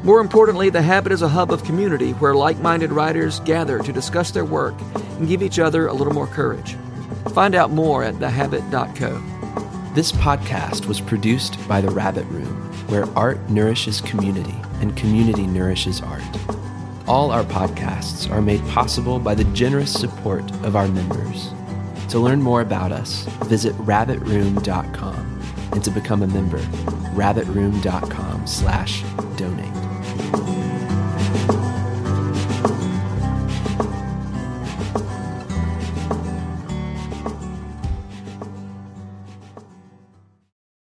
More 0.03 0.19
importantly, 0.19 0.69
The 0.69 0.81
Habit 0.81 1.13
is 1.13 1.21
a 1.21 1.29
hub 1.29 1.53
of 1.53 1.63
community 1.63 2.11
where 2.11 2.35
like 2.35 2.59
minded 2.59 2.91
writers 2.91 3.39
gather 3.39 3.79
to 3.79 3.93
discuss 3.93 4.31
their 4.31 4.43
work 4.43 4.75
and 5.17 5.29
give 5.29 5.41
each 5.41 5.59
other 5.59 5.87
a 5.87 5.93
little 5.93 6.13
more 6.13 6.27
courage. 6.27 6.75
Find 7.33 7.55
out 7.55 7.71
more 7.71 8.03
at 8.03 8.19
thehabit.co. 8.19 9.23
This 9.95 10.11
podcast 10.11 10.87
was 10.87 10.99
produced 10.99 11.57
by 11.69 11.79
The 11.79 11.91
Rabbit 11.91 12.25
Room, 12.25 12.61
where 12.89 13.05
art 13.17 13.49
nourishes 13.49 14.01
community 14.01 14.55
and 14.81 14.95
community 14.97 15.47
nourishes 15.47 16.01
art. 16.01 16.21
All 17.07 17.31
our 17.31 17.45
podcasts 17.45 18.29
are 18.29 18.41
made 18.41 18.65
possible 18.67 19.19
by 19.19 19.35
the 19.35 19.45
generous 19.45 19.93
support 19.93 20.43
of 20.65 20.75
our 20.75 20.89
members. 20.89 21.53
To 22.09 22.19
learn 22.19 22.41
more 22.41 22.61
about 22.61 22.91
us, 22.91 23.23
visit 23.45 23.73
rabbitroom.com 23.77 25.41
and 25.73 25.83
to 25.83 25.91
become 25.91 26.23
a 26.23 26.27
member, 26.27 26.57
rabbitroom.com 27.13 28.47
slash 28.47 29.03
donate. 29.37 30.68